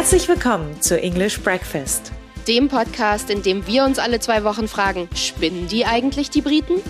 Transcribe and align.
Herzlich 0.00 0.28
willkommen 0.28 0.80
zu 0.80 0.98
English 0.98 1.40
Breakfast, 1.40 2.10
dem 2.48 2.68
Podcast, 2.68 3.28
in 3.28 3.42
dem 3.42 3.66
wir 3.66 3.84
uns 3.84 3.98
alle 3.98 4.18
zwei 4.18 4.44
Wochen 4.44 4.66
fragen, 4.66 5.10
spinnen 5.14 5.68
die 5.68 5.84
eigentlich 5.84 6.30
die 6.30 6.40
Briten? 6.40 6.80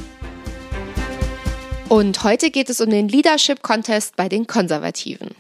Und 1.89 2.23
heute 2.23 2.53
geht 2.53 2.71
es 2.71 2.81
um 2.81 2.89
den 2.89 3.09
Leadership 3.09 3.65
Contest 3.65 4.15
bei 4.15 4.29
den 4.29 4.47
Konservativen. 4.47 5.31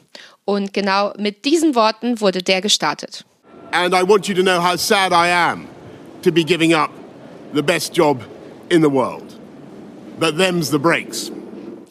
Und 0.44 0.74
genau 0.74 1.12
mit 1.16 1.44
diesen 1.44 1.76
Worten 1.76 2.20
wurde 2.20 2.42
der 2.42 2.60
gestartet. 2.60 3.24
And 3.70 3.94
I 3.94 4.02
want 4.02 4.26
you 4.26 4.34
to 4.34 4.42
know 4.42 4.60
how 4.60 4.76
sad 4.76 5.12
I 5.12 5.30
am 5.30 5.68
to 6.22 6.32
be 6.32 6.42
giving 6.42 6.74
up 6.74 6.90
the 7.54 7.62
best 7.62 7.96
job 7.96 8.24
in 8.68 8.82
the 8.82 8.90
world. 8.90 9.38
But 10.18 10.36
them's 10.36 10.72
the 10.72 10.78
breaks. 10.78 11.30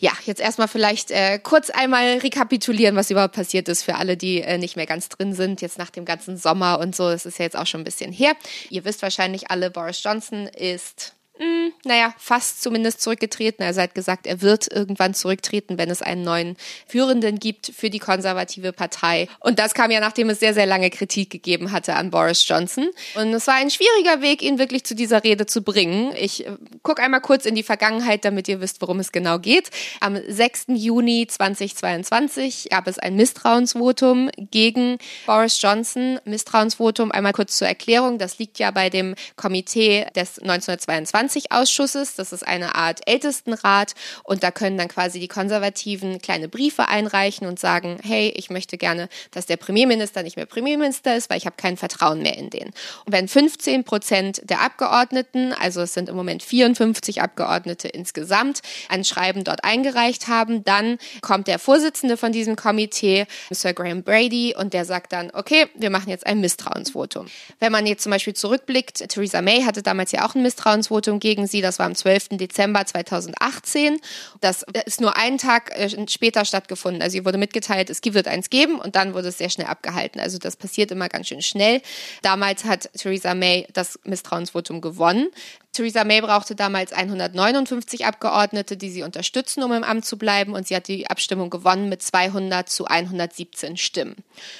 Ja, 0.02 0.14
jetzt 0.26 0.40
erstmal 0.40 0.70
vielleicht 0.70 1.12
äh, 1.12 1.40
kurz 1.40 1.70
einmal 1.70 2.20
rekapitulieren, 2.20 2.96
was 2.96 3.12
überhaupt 3.12 3.36
passiert 3.36 3.68
ist 3.68 3.84
für 3.84 3.96
alle, 3.96 4.16
die 4.16 4.42
äh, 4.42 4.58
nicht 4.58 4.78
mehr 4.78 4.86
ganz 4.86 5.10
drin 5.10 5.34
sind, 5.34 5.62
jetzt 5.62 5.78
nach 5.78 5.90
dem 5.90 6.06
ganzen 6.06 6.38
Sommer 6.38 6.80
und 6.80 6.96
so. 6.96 7.10
Das 7.10 7.26
ist 7.26 7.38
ja 7.38 7.44
jetzt 7.44 7.58
auch 7.58 7.68
schon 7.68 7.82
ein 7.82 7.84
bisschen 7.84 8.14
her. 8.14 8.34
Ihr 8.70 8.86
wisst 8.86 9.02
wahrscheinlich 9.02 9.52
alle, 9.52 9.70
Boris 9.70 10.02
Johnson 10.02 10.48
ist 10.48 11.16
mh, 11.40 11.46
hm, 11.46 11.74
naja, 11.86 12.14
fast 12.18 12.62
zumindest 12.62 13.02
zurückgetreten. 13.02 13.64
Also 13.64 13.80
er 13.80 13.84
hat 13.86 13.96
gesagt, 13.96 14.28
er 14.28 14.42
wird 14.42 14.72
irgendwann 14.72 15.14
zurücktreten, 15.14 15.78
wenn 15.78 15.90
es 15.90 16.02
einen 16.02 16.24
neuen 16.24 16.58
Führenden 16.88 17.40
gibt 17.40 17.72
für 17.76 17.90
die 17.90 18.00
konservative 18.00 18.74
Partei. 18.74 19.28
Und 19.40 19.60
das 19.60 19.74
kam 19.74 19.92
ja, 19.92 20.00
nachdem 20.00 20.30
es 20.30 20.40
sehr, 20.40 20.54
sehr 20.54 20.66
lange 20.66 20.90
Kritik 20.90 21.30
gegeben 21.30 21.72
hatte 21.72 21.96
an 21.96 22.12
Boris 22.12 22.48
Johnson. 22.48 22.90
Und 23.16 23.34
es 23.34 23.48
war 23.48 23.56
ein 23.56 23.72
schwieriger 23.72 24.22
Weg, 24.22 24.42
ihn 24.42 24.60
wirklich 24.60 24.84
zu 24.84 24.96
dieser 24.96 25.24
Rede 25.24 25.46
zu 25.46 25.64
bringen. 25.64 26.14
Ich 26.18 26.46
äh, 26.46 26.52
gucke 26.84 27.02
einmal 27.02 27.22
kurz 27.22 27.46
in 27.46 27.56
die 27.56 27.64
Vergangenheit, 27.64 28.26
damit 28.26 28.48
ihr 28.48 28.62
wisst, 28.62 28.82
worum 28.82 29.00
es 29.00 29.12
genau 29.12 29.40
geht. 29.40 29.70
Am 30.02 30.18
6. 30.28 30.66
Juni 30.70 31.28
2022 31.28 32.70
gab 32.70 32.88
es 32.88 33.00
ein 33.00 33.16
Misstrauensvotum 33.16 34.30
gegen 34.52 34.98
Boris 35.26 35.62
Johnson. 35.62 36.20
Misstrauensvotum, 36.26 37.12
einmal 37.12 37.34
kurz 37.34 37.58
zur 37.58 37.68
Erklärung, 37.68 38.18
das 38.18 38.40
liegt 38.40 38.60
ja 38.60 38.72
bei 38.72 38.90
dem 38.90 39.16
Komitee 39.36 40.06
des 40.16 40.40
1922 40.40 41.29
ausschusses 41.52 42.16
Das 42.16 42.34
ist 42.34 42.46
eine 42.48 42.76
Art 42.76 43.02
Ältestenrat 43.06 43.94
und 44.24 44.44
da 44.44 44.52
können 44.52 44.78
dann 44.78 44.88
quasi 44.88 45.20
die 45.20 45.28
Konservativen 45.28 46.20
kleine 46.22 46.48
Briefe 46.48 46.88
einreichen 46.88 47.48
und 47.48 47.60
sagen, 47.60 48.00
hey, 48.04 48.34
ich 48.36 48.50
möchte 48.50 48.78
gerne, 48.78 49.10
dass 49.32 49.46
der 49.46 49.58
Premierminister 49.58 50.24
nicht 50.24 50.36
mehr 50.36 50.46
Premierminister 50.46 51.16
ist, 51.16 51.30
weil 51.30 51.38
ich 51.38 51.46
habe 51.46 51.56
kein 51.58 51.78
Vertrauen 51.78 52.22
mehr 52.22 52.38
in 52.38 52.50
den. 52.50 52.68
Und 53.06 53.14
wenn 53.14 53.28
15 53.28 53.84
Prozent 53.84 54.42
der 54.44 54.62
Abgeordneten, 54.62 55.54
also 55.54 55.82
es 55.82 55.94
sind 55.94 56.10
im 56.10 56.16
Moment 56.16 56.44
54 56.44 57.22
Abgeordnete 57.22 57.88
insgesamt, 57.88 58.62
ein 58.90 59.04
Schreiben 59.04 59.44
dort 59.44 59.64
eingereicht 59.64 60.28
haben, 60.28 60.64
dann 60.64 60.98
kommt 61.22 61.48
der 61.48 61.60
Vorsitzende 61.60 62.18
von 62.18 62.32
diesem 62.32 62.56
Komitee, 62.56 63.26
Sir 63.52 63.74
Graham 63.74 64.04
Brady, 64.04 64.56
und 64.58 64.74
der 64.74 64.86
sagt 64.86 65.14
dann, 65.14 65.32
okay, 65.34 65.68
wir 65.76 65.90
machen 65.90 66.10
jetzt 66.10 66.26
ein 66.26 66.40
Misstrauensvotum. 66.42 67.28
Wenn 67.60 67.72
man 67.72 67.86
jetzt 67.86 68.04
zum 68.04 68.12
Beispiel 68.12 68.34
zurückblickt, 68.34 69.08
Theresa 69.10 69.42
May 69.42 69.64
hatte 69.64 69.84
damals 69.84 70.12
ja 70.12 70.26
auch 70.26 70.36
ein 70.36 70.42
Misstrauensvotum 70.42 71.19
gegen 71.20 71.48
sie. 71.48 71.62
Das 71.62 71.80
war 71.80 71.86
am 71.86 71.96
12. 71.96 72.30
Dezember 72.32 72.86
2018. 72.86 74.00
Das 74.42 74.66
ist 74.86 75.02
nur 75.02 75.18
einen 75.18 75.38
Tag 75.38 75.72
äh, 75.78 75.90
später 76.08 76.46
stattgefunden. 76.46 77.02
Also 77.02 77.18
ihr 77.18 77.26
wurde 77.26 77.38
mitgeteilt, 77.38 77.90
es 77.90 78.02
wird 78.04 78.28
eins 78.28 78.50
geben 78.50 78.80
und 78.80 78.96
dann 78.96 79.14
wurde 79.14 79.28
es 79.28 79.38
sehr 79.38 79.50
schnell 79.50 79.68
abgehalten. 79.68 80.20
Also 80.20 80.38
das 80.38 80.56
passiert 80.56 80.92
immer 80.92 81.10
ganz 81.10 81.28
schön 81.28 81.42
schnell. 81.42 81.82
Damals 82.22 82.64
hat 82.66 82.90
Theresa 82.94 83.34
May 83.36 83.68
das 83.74 84.00
Misstrauensvotum 84.04 84.82
gewonnen. 84.82 85.28
Theresa 85.72 86.04
May 86.04 86.22
brauchte 86.22 86.56
damals 86.56 86.94
159 86.94 88.06
Abgeordnete, 88.06 88.76
die 88.76 88.90
sie 88.90 89.04
unterstützen, 89.04 89.64
um 89.64 89.72
im 89.72 89.84
Amt 89.84 90.04
zu 90.04 90.18
bleiben. 90.18 90.54
Und 90.54 90.68
sie 90.68 90.76
hat 90.76 90.88
die 90.88 91.10
Abstimmung 91.10 91.50
gewonnen 91.50 91.90
mit 91.90 92.02
200 92.02 92.68
zu 92.68 92.86
117 92.86 93.78
Stimmen. 93.78 94.16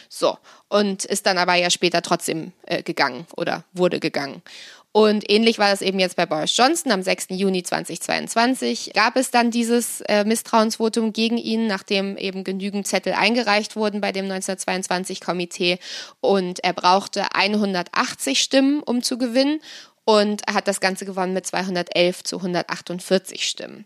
So. 0.08 0.38
Und 0.68 1.06
ist 1.06 1.26
dann 1.26 1.40
aber 1.40 1.56
ja 1.56 1.72
später 1.72 2.04
trotzdem 2.04 2.54
äh, 2.68 2.84
gegangen 2.84 3.26
oder 3.36 3.64
wurde 3.74 4.00
gegangen. 4.00 4.44
Und 4.92 5.30
ähnlich 5.30 5.60
war 5.60 5.70
das 5.70 5.84
eben 5.84 6.00
jetzt 6.00 6.16
bei 6.16 6.26
Boris 6.26 6.56
Johnson. 6.58 6.92
Am 6.92 7.04
6. 7.04 7.28
Juni 7.30 7.62
2022 7.62 8.92
gab 8.96 9.16
es 9.18 9.30
dann 9.30 9.52
dieses 9.52 10.02
äh, 10.02 10.24
Misstrauensvotum 10.24 11.14
gegen 11.14 11.38
ihn, 11.38 11.68
nachdem 11.68 12.18
eben 12.18 12.44
genügend 12.44 12.88
Zettel 12.88 13.14
eingereicht 13.14 13.76
wurden 13.76 14.02
bei 14.02 14.12
dem 14.12 14.26
1922-Komitee. 14.26 15.78
Und 16.22 16.64
er 16.64 16.74
brauchte 16.74 17.36
180 17.36 18.42
Stimmen, 18.42 18.82
um 18.82 19.04
zu 19.04 19.20
gewinnen. 19.20 19.62
Und 20.06 20.42
hat 20.52 20.68
das 20.68 20.80
Ganze 20.80 21.06
gewonnen 21.06 21.34
mit 21.34 21.46
211 21.46 22.24
zu 22.24 22.38
148 22.38 23.48
Stimmen. 23.48 23.86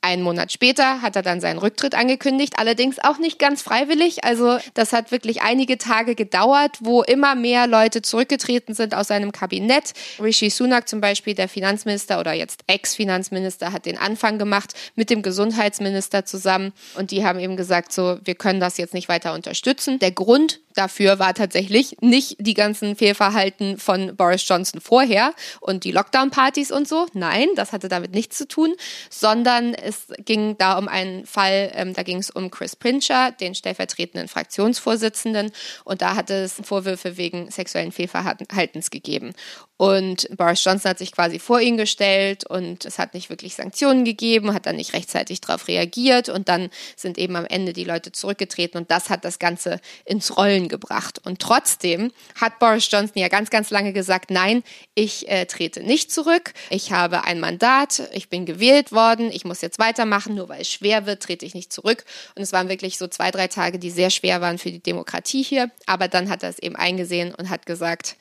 Einen 0.00 0.22
Monat 0.22 0.52
später 0.52 1.02
hat 1.02 1.16
er 1.16 1.22
dann 1.22 1.40
seinen 1.40 1.58
Rücktritt 1.58 1.96
angekündigt, 1.96 2.54
allerdings 2.56 3.00
auch 3.00 3.18
nicht 3.18 3.40
ganz 3.40 3.62
freiwillig. 3.62 4.22
Also 4.22 4.58
das 4.74 4.92
hat 4.92 5.10
wirklich 5.10 5.42
einige 5.42 5.76
Tage 5.76 6.14
gedauert, 6.14 6.76
wo 6.80 7.02
immer 7.02 7.34
mehr 7.34 7.66
Leute 7.66 8.00
zurückgetreten 8.00 8.74
sind 8.74 8.94
aus 8.94 9.08
seinem 9.08 9.32
Kabinett. 9.32 9.94
Rishi 10.22 10.50
Sunak 10.50 10.88
zum 10.88 11.00
Beispiel, 11.00 11.34
der 11.34 11.48
Finanzminister 11.48 12.20
oder 12.20 12.32
jetzt 12.32 12.62
Ex-Finanzminister, 12.68 13.72
hat 13.72 13.86
den 13.86 13.98
Anfang 13.98 14.38
gemacht 14.38 14.72
mit 14.94 15.10
dem 15.10 15.22
Gesundheitsminister 15.22 16.24
zusammen. 16.24 16.72
Und 16.96 17.10
die 17.10 17.24
haben 17.24 17.40
eben 17.40 17.56
gesagt, 17.56 17.92
so, 17.92 18.18
wir 18.22 18.36
können 18.36 18.60
das 18.60 18.78
jetzt 18.78 18.94
nicht 18.94 19.08
weiter 19.08 19.34
unterstützen. 19.34 19.98
Der 19.98 20.12
Grund 20.12 20.60
dafür 20.78 21.18
war 21.18 21.34
tatsächlich 21.34 21.96
nicht 22.00 22.36
die 22.38 22.54
ganzen 22.54 22.94
Fehlverhalten 22.94 23.78
von 23.78 24.16
Boris 24.16 24.46
Johnson 24.46 24.80
vorher 24.80 25.34
und 25.60 25.84
die 25.84 25.90
Lockdown-Partys 25.90 26.70
und 26.70 26.86
so. 26.86 27.06
Nein, 27.12 27.48
das 27.56 27.72
hatte 27.72 27.88
damit 27.88 28.12
nichts 28.12 28.38
zu 28.38 28.46
tun, 28.46 28.74
sondern 29.10 29.74
es 29.74 30.06
ging 30.18 30.56
da 30.56 30.78
um 30.78 30.86
einen 30.86 31.26
Fall, 31.26 31.72
ähm, 31.74 31.94
da 31.94 32.04
ging 32.04 32.18
es 32.18 32.30
um 32.30 32.50
Chris 32.50 32.76
Pincher, 32.76 33.32
den 33.32 33.54
stellvertretenden 33.54 34.28
Fraktionsvorsitzenden, 34.28 35.50
und 35.84 36.00
da 36.00 36.14
hatte 36.14 36.34
es 36.34 36.60
Vorwürfe 36.62 37.16
wegen 37.16 37.50
sexuellen 37.50 37.92
Fehlverhaltens 37.92 38.90
gegeben. 38.90 39.32
Und 39.78 40.28
Boris 40.36 40.64
Johnson 40.64 40.90
hat 40.90 40.98
sich 40.98 41.12
quasi 41.12 41.38
vor 41.38 41.60
ihn 41.60 41.76
gestellt 41.76 42.44
und 42.44 42.84
es 42.84 42.98
hat 42.98 43.14
nicht 43.14 43.30
wirklich 43.30 43.54
Sanktionen 43.54 44.04
gegeben, 44.04 44.52
hat 44.52 44.66
dann 44.66 44.74
nicht 44.74 44.92
rechtzeitig 44.92 45.40
darauf 45.40 45.68
reagiert 45.68 46.28
und 46.28 46.48
dann 46.48 46.70
sind 46.96 47.16
eben 47.16 47.36
am 47.36 47.46
Ende 47.46 47.72
die 47.72 47.84
Leute 47.84 48.10
zurückgetreten 48.10 48.80
und 48.80 48.90
das 48.90 49.08
hat 49.08 49.24
das 49.24 49.38
Ganze 49.38 49.80
ins 50.04 50.36
Rollen 50.36 50.66
gebracht. 50.66 51.20
Und 51.24 51.38
trotzdem 51.38 52.10
hat 52.40 52.58
Boris 52.58 52.90
Johnson 52.90 53.22
ja 53.22 53.28
ganz, 53.28 53.50
ganz 53.50 53.70
lange 53.70 53.92
gesagt, 53.92 54.32
nein, 54.32 54.64
ich 54.96 55.28
äh, 55.28 55.46
trete 55.46 55.80
nicht 55.84 56.10
zurück, 56.10 56.54
ich 56.70 56.90
habe 56.90 57.22
ein 57.22 57.38
Mandat, 57.38 58.02
ich 58.12 58.28
bin 58.28 58.46
gewählt 58.46 58.90
worden, 58.90 59.30
ich 59.30 59.44
muss 59.44 59.60
jetzt 59.60 59.78
weitermachen, 59.78 60.34
nur 60.34 60.48
weil 60.48 60.62
es 60.62 60.72
schwer 60.72 61.06
wird, 61.06 61.22
trete 61.22 61.46
ich 61.46 61.54
nicht 61.54 61.72
zurück. 61.72 62.04
Und 62.34 62.42
es 62.42 62.52
waren 62.52 62.68
wirklich 62.68 62.98
so 62.98 63.06
zwei, 63.06 63.30
drei 63.30 63.46
Tage, 63.46 63.78
die 63.78 63.90
sehr 63.90 64.10
schwer 64.10 64.40
waren 64.40 64.58
für 64.58 64.72
die 64.72 64.82
Demokratie 64.82 65.44
hier, 65.44 65.70
aber 65.86 66.08
dann 66.08 66.30
hat 66.30 66.42
er 66.42 66.48
es 66.48 66.58
eben 66.58 66.74
eingesehen 66.74 67.32
und 67.32 67.48
hat 67.48 67.64
gesagt, 67.64 68.16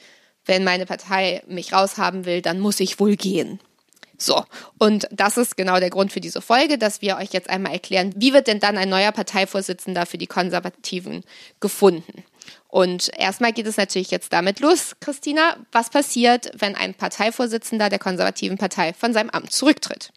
wenn 0.47 0.63
meine 0.63 0.85
Partei 0.85 1.43
mich 1.47 1.73
raushaben 1.73 2.25
will, 2.25 2.41
dann 2.41 2.59
muss 2.59 2.79
ich 2.79 2.99
wohl 2.99 3.15
gehen. 3.15 3.59
So, 4.17 4.43
und 4.79 5.07
das 5.11 5.37
ist 5.37 5.57
genau 5.57 5.79
der 5.79 5.91
Grund 5.91 6.11
für 6.11 6.21
diese 6.21 6.41
Folge, 6.41 6.79
dass 6.79 7.01
wir 7.01 7.17
euch 7.17 7.33
jetzt 7.33 7.49
einmal 7.49 7.73
erklären, 7.73 8.13
wie 8.15 8.33
wird 8.33 8.47
denn 8.47 8.59
dann 8.59 8.77
ein 8.77 8.89
neuer 8.89 9.11
Parteivorsitzender 9.11 10.07
für 10.07 10.17
die 10.17 10.25
Konservativen 10.25 11.23
gefunden. 11.59 12.23
Und 12.67 13.11
erstmal 13.15 13.53
geht 13.53 13.67
es 13.67 13.77
natürlich 13.77 14.09
jetzt 14.09 14.33
damit 14.33 14.59
los, 14.59 14.95
Christina, 14.99 15.57
was 15.71 15.91
passiert, 15.91 16.51
wenn 16.57 16.75
ein 16.75 16.95
Parteivorsitzender 16.95 17.89
der 17.89 17.99
konservativen 17.99 18.57
Partei 18.57 18.93
von 18.93 19.13
seinem 19.13 19.29
Amt 19.29 19.51
zurücktritt? 19.51 20.11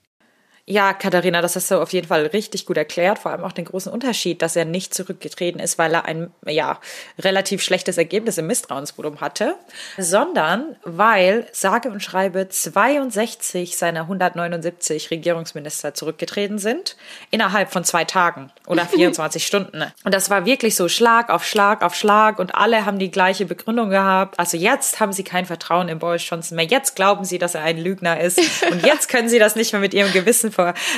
Ja, 0.67 0.93
Katharina, 0.93 1.43
das 1.43 1.57
hast 1.57 1.71
du 1.71 1.81
auf 1.81 1.93
jeden 1.93 2.07
Fall 2.07 2.27
richtig 2.27 2.67
gut 2.67 2.77
erklärt. 2.77 3.19
Vor 3.19 3.33
allem 3.33 3.45
auch 3.45 3.53
den 3.53 3.65
großen 3.65 3.93
Unterschied, 3.93 4.41
dass 4.43 4.57
er 4.57 4.65
nicht 4.65 4.95
zurückgetreten 4.95 5.61
ist, 5.61 5.79
weil 5.79 5.95
er 5.95 6.05
ein 6.05 6.31
ja, 6.47 6.79
relativ 7.19 7.63
schlechtes 7.63 7.99
Ergebnis 7.99 8.39
im 8.39 8.47
Misstrauensvotum 8.47 9.21
hatte, 9.21 9.57
sondern 9.99 10.77
weil, 10.85 11.47
sage 11.53 11.91
und 11.91 12.03
schreibe, 12.03 12.49
62 12.49 13.77
seiner 13.77 14.03
179 14.03 15.11
Regierungsminister 15.11 15.95
zurückgetreten 15.95 16.59
sind 16.59 16.97
innerhalb 17.31 17.73
von 17.73 17.85
zwei 17.85 18.05
Tagen 18.05 18.53
oder 18.67 18.87
24 18.87 19.47
Stunden. 19.47 19.85
Und 20.05 20.15
das 20.15 20.31
war 20.31 20.47
wirklich 20.47 20.77
so 20.77 20.89
Schlag 20.89 21.31
auf 21.31 21.45
Schlag 21.45 21.83
auf 21.83 21.95
Schlag 21.95 22.39
und 22.39 22.55
alle 22.55 22.87
haben 22.87 22.99
die 22.99 23.11
gleiche 23.11 23.45
Begründung 23.45 23.91
gehabt. 23.91 24.39
Also 24.39 24.57
jetzt 24.57 25.01
haben 25.01 25.13
sie 25.13 25.25
kein 25.25 25.47
Vertrauen 25.47 25.89
in 25.89 25.99
Boris 25.99 26.29
Johnson 26.29 26.57
mehr. 26.57 26.67
Jetzt 26.67 26.97
glauben 26.97 27.25
sie, 27.25 27.39
dass 27.39 27.55
er 27.55 27.63
ein 27.63 27.79
Lügner 27.79 28.21
ist. 28.21 28.41
Und 28.71 28.85
jetzt 28.87 29.09
können 29.09 29.29
sie 29.29 29.39
das 29.39 29.57
nicht 29.57 29.73
mehr 29.73 29.81
mit 29.81 29.95
ihrem 29.95 30.13
Gewissen 30.13 30.53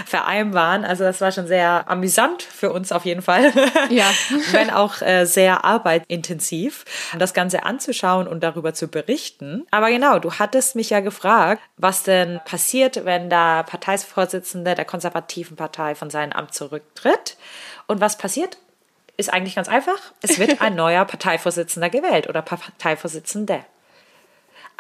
vereinbaren. 0.06 0.84
Also 0.84 1.04
das 1.04 1.20
war 1.20 1.32
schon 1.32 1.46
sehr 1.46 1.84
amüsant 1.88 2.42
für 2.42 2.72
uns 2.72 2.92
auf 2.92 3.04
jeden 3.04 3.22
Fall. 3.22 3.52
Ja. 3.90 4.10
Wenn 4.52 4.70
auch 4.70 5.02
äh, 5.02 5.24
sehr 5.26 5.64
arbeitintensiv, 5.64 6.84
das 7.18 7.34
Ganze 7.34 7.64
anzuschauen 7.64 8.26
und 8.26 8.42
darüber 8.42 8.74
zu 8.74 8.88
berichten. 8.88 9.66
Aber 9.70 9.90
genau, 9.90 10.18
du 10.18 10.32
hattest 10.34 10.76
mich 10.76 10.90
ja 10.90 11.00
gefragt, 11.00 11.60
was 11.76 12.02
denn 12.02 12.40
passiert, 12.44 13.04
wenn 13.04 13.28
der 13.28 13.64
Parteivorsitzende 13.64 14.74
der 14.74 14.84
konservativen 14.84 15.56
Partei 15.56 15.94
von 15.94 16.10
seinem 16.10 16.32
Amt 16.32 16.54
zurücktritt. 16.54 17.36
Und 17.86 18.00
was 18.00 18.16
passiert? 18.16 18.58
Ist 19.16 19.32
eigentlich 19.32 19.56
ganz 19.56 19.68
einfach. 19.68 19.98
Es 20.22 20.38
wird 20.38 20.60
ein 20.60 20.74
neuer 20.76 21.04
Parteivorsitzender 21.04 21.90
gewählt 21.90 22.28
oder 22.28 22.42
Parteivorsitzende. 22.42 23.64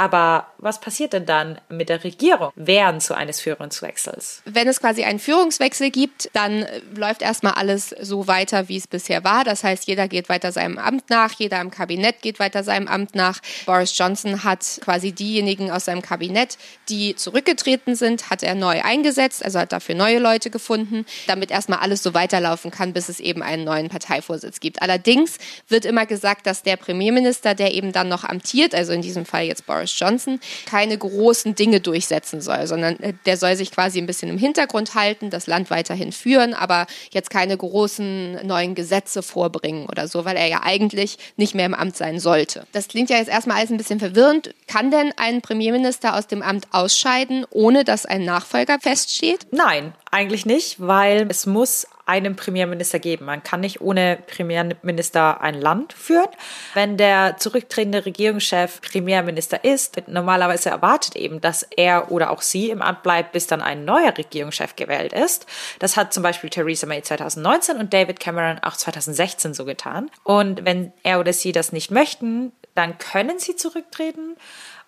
Aber 0.02 0.48
was 0.58 0.80
passiert 0.80 1.12
denn 1.12 1.26
dann 1.26 1.60
mit 1.68 1.88
der 1.88 2.02
Regierung 2.02 2.50
während 2.56 3.04
so 3.04 3.14
eines 3.14 3.40
Führungswechsels? 3.40 4.42
Wenn 4.44 4.66
es 4.66 4.80
quasi 4.80 5.04
einen 5.04 5.20
Führungswechsel 5.20 5.92
gibt, 5.92 6.28
dann 6.32 6.64
äh, 6.64 6.80
läuft 6.96 7.22
erstmal 7.22 7.52
alles 7.52 7.90
so 8.00 8.26
weiter, 8.26 8.68
wie 8.68 8.78
es 8.78 8.88
bisher 8.88 9.22
war. 9.22 9.44
Das 9.44 9.62
heißt, 9.62 9.86
jeder 9.86 10.08
geht 10.08 10.28
weiter 10.28 10.50
seinem 10.50 10.78
Amt 10.78 11.08
nach, 11.08 11.34
jeder 11.38 11.60
im 11.60 11.70
Kabinett 11.70 12.20
geht 12.20 12.40
weiter 12.40 12.64
seinem 12.64 12.88
Amt 12.88 13.14
nach. 13.14 13.38
Boris 13.64 13.96
Johnson 13.96 14.42
hat 14.42 14.80
quasi 14.80 15.12
diejenigen 15.12 15.70
aus 15.70 15.84
seinem 15.84 16.02
Kabinett, 16.02 16.58
die 16.88 17.14
zurückgetreten 17.14 17.94
sind, 17.94 18.28
hat 18.28 18.42
er 18.42 18.56
neu 18.56 18.82
eingesetzt, 18.82 19.44
also 19.44 19.60
hat 19.60 19.70
dafür 19.70 19.94
neue 19.94 20.18
Leute 20.18 20.50
gefunden, 20.50 21.06
damit 21.28 21.52
erstmal 21.52 21.78
alles 21.78 22.02
so 22.02 22.12
weiterlaufen 22.12 22.72
kann, 22.72 22.92
bis 22.92 23.08
es 23.08 23.20
eben 23.20 23.44
einen 23.44 23.62
neuen 23.62 23.88
Parteivorsitz 23.88 24.58
gibt. 24.58 24.82
Allerdings 24.82 25.38
wird 25.68 25.84
immer 25.84 26.06
gesagt, 26.06 26.48
dass 26.48 26.64
der 26.64 26.76
Premierminister, 26.76 27.54
der 27.54 27.72
eben 27.72 27.92
dann 27.92 28.08
noch 28.08 28.24
amtiert, 28.24 28.74
also 28.74 28.92
in 28.92 29.02
diesem 29.02 29.26
Fall 29.26 29.44
jetzt 29.44 29.64
Boris 29.64 29.91
Johnson, 29.98 30.40
keine 30.66 30.96
großen 30.96 31.54
Dinge 31.54 31.80
durchsetzen 31.80 32.40
soll, 32.40 32.66
sondern 32.66 32.98
äh, 33.00 33.14
der 33.26 33.36
soll 33.36 33.56
sich 33.56 33.70
quasi 33.70 33.98
ein 33.98 34.06
bisschen 34.06 34.28
im 34.28 34.38
Hintergrund 34.38 34.94
halten, 34.94 35.30
das 35.30 35.46
Land 35.46 35.70
weiterhin 35.70 36.12
führen, 36.12 36.54
aber 36.54 36.86
jetzt 37.10 37.30
keine 37.30 37.56
großen 37.56 38.46
neuen 38.46 38.74
Gesetze 38.74 39.22
vorbringen 39.22 39.86
oder 39.86 40.08
so, 40.08 40.24
weil 40.24 40.36
er 40.36 40.46
ja 40.46 40.60
eigentlich 40.62 41.18
nicht 41.36 41.54
mehr 41.54 41.66
im 41.66 41.74
Amt 41.74 41.96
sein 41.96 42.18
sollte. 42.18 42.66
Das 42.72 42.88
klingt 42.88 43.10
ja 43.10 43.16
jetzt 43.16 43.28
erstmal 43.28 43.58
alles 43.58 43.70
ein 43.70 43.76
bisschen 43.76 44.00
verwirrend. 44.00 44.54
Kann 44.66 44.90
denn 44.90 45.12
ein 45.16 45.42
Premierminister 45.42 46.16
aus 46.16 46.26
dem 46.26 46.42
Amt 46.42 46.66
ausscheiden, 46.72 47.46
ohne 47.50 47.84
dass 47.84 48.06
ein 48.06 48.24
Nachfolger 48.24 48.78
feststeht? 48.80 49.46
Nein, 49.50 49.94
eigentlich 50.10 50.46
nicht, 50.46 50.76
weil 50.78 51.26
es 51.28 51.46
muss 51.46 51.86
einen 52.06 52.36
Premierminister 52.36 52.98
geben. 52.98 53.26
Man 53.26 53.42
kann 53.42 53.60
nicht 53.60 53.80
ohne 53.80 54.18
Premierminister 54.26 55.40
ein 55.40 55.54
Land 55.54 55.92
führen. 55.92 56.28
Wenn 56.74 56.96
der 56.96 57.36
zurücktretende 57.38 58.04
Regierungschef 58.04 58.80
Premierminister 58.80 59.64
ist, 59.64 60.08
normalerweise 60.08 60.70
erwartet 60.70 61.16
eben, 61.16 61.40
dass 61.40 61.62
er 61.62 62.10
oder 62.10 62.30
auch 62.30 62.42
sie 62.42 62.70
im 62.70 62.82
Amt 62.82 63.02
bleibt, 63.02 63.32
bis 63.32 63.46
dann 63.46 63.62
ein 63.62 63.84
neuer 63.84 64.16
Regierungschef 64.16 64.76
gewählt 64.76 65.12
ist. 65.12 65.46
Das 65.78 65.96
hat 65.96 66.12
zum 66.12 66.22
Beispiel 66.22 66.50
Theresa 66.50 66.86
May 66.86 67.02
2019 67.02 67.76
und 67.76 67.92
David 67.92 68.20
Cameron 68.20 68.58
auch 68.62 68.76
2016 68.76 69.54
so 69.54 69.64
getan. 69.64 70.10
Und 70.24 70.64
wenn 70.64 70.92
er 71.02 71.20
oder 71.20 71.32
sie 71.32 71.52
das 71.52 71.72
nicht 71.72 71.90
möchten, 71.90 72.52
dann 72.74 72.98
können 72.98 73.38
sie 73.38 73.56
zurücktreten 73.56 74.36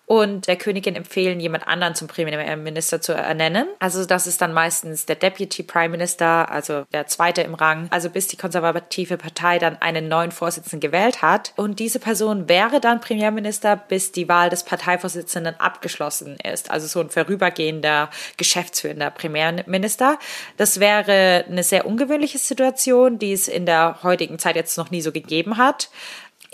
und 0.05 0.47
der 0.47 0.55
Königin 0.55 0.95
empfehlen, 0.95 1.39
jemand 1.39 1.67
anderen 1.67 1.95
zum 1.95 2.07
Premierminister 2.07 3.01
zu 3.01 3.13
ernennen. 3.13 3.67
Also 3.79 4.05
das 4.05 4.27
ist 4.27 4.41
dann 4.41 4.53
meistens 4.53 5.05
der 5.05 5.15
Deputy 5.15 5.63
Prime 5.63 5.89
Minister, 5.89 6.51
also 6.51 6.85
der 6.93 7.07
zweite 7.07 7.41
im 7.41 7.55
Rang, 7.55 7.87
also 7.89 8.09
bis 8.09 8.27
die 8.27 8.37
konservative 8.37 9.17
Partei 9.17 9.57
dann 9.57 9.81
einen 9.81 10.07
neuen 10.07 10.31
Vorsitzenden 10.31 10.79
gewählt 10.79 11.21
hat. 11.21 11.53
Und 11.55 11.79
diese 11.79 11.99
Person 11.99 12.47
wäre 12.47 12.79
dann 12.79 13.01
Premierminister, 13.01 13.75
bis 13.75 14.11
die 14.11 14.29
Wahl 14.29 14.49
des 14.49 14.63
Parteivorsitzenden 14.63 15.59
abgeschlossen 15.59 16.37
ist. 16.43 16.69
Also 16.69 16.87
so 16.87 16.99
ein 16.99 17.09
vorübergehender, 17.09 18.09
geschäftsführender 18.37 19.09
Premierminister. 19.09 20.19
Das 20.57 20.79
wäre 20.79 21.45
eine 21.49 21.63
sehr 21.63 21.87
ungewöhnliche 21.87 22.37
Situation, 22.37 23.17
die 23.17 23.33
es 23.33 23.47
in 23.47 23.65
der 23.65 24.03
heutigen 24.03 24.37
Zeit 24.37 24.55
jetzt 24.55 24.77
noch 24.77 24.91
nie 24.91 25.01
so 25.01 25.11
gegeben 25.11 25.57
hat. 25.57 25.89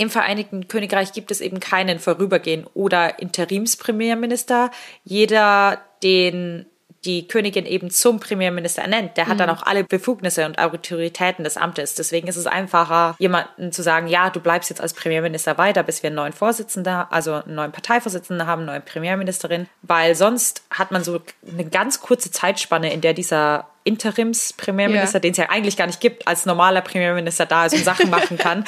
Im 0.02 0.10
Vereinigten 0.10 0.68
Königreich 0.68 1.14
gibt 1.14 1.30
es 1.30 1.42
eben 1.42 1.60
keinen 1.60 2.00
Vorübergehen 2.00 2.66
oder 2.74 3.20
Interimspremierminister. 3.20 4.72
Jeder, 5.04 5.80
den 6.02 6.66
die 7.06 7.28
Königin 7.28 7.68
eben 7.68 7.92
zum 7.92 8.20
Premierminister 8.20 8.82
ernennt, 8.82 9.16
der 9.18 9.28
hat 9.28 9.36
mhm. 9.36 9.40
dann 9.40 9.50
auch 9.52 9.62
alle 9.62 9.84
Befugnisse 9.84 10.48
und 10.48 10.58
Autoritäten 10.58 11.44
des 11.44 11.56
Amtes. 11.56 11.94
Deswegen 11.94 12.28
ist 12.28 12.36
es 12.36 12.48
einfacher, 12.48 13.16
jemanden 13.20 13.72
zu 13.72 13.84
sagen, 13.84 14.08
ja, 14.08 14.32
du 14.32 14.40
bleibst 14.40 14.72
jetzt 14.72 14.82
als 14.82 14.96
Premierminister 14.96 15.60
weiter, 15.60 15.84
bis 15.84 16.02
wir 16.02 16.08
einen 16.08 16.16
neuen 16.16 16.34
Vorsitzenden, 16.34 17.06
also 17.12 17.34
einen 17.34 17.54
neuen 17.54 17.72
Parteivorsitzenden 17.72 18.48
haben, 18.48 18.64
eine 18.64 18.72
neue 18.72 18.82
Premierministerin, 18.82 19.68
weil 19.84 20.16
sonst 20.16 20.64
hat 20.72 20.90
man 20.92 21.04
so 21.04 21.22
eine 21.48 21.66
ganz 21.66 22.02
kurze 22.02 22.32
Zeitspanne, 22.32 22.92
in 22.92 23.02
der 23.02 23.14
dieser 23.14 23.68
Interims-Premierminister, 23.84 25.18
ja. 25.18 25.20
den 25.22 25.32
es 25.32 25.38
ja 25.38 25.50
eigentlich 25.50 25.78
gar 25.78 25.88
nicht 25.88 26.00
gibt, 26.00 26.28
als 26.28 26.46
normaler 26.46 26.82
Premierminister 26.82 27.46
da 27.46 27.66
ist 27.66 27.74
und 27.74 27.84
Sachen 27.84 28.10
machen 28.10 28.38
kann. 28.38 28.64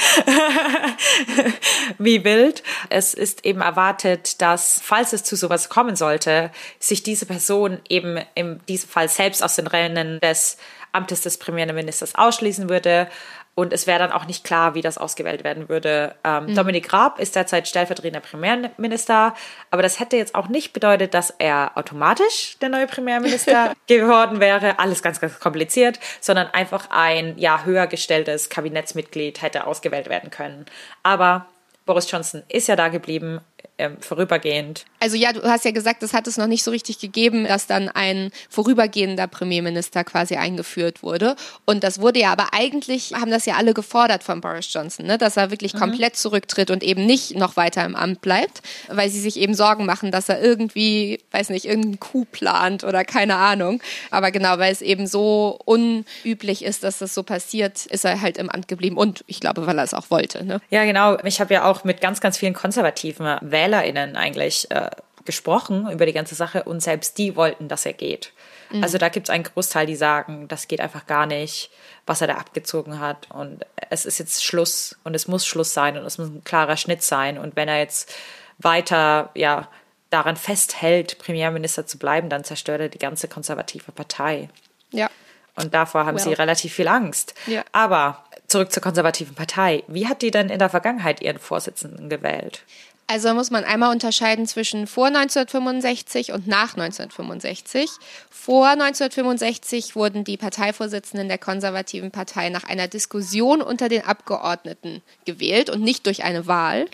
Wie 1.98 2.24
wild. 2.24 2.64
Es 2.90 3.14
ist 3.14 3.46
eben 3.46 3.62
erwartet, 3.62 4.42
dass, 4.42 4.82
falls 4.84 5.14
es 5.14 5.24
zu 5.24 5.36
sowas 5.36 5.70
kommen 5.70 5.96
sollte, 5.96 6.52
sich 6.80 7.04
diese 7.04 7.26
Person 7.26 7.80
eben 7.90 8.20
in 8.36 8.60
diesem 8.68 8.90
Fall 8.90 9.08
selbst 9.08 9.44
aus 9.44 9.56
den 9.56 9.68
Rennen 9.68 10.20
des 10.20 10.58
Amtes 10.92 11.22
des 11.22 11.38
Premierministers 11.38 12.16
ausschließen 12.16 12.70
würde 12.70 13.08
und 13.56 13.72
es 13.72 13.86
wäre 13.86 14.00
dann 14.00 14.12
auch 14.12 14.26
nicht 14.26 14.44
klar, 14.44 14.74
wie 14.74 14.82
das 14.82 14.98
ausgewählt 14.98 15.44
werden 15.44 15.70
würde. 15.70 16.16
Ähm, 16.24 16.48
mhm. 16.48 16.56
Dominik 16.56 16.92
Raab 16.92 17.20
ist 17.20 17.36
derzeit 17.36 17.68
stellvertretender 17.68 18.20
Premierminister, 18.20 19.36
aber 19.70 19.84
das 19.84 20.00
hätte 20.00 20.18
jetzt 20.18 20.34
auch 20.34 20.48
nicht 20.48 20.74
bedeutet, 20.74 21.14
dass 21.14 21.30
er 21.30 21.72
automatisch 21.76 22.58
der 22.62 22.70
neue 22.70 22.88
Premierminister 22.88 23.74
geworden 23.88 24.40
wäre. 24.40 24.80
Alles 24.80 25.04
ganz, 25.04 25.20
ganz 25.20 25.40
kompliziert, 25.40 26.00
sondern 26.20 26.48
einfach 26.48 26.90
ein 26.90 27.38
ja 27.38 27.64
höher 27.64 27.86
gestelltes 27.86 28.50
Kabinettsmitglied 28.50 29.42
hätte 29.42 29.68
ausgewählt 29.68 30.10
werden 30.10 30.32
können. 30.32 30.66
Aber 31.04 31.46
Boris 31.86 32.10
Johnson 32.10 32.44
ist 32.48 32.68
ja 32.68 32.76
da 32.76 32.88
geblieben 32.88 33.42
ähm, 33.84 33.98
vorübergehend. 34.00 34.86
Also 35.00 35.18
ja, 35.18 35.34
du 35.34 35.44
hast 35.44 35.66
ja 35.66 35.72
gesagt, 35.72 36.02
es 36.04 36.14
hat 36.14 36.28
es 36.28 36.38
noch 36.38 36.48
nicht 36.48 36.64
so 36.64 36.72
richtig 36.72 37.00
gegeben, 37.00 37.46
dass 37.46 37.68
dann 37.68 37.90
ein 37.90 38.32
vorübergehender 38.50 39.28
Premierminister 39.28 40.04
quasi 40.04 40.36
eingeführt 40.36 41.04
wurde. 41.04 41.36
Und 41.66 41.84
das 41.84 42.00
wurde 42.00 42.20
ja 42.20 42.32
aber 42.32 42.54
eigentlich, 42.54 43.14
haben 43.14 43.32
das 43.32 43.46
ja 43.46 43.56
alle 43.56 43.74
gefordert 43.74 44.24
von 44.24 44.42
Boris 44.42 44.72
Johnson, 44.72 45.06
ne? 45.06 45.18
dass 45.18 45.38
er 45.38 45.52
wirklich 45.52 45.74
mhm. 45.74 45.80
komplett 45.80 46.16
zurücktritt 46.16 46.72
und 46.72 46.84
eben 46.84 47.06
nicht 47.06 47.36
noch 47.36 47.58
weiter 47.58 47.86
im 47.86 47.96
Amt 47.96 48.22
bleibt, 48.22 48.62
weil 48.88 49.10
sie 49.10 49.20
sich 49.20 49.38
eben 49.38 49.54
Sorgen 49.54 49.86
machen, 49.86 50.12
dass 50.12 50.30
er 50.30 50.42
irgendwie, 50.42 51.20
weiß 51.32 51.50
nicht, 51.50 51.66
irgendeinen 51.66 52.00
Coup 52.00 52.32
plant 52.32 52.84
oder 52.84 53.04
keine 53.04 53.36
Ahnung. 53.36 53.82
Aber 54.12 54.32
genau, 54.32 54.58
weil 54.60 54.72
es 54.72 54.82
eben 54.82 55.08
so 55.08 55.60
unüblich 55.66 56.64
ist, 56.64 56.84
dass 56.84 57.00
das 57.00 57.14
so 57.14 57.24
passiert, 57.24 57.86
ist 57.88 58.06
er 58.06 58.22
halt 58.22 58.38
im 58.38 58.50
Amt 58.50 58.68
geblieben. 58.68 58.98
Und 58.98 59.24
ich 59.28 59.40
glaube, 59.40 59.68
weil 59.68 59.78
er 59.78 59.84
es 59.84 59.94
auch 59.94 60.10
wollte. 60.10 60.46
Ne? 60.46 60.62
Ja, 60.70 60.86
genau. 60.86 61.18
Ich 61.24 61.42
habe 61.42 61.54
ja 61.54 61.66
auch 61.66 61.84
mit 61.84 62.00
ganz, 62.00 62.22
ganz 62.22 62.38
vielen 62.38 62.54
konservativen 62.54 63.38
WählerInnen 63.74 64.16
eigentlich 64.16 64.70
äh, 64.72 64.90
gesprochen 65.26 65.90
über 65.90 66.06
die 66.06 66.14
ganze 66.14 66.36
Sache 66.36 66.64
und 66.64 66.82
selbst 66.82 67.18
die 67.18 67.36
wollten, 67.36 67.68
dass 67.68 67.86
er 67.86 67.94
geht. 67.94 68.34
Mhm. 68.72 68.84
Also 68.84 68.98
da 68.98 69.10
gibt 69.10 69.30
es 69.30 69.34
einen 69.34 69.44
Großteil, 69.44 69.86
die 69.86 69.96
sagen, 69.96 70.48
das 70.48 70.68
geht 70.68 70.82
einfach 70.82 71.08
gar 71.08 71.26
nicht, 71.26 71.72
was 72.06 72.22
er 72.22 72.28
da 72.28 72.36
abgezogen 72.36 73.00
hat 73.00 73.32
und 73.32 73.66
es 73.90 74.06
ist 74.06 74.20
jetzt 74.20 74.44
Schluss 74.44 74.98
und 75.04 75.16
es 75.16 75.28
muss 75.28 75.46
Schluss 75.46 75.74
sein 75.74 75.98
und 75.98 76.06
es 76.06 76.18
muss 76.18 76.28
ein 76.28 76.44
klarer 76.44 76.78
Schnitt 76.78 77.04
sein 77.04 77.38
und 77.38 77.56
wenn 77.56 77.68
er 77.68 77.80
jetzt 77.80 78.14
weiter, 78.60 79.30
ja, 79.34 79.68
daran 80.10 80.36
festhält, 80.36 81.18
Premierminister 81.18 81.88
zu 81.88 81.98
bleiben, 81.98 82.30
dann 82.30 82.44
zerstört 82.44 82.82
er 82.82 82.90
die 82.90 83.00
ganze 83.00 83.28
konservative 83.28 83.92
Partei. 83.92 84.50
Ja. 84.92 85.10
Und 85.56 85.74
davor 85.74 86.06
haben 86.06 86.18
well. 86.18 86.24
sie 86.24 86.34
relativ 86.34 86.74
viel 86.74 86.88
Angst. 86.88 87.34
Ja. 87.48 87.64
Aber 87.72 88.24
zurück 88.48 88.72
zur 88.72 88.84
konservativen 88.84 89.34
Partei. 89.34 89.84
Wie 89.88 90.08
hat 90.08 90.22
die 90.22 90.30
denn 90.30 90.50
in 90.50 90.60
der 90.60 90.70
Vergangenheit 90.70 91.22
ihren 91.22 91.40
Vorsitzenden 91.40 92.10
gewählt? 92.10 92.64
Also 93.08 93.34
muss 93.34 93.52
man 93.52 93.64
einmal 93.64 93.92
unterscheiden 93.92 94.48
zwischen 94.48 94.88
vor 94.88 95.08
1965 95.08 96.32
und 96.32 96.48
nach 96.48 96.76
1965. 96.76 97.90
Vor 98.30 98.70
1965 98.70 99.96
wurden 99.96 100.24
die 100.24 100.38
Parteivorsitzenden 100.38 101.28
der 101.28 101.38
konservativen 101.38 102.12
Partei 102.12 102.50
nach 102.50 102.64
einer 102.64 102.88
Diskussion 102.88 103.62
unter 103.62 103.90
den 103.90 104.06
Abgeordneten 104.06 105.02
gewählt 105.26 105.70
und 105.70 105.82
nicht 105.82 106.06
durch 106.06 106.24
eine 106.24 106.48
Wahl. 106.48 106.88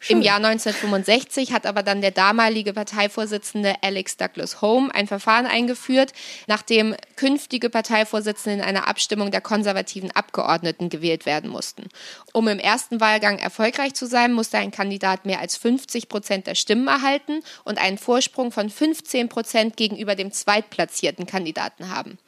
Schön. 0.00 0.18
Im 0.18 0.22
Jahr 0.22 0.36
1965 0.36 1.52
hat 1.52 1.66
aber 1.66 1.82
dann 1.82 2.00
der 2.00 2.12
damalige 2.12 2.72
Parteivorsitzende 2.72 3.74
Alex 3.82 4.16
Douglas 4.16 4.62
Home 4.62 4.94
ein 4.94 5.08
Verfahren 5.08 5.46
eingeführt, 5.46 6.12
nachdem 6.46 6.94
künftige 7.16 7.68
Parteivorsitzende 7.68 8.58
in 8.58 8.64
einer 8.64 8.86
Abstimmung 8.86 9.32
der 9.32 9.40
konservativen 9.40 10.12
Abgeordneten 10.12 10.88
gewählt 10.88 11.26
werden 11.26 11.50
mussten. 11.50 11.88
Um 12.32 12.46
im 12.46 12.60
ersten 12.60 13.00
Wahlgang 13.00 13.38
erfolgreich 13.40 13.94
zu 13.94 14.06
sein, 14.06 14.32
musste 14.32 14.58
ein 14.58 14.70
Kandidat 14.70 15.26
mehr 15.26 15.40
als 15.40 15.56
50 15.56 16.08
Prozent 16.08 16.46
der 16.46 16.54
Stimmen 16.54 16.86
erhalten 16.86 17.40
und 17.64 17.78
einen 17.78 17.98
Vorsprung 17.98 18.52
von 18.52 18.70
15 18.70 19.28
Prozent 19.28 19.76
gegenüber 19.76 20.14
dem 20.14 20.30
zweitplatzierten 20.30 21.26
Kandidaten 21.26 21.90
haben. 21.90 22.18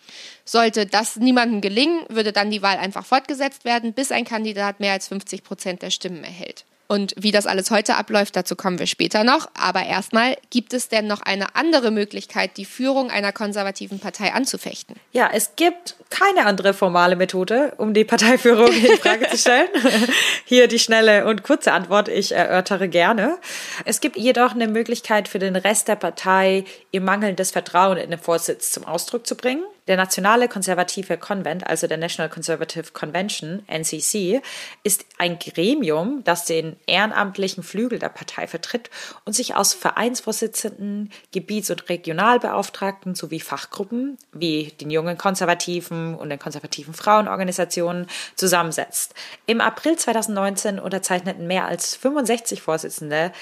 Sollte 0.44 0.86
das 0.86 1.16
niemandem 1.16 1.60
gelingen, 1.60 2.00
würde 2.08 2.32
dann 2.32 2.50
die 2.50 2.62
Wahl 2.62 2.78
einfach 2.78 3.06
fortgesetzt 3.06 3.64
werden, 3.64 3.92
bis 3.92 4.10
ein 4.10 4.24
Kandidat 4.24 4.80
mehr 4.80 4.92
als 4.92 5.06
50 5.06 5.44
Prozent 5.44 5.82
der 5.82 5.90
Stimmen 5.90 6.24
erhält. 6.24 6.64
Und 6.90 7.14
wie 7.16 7.30
das 7.30 7.46
alles 7.46 7.70
heute 7.70 7.94
abläuft, 7.94 8.34
dazu 8.34 8.56
kommen 8.56 8.80
wir 8.80 8.88
später 8.88 9.22
noch. 9.22 9.48
Aber 9.54 9.86
erstmal, 9.86 10.36
gibt 10.50 10.74
es 10.74 10.88
denn 10.88 11.06
noch 11.06 11.22
eine 11.22 11.54
andere 11.54 11.92
Möglichkeit, 11.92 12.56
die 12.56 12.64
Führung 12.64 13.12
einer 13.12 13.30
konservativen 13.30 14.00
Partei 14.00 14.32
anzufechten? 14.32 14.96
Ja, 15.12 15.30
es 15.32 15.54
gibt 15.54 15.94
keine 16.10 16.46
andere 16.46 16.74
formale 16.74 17.14
Methode, 17.14 17.74
um 17.76 17.94
die 17.94 18.02
Parteiführung 18.02 18.72
in 18.72 18.96
Frage 18.96 19.28
zu 19.28 19.38
stellen. 19.38 19.68
Hier 20.44 20.66
die 20.66 20.80
schnelle 20.80 21.26
und 21.26 21.44
kurze 21.44 21.70
Antwort, 21.70 22.08
ich 22.08 22.32
erörtere 22.32 22.88
gerne. 22.88 23.38
Es 23.84 24.00
gibt 24.00 24.16
jedoch 24.16 24.56
eine 24.56 24.66
Möglichkeit 24.66 25.28
für 25.28 25.38
den 25.38 25.54
Rest 25.54 25.86
der 25.86 25.94
Partei, 25.94 26.64
ihr 26.90 27.02
mangelndes 27.02 27.52
Vertrauen 27.52 27.98
in 27.98 28.10
den 28.10 28.18
Vorsitz 28.18 28.72
zum 28.72 28.84
Ausdruck 28.84 29.28
zu 29.28 29.36
bringen. 29.36 29.62
Der 29.86 29.96
Nationale 29.96 30.48
Konservative 30.48 31.16
Konvent, 31.16 31.66
also 31.66 31.86
der 31.86 31.96
National 31.96 32.28
Conservative 32.28 32.92
Convention, 32.92 33.62
NCC, 33.66 34.40
ist 34.82 35.04
ein 35.18 35.38
Gremium, 35.38 36.22
das 36.24 36.44
den 36.44 36.76
ehrenamtlichen 36.86 37.62
Flügel 37.62 37.98
der 37.98 38.08
Partei 38.08 38.46
vertritt 38.46 38.90
und 39.24 39.32
sich 39.32 39.54
aus 39.54 39.74
Vereinsvorsitzenden, 39.74 41.10
Gebiets- 41.32 41.70
und 41.70 41.88
Regionalbeauftragten 41.88 43.14
sowie 43.14 43.40
Fachgruppen 43.40 44.18
wie 44.32 44.72
den 44.80 44.90
jungen 44.90 45.18
Konservativen 45.18 46.14
und 46.14 46.30
den 46.30 46.38
konservativen 46.38 46.94
Frauenorganisationen 46.94 48.06
zusammensetzt. 48.36 49.14
Im 49.46 49.60
April 49.60 49.96
2019 49.96 50.78
unterzeichneten 50.78 51.46
mehr 51.46 51.66
als 51.66 51.96
65 51.96 52.62
Vorsitzende 52.62 53.32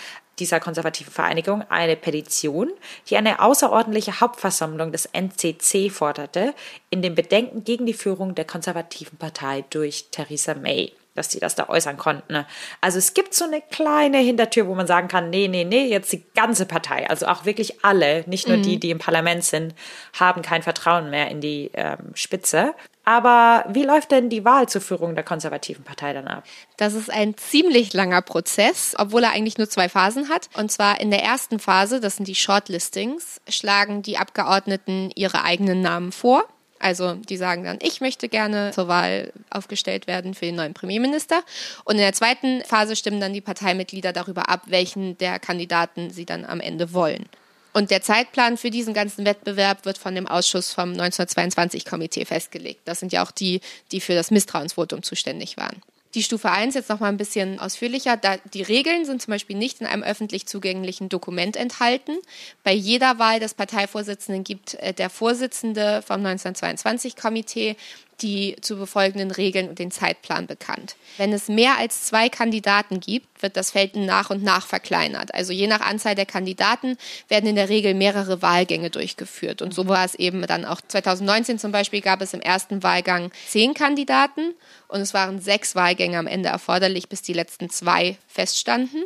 dieser 0.40 0.60
konservativen 0.60 1.12
Vereinigung 1.12 1.62
eine 1.68 1.96
Petition, 1.96 2.70
die 3.08 3.16
eine 3.16 3.40
außerordentliche 3.40 4.20
Hauptversammlung 4.20 4.92
des 4.92 5.06
NCC 5.06 5.90
forderte, 5.90 6.54
in 6.90 7.02
den 7.02 7.14
Bedenken 7.14 7.64
gegen 7.64 7.86
die 7.86 7.94
Führung 7.94 8.34
der 8.34 8.44
konservativen 8.44 9.18
Partei 9.18 9.64
durch 9.70 10.06
Theresa 10.10 10.54
May 10.54 10.92
dass 11.18 11.28
die 11.28 11.40
das 11.40 11.56
da 11.56 11.68
äußern 11.68 11.96
konnten. 11.96 12.46
Also 12.80 12.98
es 12.98 13.12
gibt 13.12 13.34
so 13.34 13.44
eine 13.44 13.60
kleine 13.60 14.18
Hintertür, 14.18 14.68
wo 14.68 14.74
man 14.74 14.86
sagen 14.86 15.08
kann, 15.08 15.30
nee, 15.30 15.48
nee, 15.48 15.64
nee, 15.64 15.86
jetzt 15.86 16.12
die 16.12 16.24
ganze 16.34 16.64
Partei, 16.64 17.10
also 17.10 17.26
auch 17.26 17.44
wirklich 17.44 17.84
alle, 17.84 18.22
nicht 18.26 18.48
nur 18.48 18.56
mhm. 18.56 18.62
die, 18.62 18.78
die 18.78 18.90
im 18.90 18.98
Parlament 18.98 19.44
sind, 19.44 19.74
haben 20.18 20.42
kein 20.42 20.62
Vertrauen 20.62 21.10
mehr 21.10 21.28
in 21.28 21.40
die 21.40 21.70
ähm, 21.74 22.12
Spitze. 22.14 22.72
Aber 23.08 23.64
wie 23.70 23.84
läuft 23.84 24.10
denn 24.10 24.28
die 24.28 24.44
Wahl 24.44 24.68
zur 24.68 24.82
Führung 24.82 25.14
der 25.14 25.24
konservativen 25.24 25.82
Partei 25.82 26.12
dann 26.12 26.28
ab? 26.28 26.44
Das 26.76 26.92
ist 26.92 27.10
ein 27.10 27.38
ziemlich 27.38 27.94
langer 27.94 28.20
Prozess, 28.20 28.94
obwohl 28.98 29.24
er 29.24 29.32
eigentlich 29.32 29.56
nur 29.56 29.70
zwei 29.70 29.88
Phasen 29.88 30.28
hat. 30.28 30.50
Und 30.52 30.70
zwar 30.70 31.00
in 31.00 31.10
der 31.10 31.22
ersten 31.22 31.58
Phase, 31.58 32.00
das 32.00 32.16
sind 32.16 32.28
die 32.28 32.34
Shortlistings, 32.34 33.40
schlagen 33.48 34.02
die 34.02 34.18
Abgeordneten 34.18 35.10
ihre 35.14 35.42
eigenen 35.42 35.80
Namen 35.80 36.12
vor. 36.12 36.44
Also 36.80 37.14
die 37.14 37.38
sagen 37.38 37.64
dann, 37.64 37.78
ich 37.80 38.02
möchte 38.02 38.28
gerne 38.28 38.72
zur 38.72 38.88
Wahl 38.88 39.32
aufgestellt 39.48 40.06
werden 40.06 40.34
für 40.34 40.44
den 40.44 40.56
neuen 40.56 40.74
Premierminister. 40.74 41.40
Und 41.84 41.94
in 41.94 42.02
der 42.02 42.12
zweiten 42.12 42.60
Phase 42.64 42.94
stimmen 42.94 43.22
dann 43.22 43.32
die 43.32 43.40
Parteimitglieder 43.40 44.12
darüber 44.12 44.50
ab, 44.50 44.64
welchen 44.66 45.16
der 45.16 45.38
Kandidaten 45.38 46.10
sie 46.10 46.26
dann 46.26 46.44
am 46.44 46.60
Ende 46.60 46.92
wollen. 46.92 47.24
Und 47.72 47.90
der 47.90 48.02
Zeitplan 48.02 48.56
für 48.56 48.70
diesen 48.70 48.94
ganzen 48.94 49.24
Wettbewerb 49.24 49.84
wird 49.84 49.98
von 49.98 50.14
dem 50.14 50.26
Ausschuss 50.26 50.72
vom 50.72 50.92
1922-Komitee 50.92 52.24
festgelegt. 52.24 52.80
Das 52.84 53.00
sind 53.00 53.12
ja 53.12 53.24
auch 53.24 53.30
die, 53.30 53.60
die 53.92 54.00
für 54.00 54.14
das 54.14 54.30
Misstrauensvotum 54.30 55.02
zuständig 55.02 55.56
waren. 55.56 55.82
Die 56.14 56.22
Stufe 56.22 56.50
1 56.50 56.74
jetzt 56.74 56.88
noch 56.88 57.00
mal 57.00 57.08
ein 57.08 57.18
bisschen 57.18 57.60
ausführlicher. 57.60 58.16
Da, 58.16 58.38
die 58.54 58.62
Regeln 58.62 59.04
sind 59.04 59.20
zum 59.20 59.32
Beispiel 59.32 59.56
nicht 59.56 59.82
in 59.82 59.86
einem 59.86 60.02
öffentlich 60.02 60.46
zugänglichen 60.46 61.10
Dokument 61.10 61.54
enthalten. 61.54 62.16
Bei 62.64 62.72
jeder 62.72 63.18
Wahl 63.18 63.40
des 63.40 63.52
Parteivorsitzenden 63.52 64.42
gibt 64.42 64.74
äh, 64.74 64.94
der 64.94 65.10
Vorsitzende 65.10 66.00
vom 66.02 66.24
1922-Komitee 66.24 67.76
die 68.20 68.56
zu 68.60 68.76
befolgenden 68.76 69.30
Regeln 69.30 69.68
und 69.68 69.78
den 69.78 69.90
Zeitplan 69.90 70.46
bekannt. 70.46 70.96
Wenn 71.16 71.32
es 71.32 71.48
mehr 71.48 71.78
als 71.78 72.04
zwei 72.04 72.28
Kandidaten 72.28 73.00
gibt, 73.00 73.42
wird 73.42 73.56
das 73.56 73.70
Feld 73.70 73.94
nach 73.96 74.30
und 74.30 74.42
nach 74.42 74.66
verkleinert. 74.66 75.32
Also 75.34 75.52
je 75.52 75.66
nach 75.66 75.80
Anzahl 75.80 76.14
der 76.14 76.26
Kandidaten 76.26 76.96
werden 77.28 77.48
in 77.48 77.56
der 77.56 77.68
Regel 77.68 77.94
mehrere 77.94 78.42
Wahlgänge 78.42 78.90
durchgeführt. 78.90 79.62
Und 79.62 79.72
so 79.72 79.86
war 79.86 80.04
es 80.04 80.14
eben 80.14 80.42
dann 80.46 80.64
auch 80.64 80.80
2019 80.86 81.58
zum 81.58 81.72
Beispiel 81.72 82.00
gab 82.00 82.20
es 82.20 82.34
im 82.34 82.40
ersten 82.40 82.82
Wahlgang 82.82 83.30
zehn 83.46 83.74
Kandidaten 83.74 84.54
und 84.88 85.00
es 85.00 85.14
waren 85.14 85.40
sechs 85.40 85.74
Wahlgänge 85.74 86.18
am 86.18 86.26
Ende 86.26 86.48
erforderlich, 86.48 87.08
bis 87.08 87.22
die 87.22 87.32
letzten 87.32 87.70
zwei 87.70 88.16
feststanden. 88.26 89.04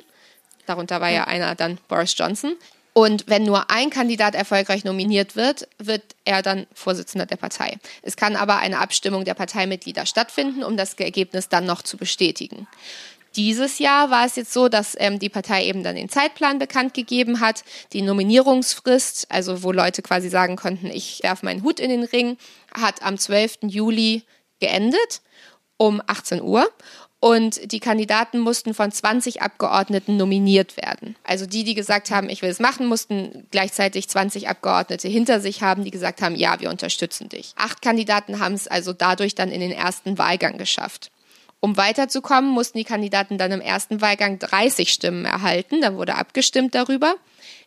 Darunter 0.66 1.00
war 1.00 1.10
ja 1.10 1.24
einer 1.24 1.54
dann 1.54 1.78
Boris 1.88 2.14
Johnson. 2.16 2.56
Und 2.94 3.24
wenn 3.26 3.44
nur 3.44 3.70
ein 3.70 3.88
Kandidat 3.88 4.34
erfolgreich 4.34 4.84
nominiert 4.84 5.34
wird, 5.34 5.66
wird 5.78 6.02
er 6.24 6.42
dann 6.42 6.66
Vorsitzender 6.74 7.24
der 7.24 7.36
Partei. 7.36 7.78
Es 8.02 8.16
kann 8.16 8.36
aber 8.36 8.58
eine 8.58 8.80
Abstimmung 8.80 9.24
der 9.24 9.34
Parteimitglieder 9.34 10.04
stattfinden, 10.04 10.62
um 10.62 10.76
das 10.76 10.94
Ergebnis 10.94 11.48
dann 11.48 11.64
noch 11.64 11.82
zu 11.82 11.96
bestätigen. 11.96 12.66
Dieses 13.34 13.78
Jahr 13.78 14.10
war 14.10 14.26
es 14.26 14.36
jetzt 14.36 14.52
so, 14.52 14.68
dass 14.68 14.94
ähm, 14.98 15.18
die 15.18 15.30
Partei 15.30 15.64
eben 15.64 15.82
dann 15.82 15.96
den 15.96 16.10
Zeitplan 16.10 16.58
bekannt 16.58 16.92
gegeben 16.92 17.40
hat, 17.40 17.64
die 17.94 18.02
Nominierungsfrist, 18.02 19.26
also 19.30 19.62
wo 19.62 19.72
Leute 19.72 20.02
quasi 20.02 20.28
sagen 20.28 20.56
konnten, 20.56 20.88
ich 20.88 21.22
werfe 21.22 21.46
meinen 21.46 21.62
Hut 21.62 21.80
in 21.80 21.88
den 21.88 22.04
Ring, 22.04 22.36
hat 22.78 23.02
am 23.02 23.16
12. 23.16 23.60
Juli 23.62 24.24
geendet 24.60 25.22
um 25.78 26.02
18 26.06 26.42
Uhr 26.42 26.70
und 27.22 27.70
die 27.70 27.78
Kandidaten 27.78 28.40
mussten 28.40 28.74
von 28.74 28.90
20 28.90 29.42
Abgeordneten 29.42 30.16
nominiert 30.16 30.76
werden. 30.76 31.14
Also 31.22 31.46
die, 31.46 31.62
die 31.62 31.74
gesagt 31.74 32.10
haben, 32.10 32.28
ich 32.28 32.42
will 32.42 32.50
es 32.50 32.58
machen, 32.58 32.88
mussten 32.88 33.46
gleichzeitig 33.52 34.08
20 34.08 34.48
Abgeordnete 34.48 35.06
hinter 35.06 35.38
sich 35.38 35.62
haben, 35.62 35.84
die 35.84 35.92
gesagt 35.92 36.20
haben, 36.20 36.34
ja, 36.34 36.58
wir 36.58 36.68
unterstützen 36.68 37.28
dich. 37.28 37.52
Acht 37.54 37.80
Kandidaten 37.80 38.40
haben 38.40 38.54
es 38.54 38.66
also 38.66 38.92
dadurch 38.92 39.36
dann 39.36 39.52
in 39.52 39.60
den 39.60 39.70
ersten 39.70 40.18
Wahlgang 40.18 40.58
geschafft. 40.58 41.12
Um 41.64 41.76
weiterzukommen, 41.76 42.50
mussten 42.50 42.78
die 42.78 42.84
Kandidaten 42.84 43.38
dann 43.38 43.52
im 43.52 43.60
ersten 43.60 44.00
Wahlgang 44.00 44.40
30 44.40 44.92
Stimmen 44.92 45.24
erhalten. 45.24 45.80
Da 45.80 45.94
wurde 45.94 46.16
abgestimmt 46.16 46.74
darüber 46.74 47.14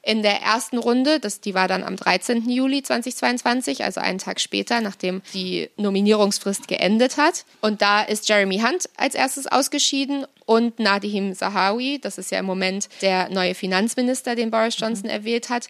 in 0.06 0.22
der 0.22 0.42
ersten 0.42 0.78
Runde, 0.78 1.20
das, 1.20 1.42
die 1.42 1.56
war 1.56 1.68
dann 1.68 1.84
am 1.84 1.96
13. 1.96 2.48
Juli 2.48 2.84
2022, 2.84 3.84
also 3.84 4.00
einen 4.00 4.20
Tag 4.20 4.40
später, 4.40 4.80
nachdem 4.80 5.24
die 5.34 5.70
Nominierungsfrist 5.78 6.68
geendet 6.68 7.18
hat. 7.18 7.44
Und 7.60 7.82
da 7.82 8.04
ist 8.04 8.30
Jeremy 8.30 8.60
Hunt 8.60 8.88
als 8.98 9.16
erstes 9.16 9.48
ausgeschieden 9.48 10.28
und 10.46 10.78
Nadhim 10.80 11.34
Zahawi, 11.34 12.00
das 12.00 12.20
ist 12.20 12.32
ja 12.32 12.40
im 12.40 12.46
Moment 12.46 12.88
der 13.02 13.30
neue 13.30 13.56
Finanzminister, 13.56 14.36
den 14.36 14.52
Boris 14.52 14.78
Johnson 14.78 15.06
mhm. 15.06 15.16
erwählt 15.16 15.50
hat. 15.50 15.70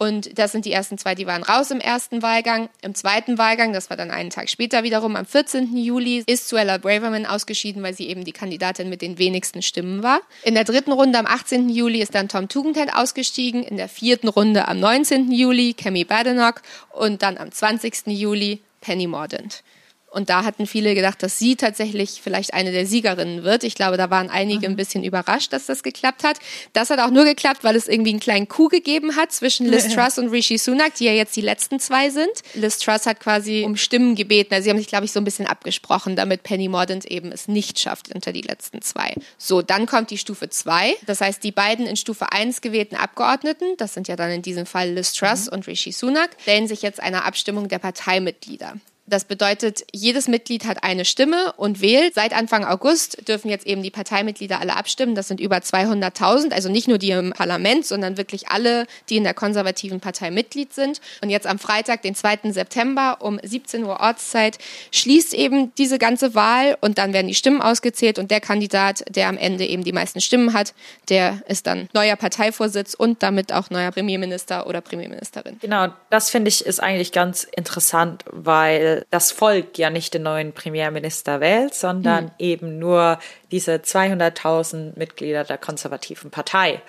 Und 0.00 0.38
das 0.38 0.52
sind 0.52 0.64
die 0.64 0.72
ersten 0.72 0.96
zwei, 0.96 1.14
die 1.14 1.26
waren 1.26 1.42
raus 1.42 1.70
im 1.70 1.78
ersten 1.78 2.22
Wahlgang. 2.22 2.70
Im 2.80 2.94
zweiten 2.94 3.36
Wahlgang, 3.36 3.74
das 3.74 3.90
war 3.90 3.98
dann 3.98 4.10
einen 4.10 4.30
Tag 4.30 4.48
später 4.48 4.82
wiederum, 4.82 5.14
am 5.14 5.26
14. 5.26 5.76
Juli, 5.76 6.24
ist 6.26 6.48
Suella 6.48 6.78
Braverman 6.78 7.26
ausgeschieden, 7.26 7.82
weil 7.82 7.92
sie 7.92 8.08
eben 8.08 8.24
die 8.24 8.32
Kandidatin 8.32 8.88
mit 8.88 9.02
den 9.02 9.18
wenigsten 9.18 9.60
Stimmen 9.60 10.02
war. 10.02 10.22
In 10.42 10.54
der 10.54 10.64
dritten 10.64 10.92
Runde 10.92 11.18
am 11.18 11.26
18. 11.26 11.68
Juli 11.68 12.00
ist 12.00 12.14
dann 12.14 12.28
Tom 12.30 12.48
Tugendhat 12.48 12.94
ausgestiegen. 12.94 13.62
In 13.62 13.76
der 13.76 13.90
vierten 13.90 14.28
Runde 14.28 14.68
am 14.68 14.80
19. 14.80 15.32
Juli 15.32 15.74
Kemi 15.74 16.04
Badenoch 16.04 16.62
und 16.92 17.20
dann 17.20 17.36
am 17.36 17.52
20. 17.52 18.06
Juli 18.06 18.62
Penny 18.80 19.06
Mordaunt. 19.06 19.62
Und 20.10 20.28
da 20.28 20.44
hatten 20.44 20.66
viele 20.66 20.94
gedacht, 20.94 21.22
dass 21.22 21.38
sie 21.38 21.54
tatsächlich 21.54 22.20
vielleicht 22.22 22.52
eine 22.52 22.72
der 22.72 22.84
Siegerinnen 22.84 23.44
wird. 23.44 23.62
Ich 23.62 23.76
glaube, 23.76 23.96
da 23.96 24.10
waren 24.10 24.28
einige 24.28 24.66
ein 24.66 24.72
mhm. 24.72 24.76
bisschen 24.76 25.04
überrascht, 25.04 25.52
dass 25.52 25.66
das 25.66 25.84
geklappt 25.84 26.24
hat. 26.24 26.38
Das 26.72 26.90
hat 26.90 26.98
auch 26.98 27.10
nur 27.10 27.24
geklappt, 27.24 27.62
weil 27.62 27.76
es 27.76 27.86
irgendwie 27.86 28.10
einen 28.10 28.20
kleinen 28.20 28.48
Coup 28.48 28.70
gegeben 28.70 29.14
hat 29.14 29.30
zwischen 29.30 29.66
Liz 29.66 29.88
Truss 29.94 30.18
und 30.18 30.28
Rishi 30.28 30.58
Sunak, 30.58 30.94
die 30.96 31.04
ja 31.04 31.12
jetzt 31.12 31.36
die 31.36 31.40
letzten 31.40 31.78
zwei 31.78 32.10
sind. 32.10 32.30
Liz 32.54 32.78
Truss 32.78 33.06
hat 33.06 33.20
quasi 33.20 33.62
um 33.64 33.76
Stimmen 33.76 34.16
gebeten. 34.16 34.52
Also 34.52 34.64
sie 34.64 34.70
haben 34.70 34.78
sich, 34.78 34.88
glaube 34.88 35.04
ich, 35.04 35.12
so 35.12 35.20
ein 35.20 35.24
bisschen 35.24 35.46
abgesprochen, 35.46 36.16
damit 36.16 36.42
Penny 36.42 36.68
Mordaunt 36.68 37.04
eben 37.04 37.30
es 37.30 37.46
nicht 37.46 37.78
schafft 37.78 38.12
unter 38.12 38.32
die 38.32 38.42
letzten 38.42 38.82
zwei. 38.82 39.14
So, 39.38 39.62
dann 39.62 39.86
kommt 39.86 40.10
die 40.10 40.18
Stufe 40.18 40.50
zwei. 40.50 40.96
Das 41.06 41.20
heißt, 41.20 41.44
die 41.44 41.52
beiden 41.52 41.86
in 41.86 41.96
Stufe 41.96 42.32
eins 42.32 42.60
gewählten 42.60 42.96
Abgeordneten, 42.96 43.76
das 43.78 43.94
sind 43.94 44.08
ja 44.08 44.16
dann 44.16 44.30
in 44.32 44.42
diesem 44.42 44.66
Fall 44.66 44.90
Liz 44.90 45.12
Truss 45.12 45.46
mhm. 45.46 45.52
und 45.52 45.66
Rishi 45.68 45.92
Sunak, 45.92 46.30
stellen 46.42 46.66
sich 46.66 46.82
jetzt 46.82 47.00
einer 47.00 47.24
Abstimmung 47.24 47.68
der 47.68 47.78
Parteimitglieder. 47.78 48.74
Das 49.06 49.24
bedeutet, 49.24 49.84
jedes 49.92 50.28
Mitglied 50.28 50.64
hat 50.64 50.84
eine 50.84 51.04
Stimme 51.04 51.52
und 51.56 51.80
wählt. 51.80 52.14
Seit 52.14 52.32
Anfang 52.32 52.64
August 52.64 53.26
dürfen 53.28 53.50
jetzt 53.50 53.66
eben 53.66 53.82
die 53.82 53.90
Parteimitglieder 53.90 54.60
alle 54.60 54.76
abstimmen. 54.76 55.16
Das 55.16 55.26
sind 55.26 55.40
über 55.40 55.56
200.000, 55.56 56.52
also 56.52 56.68
nicht 56.68 56.86
nur 56.86 56.98
die 56.98 57.10
im 57.10 57.32
Parlament, 57.32 57.86
sondern 57.86 58.16
wirklich 58.16 58.48
alle, 58.50 58.86
die 59.08 59.16
in 59.16 59.24
der 59.24 59.34
konservativen 59.34 59.98
Partei 60.00 60.30
Mitglied 60.30 60.72
sind. 60.72 61.00
Und 61.22 61.30
jetzt 61.30 61.46
am 61.46 61.58
Freitag, 61.58 62.02
den 62.02 62.14
2. 62.14 62.52
September 62.52 63.18
um 63.20 63.40
17 63.42 63.82
Uhr 63.84 63.98
Ortszeit, 63.98 64.58
schließt 64.92 65.34
eben 65.34 65.74
diese 65.74 65.98
ganze 65.98 66.34
Wahl 66.34 66.76
und 66.80 66.98
dann 66.98 67.12
werden 67.12 67.26
die 67.26 67.34
Stimmen 67.34 67.60
ausgezählt 67.60 68.18
und 68.18 68.30
der 68.30 68.40
Kandidat, 68.40 69.04
der 69.08 69.28
am 69.28 69.36
Ende 69.36 69.66
eben 69.66 69.82
die 69.82 69.92
meisten 69.92 70.20
Stimmen 70.20 70.52
hat, 70.52 70.72
der 71.08 71.42
ist 71.48 71.66
dann 71.66 71.88
neuer 71.92 72.16
Parteivorsitz 72.16 72.94
und 72.94 73.22
damit 73.22 73.52
auch 73.52 73.70
neuer 73.70 73.90
Premierminister 73.90 74.66
oder 74.68 74.80
Premierministerin. 74.80 75.58
Genau, 75.60 75.88
das 76.10 76.30
finde 76.30 76.48
ich 76.48 76.64
ist 76.64 76.80
eigentlich 76.80 77.12
ganz 77.12 77.44
interessant, 77.44 78.24
weil 78.30 78.99
das 79.10 79.32
Volk 79.32 79.78
ja 79.78 79.90
nicht 79.90 80.14
den 80.14 80.22
neuen 80.22 80.52
Premierminister 80.52 81.40
wählt, 81.40 81.74
sondern 81.74 82.24
mhm. 82.24 82.30
eben 82.38 82.78
nur 82.78 83.18
diese 83.50 83.76
200.000 83.76 84.98
Mitglieder 84.98 85.44
der 85.44 85.58
konservativen 85.58 86.30
Partei. 86.30 86.82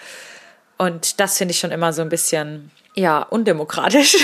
Und 0.77 1.19
das 1.19 1.37
finde 1.37 1.51
ich 1.51 1.59
schon 1.59 1.71
immer 1.71 1.93
so 1.93 2.01
ein 2.01 2.09
bisschen, 2.09 2.71
ja, 2.95 3.21
undemokratisch. 3.21 4.17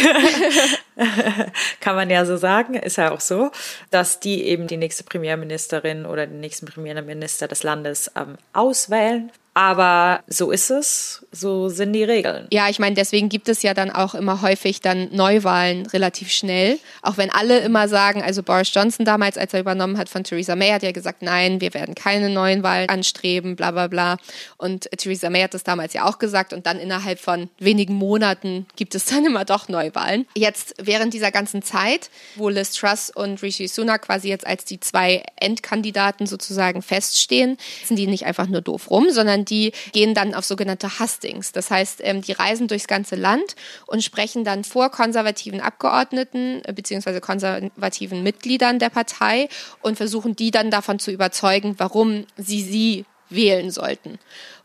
Kann 1.79 1.96
man 1.96 2.10
ja 2.10 2.25
so 2.25 2.36
sagen, 2.36 2.74
ist 2.74 2.98
ja 2.98 3.12
auch 3.12 3.20
so, 3.20 3.51
dass 3.91 4.20
die 4.20 4.44
eben 4.44 4.65
die 4.65 4.77
nächste 4.77 5.03
Premierministerin 5.03 6.08
oder 6.08 6.25
den 6.25 6.39
nächsten 6.39 6.65
Premierminister 6.65 7.48
des 7.48 7.62
Landes 7.62 8.12
ähm, 8.15 8.38
auswählen. 8.53 9.32
Aber 9.53 10.24
so 10.27 10.50
ist 10.50 10.72
es, 10.72 11.26
so 11.39 11.70
sind 11.70 11.94
die 11.94 12.03
Regeln. 12.03 12.48
Ja, 12.51 12.70
ich 12.70 12.79
meine, 12.79 12.96
deswegen 12.96 13.29
gibt 13.29 13.50
es 13.50 13.62
ja 13.62 13.74
dann 13.74 13.91
auch 13.91 14.15
immer 14.15 14.41
häufig 14.41 14.82
dann 14.82 15.10
Neuwahlen 15.12 15.86
relativ 15.88 16.32
schnell. 16.32 16.79
Auch 17.01 17.17
wenn 17.17 17.29
alle 17.29 17.60
immer 17.60 17.88
sagen, 17.88 18.22
also 18.22 18.44
Boris 18.44 18.74
Johnson 18.74 19.06
damals, 19.06 19.38
als 19.38 19.53
er 19.53 19.60
übernommen 19.60 19.98
hat 19.98 20.10
von 20.10 20.24
Theresa 20.24 20.56
May, 20.56 20.70
hat 20.70 20.84
ja 20.84 20.91
gesagt, 20.91 21.22
nein, 21.22 21.62
wir 21.62 21.74
werden 21.74 21.96
keine 21.96 22.29
neuen 22.29 22.63
Wahlen 22.63 22.89
anstreben, 22.89 23.56
bla 23.56 23.72
bla 23.72 23.88
bla. 23.88 24.17
Und 24.58 24.89
Theresa 24.98 25.29
May 25.29 25.41
hat 25.41 25.53
das 25.53 25.63
damals 25.63 25.94
ja 25.94 26.06
auch 26.06 26.20
gesagt 26.20 26.53
und 26.53 26.65
dann 26.65 26.79
innerhalb 26.79 27.20
von 27.20 27.50
wenigen 27.60 27.94
Monaten 27.94 28.65
gibt 28.75 28.96
es 28.96 29.06
dann 29.06 29.25
immer 29.25 29.46
doch 29.46 29.70
Neuwahlen. 29.70 30.25
Jetzt 30.36 30.75
während 30.82 31.13
dieser 31.13 31.32
ganzen 31.32 31.62
Zeit, 31.62 32.10
wo 32.36 32.50
Liz 32.50 32.74
Truss 32.74 33.10
und 33.10 33.41
Rishi 33.41 33.67
Sunak 33.67 34.03
quasi 34.03 34.29
jetzt 34.29 34.46
als 34.46 34.65
die 34.65 34.79
zwei 34.79 35.24
Endkandidaten 35.38 36.25
sozusagen 36.27 36.82
feststehen, 36.82 37.58
sind 37.86 37.98
die 37.98 38.08
nicht 38.08 38.25
einfach 38.25 38.48
nur 38.48 38.62
doof 38.62 38.89
rum, 38.89 39.10
sondern 39.10 39.46
die 39.46 39.72
gehen 39.91 40.13
dann 40.13 40.34
auf 40.34 40.46
sogenannte 40.46 41.00
Hustings. 41.27 41.51
Das 41.51 41.69
heißt, 41.69 42.00
ähm, 42.03 42.22
die 42.22 42.31
reisen 42.31 42.67
durchs 42.67 42.88
ganze 42.88 43.15
Land 43.15 43.55
und 43.86 44.03
sprechen 44.03 44.43
dann 44.43 44.63
vor 44.63 44.89
konservativen 44.89 45.62
Abgeordneten 45.62 46.62
äh, 46.65 46.74
bzw. 46.74 47.19
konservativen 47.19 48.24
Mitgliedern 48.24 48.79
der 48.79 48.89
Partei 48.89 49.50
und 49.81 49.98
versuchen 49.98 50.36
die 50.36 50.51
dann 50.51 50.72
davon 50.72 51.00
zu 51.00 51.12
überzeugen, 51.12 51.75
warum 51.77 52.25
sie 52.38 52.62
sie 52.63 53.05
wählen 53.29 53.72
sollten. 53.72 54.19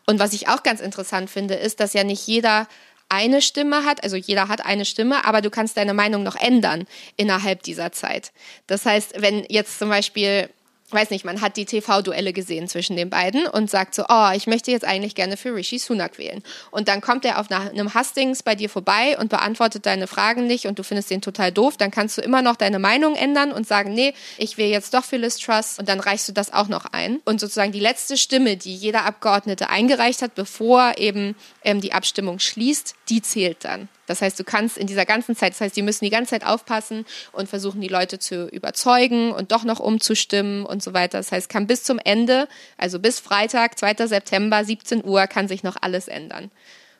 Und 0.06 0.18
was 0.18 0.32
ich 0.32 0.48
auch 0.48 0.62
ganz 0.62 0.80
interessant 0.80 1.30
finde, 1.30 1.54
ist, 1.54 1.80
dass 1.80 1.92
ja 1.92 2.04
nicht 2.04 2.26
jeder 2.26 2.68
eine 3.08 3.42
Stimme 3.42 3.84
hat, 3.84 4.02
also 4.02 4.16
jeder 4.16 4.48
hat 4.48 4.64
eine 4.64 4.84
Stimme, 4.84 5.24
aber 5.26 5.42
du 5.42 5.50
kannst 5.50 5.76
deine 5.76 5.94
Meinung 5.94 6.22
noch 6.22 6.36
ändern 6.36 6.86
innerhalb 7.16 7.62
dieser 7.62 7.92
Zeit. 7.92 8.32
Das 8.66 8.86
heißt, 8.86 9.20
wenn 9.20 9.44
jetzt 9.48 9.78
zum 9.78 9.90
Beispiel 9.90 10.48
weiß 10.92 11.10
nicht, 11.10 11.24
man 11.24 11.40
hat 11.40 11.56
die 11.56 11.64
TV-Duelle 11.64 12.32
gesehen 12.32 12.68
zwischen 12.68 12.96
den 12.96 13.10
beiden 13.10 13.46
und 13.46 13.70
sagt 13.70 13.94
so, 13.94 14.04
oh, 14.08 14.30
ich 14.34 14.46
möchte 14.46 14.70
jetzt 14.70 14.84
eigentlich 14.84 15.14
gerne 15.14 15.36
für 15.36 15.54
Rishi 15.54 15.78
Sunak 15.78 16.18
wählen. 16.18 16.42
Und 16.70 16.88
dann 16.88 17.00
kommt 17.00 17.24
er 17.24 17.38
auf 17.38 17.50
einem 17.50 17.94
Hustings 17.94 18.42
bei 18.42 18.54
dir 18.54 18.68
vorbei 18.68 19.16
und 19.18 19.30
beantwortet 19.30 19.86
deine 19.86 20.06
Fragen 20.06 20.46
nicht 20.46 20.66
und 20.66 20.78
du 20.78 20.84
findest 20.84 21.10
den 21.10 21.20
total 21.20 21.52
doof, 21.52 21.76
dann 21.76 21.90
kannst 21.90 22.18
du 22.18 22.22
immer 22.22 22.42
noch 22.42 22.56
deine 22.56 22.78
Meinung 22.78 23.14
ändern 23.14 23.52
und 23.52 23.66
sagen, 23.66 23.94
nee, 23.94 24.14
ich 24.38 24.58
wähle 24.58 24.70
jetzt 24.70 24.94
doch 24.94 25.04
für 25.04 25.16
Liz 25.16 25.38
Truss 25.38 25.78
und 25.78 25.88
dann 25.88 26.00
reichst 26.00 26.28
du 26.28 26.32
das 26.32 26.52
auch 26.52 26.68
noch 26.68 26.86
ein. 26.86 27.20
Und 27.24 27.40
sozusagen 27.40 27.72
die 27.72 27.80
letzte 27.80 28.16
Stimme, 28.16 28.56
die 28.56 28.74
jeder 28.74 29.04
Abgeordnete 29.04 29.70
eingereicht 29.70 30.22
hat, 30.22 30.34
bevor 30.34 30.94
eben 30.98 31.36
ähm, 31.64 31.80
die 31.80 31.92
Abstimmung 31.92 32.38
schließt, 32.38 32.94
die 33.08 33.22
zählt 33.22 33.64
dann. 33.64 33.88
Das 34.06 34.22
heißt, 34.22 34.38
du 34.38 34.44
kannst 34.44 34.78
in 34.78 34.86
dieser 34.86 35.06
ganzen 35.06 35.36
Zeit, 35.36 35.52
das 35.52 35.60
heißt, 35.60 35.76
die 35.76 35.82
müssen 35.82 36.04
die 36.04 36.10
ganze 36.10 36.30
Zeit 36.30 36.44
aufpassen 36.44 37.06
und 37.32 37.48
versuchen, 37.48 37.80
die 37.80 37.88
Leute 37.88 38.18
zu 38.18 38.48
überzeugen 38.48 39.32
und 39.32 39.52
doch 39.52 39.64
noch 39.64 39.80
umzustimmen 39.80 40.66
und 40.66 40.82
so 40.82 40.92
weiter. 40.92 41.18
Das 41.18 41.32
heißt, 41.32 41.48
kann 41.48 41.66
bis 41.66 41.84
zum 41.84 41.98
Ende, 41.98 42.48
also 42.76 42.98
bis 42.98 43.20
Freitag, 43.20 43.78
2. 43.78 44.06
September, 44.06 44.64
17 44.64 45.04
Uhr, 45.04 45.26
kann 45.26 45.48
sich 45.48 45.62
noch 45.62 45.76
alles 45.80 46.08
ändern. 46.08 46.50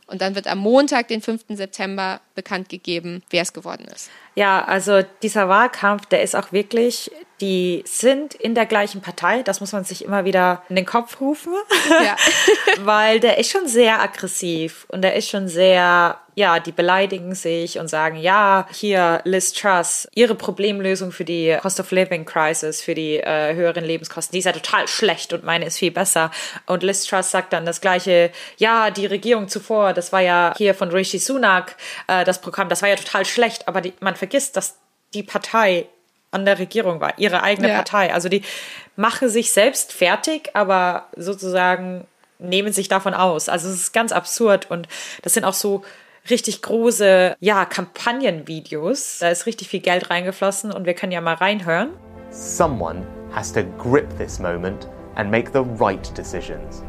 Und 0.06 0.20
dann 0.20 0.34
wird 0.34 0.46
am 0.46 0.58
Montag, 0.58 1.08
den 1.08 1.22
5. 1.22 1.44
September, 1.50 2.20
bekannt 2.34 2.68
gegeben, 2.68 3.22
wer 3.30 3.42
es 3.42 3.54
geworden 3.54 3.86
ist. 3.94 4.10
Ja, 4.34 4.62
also 4.64 5.02
dieser 5.22 5.48
Wahlkampf, 5.48 6.06
der 6.06 6.22
ist 6.22 6.36
auch 6.36 6.52
wirklich, 6.52 7.10
die 7.40 7.82
sind 7.86 8.34
in 8.34 8.54
der 8.54 8.66
gleichen 8.66 9.00
Partei, 9.00 9.42
das 9.42 9.60
muss 9.60 9.72
man 9.72 9.84
sich 9.84 10.04
immer 10.04 10.24
wieder 10.24 10.62
in 10.68 10.76
den 10.76 10.84
Kopf 10.84 11.20
rufen, 11.20 11.54
ja. 11.88 12.16
weil 12.84 13.20
der 13.20 13.38
ist 13.38 13.50
schon 13.50 13.66
sehr 13.68 14.02
aggressiv 14.02 14.86
und 14.88 15.02
der 15.02 15.14
ist 15.14 15.30
schon 15.30 15.48
sehr 15.48 16.18
ja, 16.34 16.60
die 16.60 16.72
beleidigen 16.72 17.34
sich 17.34 17.78
und 17.78 17.88
sagen, 17.88 18.16
ja, 18.16 18.66
hier 18.72 19.20
Liz 19.24 19.52
Truss, 19.52 20.08
ihre 20.14 20.34
Problemlösung 20.34 21.12
für 21.12 21.24
die 21.24 21.56
Cost 21.60 21.80
of 21.80 21.90
Living 21.90 22.24
Crisis, 22.24 22.82
für 22.82 22.94
die 22.94 23.18
äh, 23.18 23.54
höheren 23.54 23.84
Lebenskosten, 23.84 24.32
die 24.32 24.38
ist 24.38 24.46
ja 24.46 24.52
total 24.52 24.88
schlecht 24.88 25.32
und 25.32 25.44
meine 25.44 25.66
ist 25.66 25.78
viel 25.78 25.90
besser. 25.90 26.30
Und 26.66 26.82
Liz 26.82 27.04
Truss 27.04 27.30
sagt 27.30 27.52
dann 27.52 27.66
das 27.66 27.80
gleiche, 27.80 28.30
ja, 28.56 28.90
die 28.90 29.06
Regierung 29.06 29.48
zuvor, 29.48 29.92
das 29.92 30.12
war 30.12 30.20
ja 30.20 30.54
hier 30.56 30.74
von 30.74 30.90
Rishi 30.90 31.18
Sunak, 31.18 31.76
äh, 32.08 32.24
das 32.24 32.40
Programm, 32.40 32.68
das 32.68 32.82
war 32.82 32.88
ja 32.88 32.96
total 32.96 33.24
schlecht, 33.24 33.68
aber 33.68 33.80
die, 33.80 33.92
man 34.00 34.16
vergisst, 34.16 34.56
dass 34.56 34.76
die 35.14 35.22
Partei 35.22 35.86
an 36.30 36.46
der 36.46 36.58
Regierung 36.58 37.00
war, 37.00 37.18
ihre 37.18 37.42
eigene 37.42 37.68
ja. 37.68 37.74
Partei. 37.74 38.12
Also 38.12 38.28
die 38.28 38.42
machen 38.96 39.28
sich 39.28 39.52
selbst 39.52 39.92
fertig, 39.92 40.50
aber 40.54 41.08
sozusagen 41.14 42.06
nehmen 42.38 42.72
sich 42.72 42.88
davon 42.88 43.14
aus. 43.14 43.48
Also 43.48 43.68
es 43.68 43.76
ist 43.76 43.92
ganz 43.92 44.12
absurd 44.12 44.70
und 44.70 44.88
das 45.22 45.34
sind 45.34 45.44
auch 45.44 45.52
so 45.52 45.84
richtig 46.30 46.62
große, 46.62 47.36
ja, 47.40 47.64
Kampagnenvideos. 47.64 49.18
Da 49.20 49.30
ist 49.30 49.46
richtig 49.46 49.68
viel 49.68 49.80
Geld 49.80 50.10
reingeflossen 50.10 50.72
und 50.72 50.86
wir 50.86 50.94
können 50.94 51.12
ja 51.12 51.20
mal 51.20 51.34
reinhören. 51.34 51.90
Someone 52.30 53.06
has 53.32 53.52
to 53.52 53.62
grip 53.78 54.06
this 54.18 54.38
moment 54.38 54.88
and 55.16 55.30
make 55.30 55.52
the 55.52 55.64
right 55.78 56.16
decisions. 56.16 56.82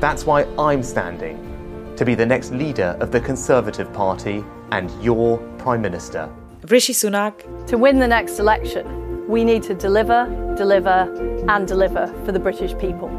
That's 0.00 0.26
why 0.26 0.44
I'm 0.58 0.82
standing 0.82 1.38
to 1.96 2.04
be 2.04 2.14
the 2.14 2.26
next 2.26 2.52
leader 2.52 2.96
of 3.00 3.12
the 3.12 3.20
Conservative 3.20 3.92
Party 3.92 4.42
and 4.70 4.90
your 5.02 5.38
Prime 5.58 5.80
Minister. 5.80 6.28
Rishi 6.68 6.92
Sunak. 6.92 7.34
To 7.66 7.76
win 7.76 7.98
the 7.98 8.08
next 8.08 8.38
election, 8.38 9.28
we 9.28 9.44
need 9.44 9.62
to 9.64 9.74
deliver, 9.74 10.26
deliver, 10.56 11.08
and 11.48 11.66
deliver 11.68 12.06
for 12.24 12.32
the 12.32 12.40
British 12.40 12.76
people. 12.78 13.10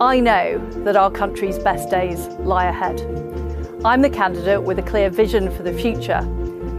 I 0.00 0.20
know 0.20 0.58
that 0.84 0.94
our 0.94 1.10
country's 1.10 1.58
best 1.58 1.90
days 1.90 2.28
lie 2.40 2.66
ahead. 2.66 3.00
I'm 3.84 4.02
the 4.02 4.10
candidate 4.10 4.62
with 4.64 4.78
a 4.78 4.82
clear 4.82 5.10
vision 5.10 5.50
for 5.50 5.62
the 5.62 5.72
future 5.72 6.22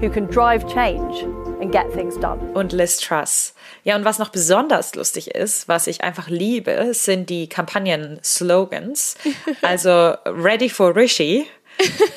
who 0.01 0.10
can 0.10 0.25
drive 0.25 0.67
change 0.67 1.23
and 1.62 1.71
get 1.71 1.91
things 1.93 2.17
done. 2.19 2.39
Und 2.53 2.73
Liz 2.73 2.97
Truss. 2.97 3.53
Ja, 3.83 3.95
und 3.95 4.03
was 4.03 4.19
noch 4.19 4.29
besonders 4.29 4.95
lustig 4.95 5.31
ist, 5.33 5.67
was 5.67 5.88
ich 5.88 6.01
einfach 6.01 6.27
liebe, 6.27 6.93
sind 6.93 7.29
die 7.29 7.47
Kampagnen-Slogans. 7.47 9.15
Also 9.62 10.15
Ready 10.25 10.69
for 10.69 10.95
Rishi 10.95 11.47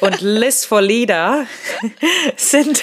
und 0.01 0.21
Liz 0.21 0.65
for 0.65 0.81
Leader 0.81 1.47
sind 2.37 2.83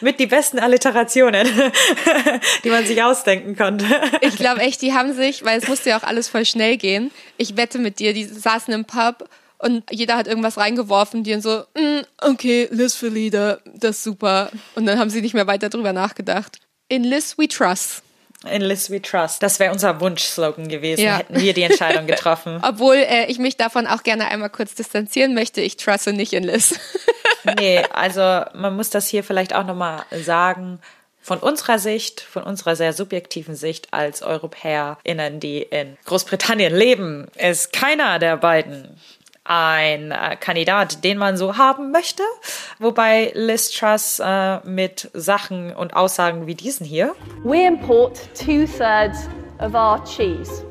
mit 0.00 0.20
die 0.20 0.26
besten 0.26 0.58
Alliterationen, 0.58 1.46
die 2.64 2.70
man 2.70 2.84
sich 2.84 3.02
ausdenken 3.02 3.56
konnte. 3.56 3.86
Ich 4.20 4.36
glaube 4.36 4.60
echt, 4.60 4.82
die 4.82 4.92
haben 4.92 5.14
sich, 5.14 5.44
weil 5.44 5.58
es 5.58 5.68
musste 5.68 5.90
ja 5.90 5.98
auch 5.98 6.02
alles 6.02 6.28
voll 6.28 6.44
schnell 6.44 6.76
gehen. 6.76 7.10
Ich 7.36 7.56
wette 7.56 7.78
mit 7.78 7.98
dir, 7.98 8.12
die 8.12 8.24
saßen 8.24 8.72
im 8.74 8.84
Pub 8.84 9.28
und 9.60 9.84
jeder 9.90 10.16
hat 10.16 10.26
irgendwas 10.26 10.56
reingeworfen, 10.56 11.22
die 11.22 11.32
dann 11.32 11.42
so, 11.42 11.64
mm, 11.74 12.00
okay, 12.22 12.68
Liz 12.70 12.94
für 12.94 13.08
Leader, 13.08 13.60
das 13.66 13.96
ist 13.96 14.04
super. 14.04 14.50
Und 14.74 14.86
dann 14.86 14.98
haben 14.98 15.10
sie 15.10 15.20
nicht 15.20 15.34
mehr 15.34 15.46
weiter 15.46 15.68
drüber 15.68 15.92
nachgedacht. 15.92 16.58
In 16.88 17.04
Liz 17.04 17.36
we 17.36 17.46
trust. 17.46 18.02
In 18.50 18.62
Liz 18.62 18.90
we 18.90 19.02
trust. 19.02 19.42
Das 19.42 19.60
wäre 19.60 19.70
unser 19.70 20.00
Wunschslogan 20.00 20.68
gewesen, 20.68 21.02
ja. 21.02 21.18
hätten 21.18 21.38
wir 21.38 21.52
die 21.52 21.62
Entscheidung 21.62 22.06
getroffen. 22.06 22.58
Obwohl 22.66 22.96
äh, 22.96 23.26
ich 23.26 23.38
mich 23.38 23.58
davon 23.58 23.86
auch 23.86 24.02
gerne 24.02 24.28
einmal 24.28 24.48
kurz 24.48 24.74
distanzieren 24.74 25.34
möchte. 25.34 25.60
Ich 25.60 25.76
truste 25.76 26.14
nicht 26.14 26.32
in 26.32 26.44
Liz. 26.44 26.80
nee, 27.58 27.82
also 27.92 28.20
man 28.54 28.74
muss 28.74 28.88
das 28.88 29.08
hier 29.08 29.22
vielleicht 29.22 29.54
auch 29.54 29.66
nochmal 29.66 30.04
sagen 30.24 30.80
von 31.22 31.38
unserer 31.38 31.78
Sicht, 31.78 32.22
von 32.22 32.42
unserer 32.42 32.76
sehr 32.76 32.94
subjektiven 32.94 33.54
Sicht 33.54 33.92
als 33.92 34.22
EuropäerInnen, 34.22 35.38
die 35.38 35.60
in 35.60 35.98
Großbritannien 36.06 36.74
leben, 36.74 37.28
ist 37.36 37.74
keiner 37.74 38.18
der 38.18 38.38
beiden 38.38 38.98
ein 39.50 40.12
äh, 40.12 40.36
Kandidat, 40.38 41.02
den 41.02 41.18
man 41.18 41.36
so 41.36 41.56
haben 41.56 41.90
möchte. 41.90 42.22
Wobei 42.78 43.32
Liz 43.34 43.72
Truss 43.72 44.20
äh, 44.24 44.60
mit 44.60 45.10
Sachen 45.12 45.74
und 45.74 45.94
Aussagen 45.94 46.46
wie 46.46 46.54
diesen 46.54 46.86
hier. 46.86 47.16
We 47.42 47.66
import 47.66 48.16
two-thirds 48.34 49.28
of 49.58 49.74
our 49.74 50.02
cheese. 50.04 50.69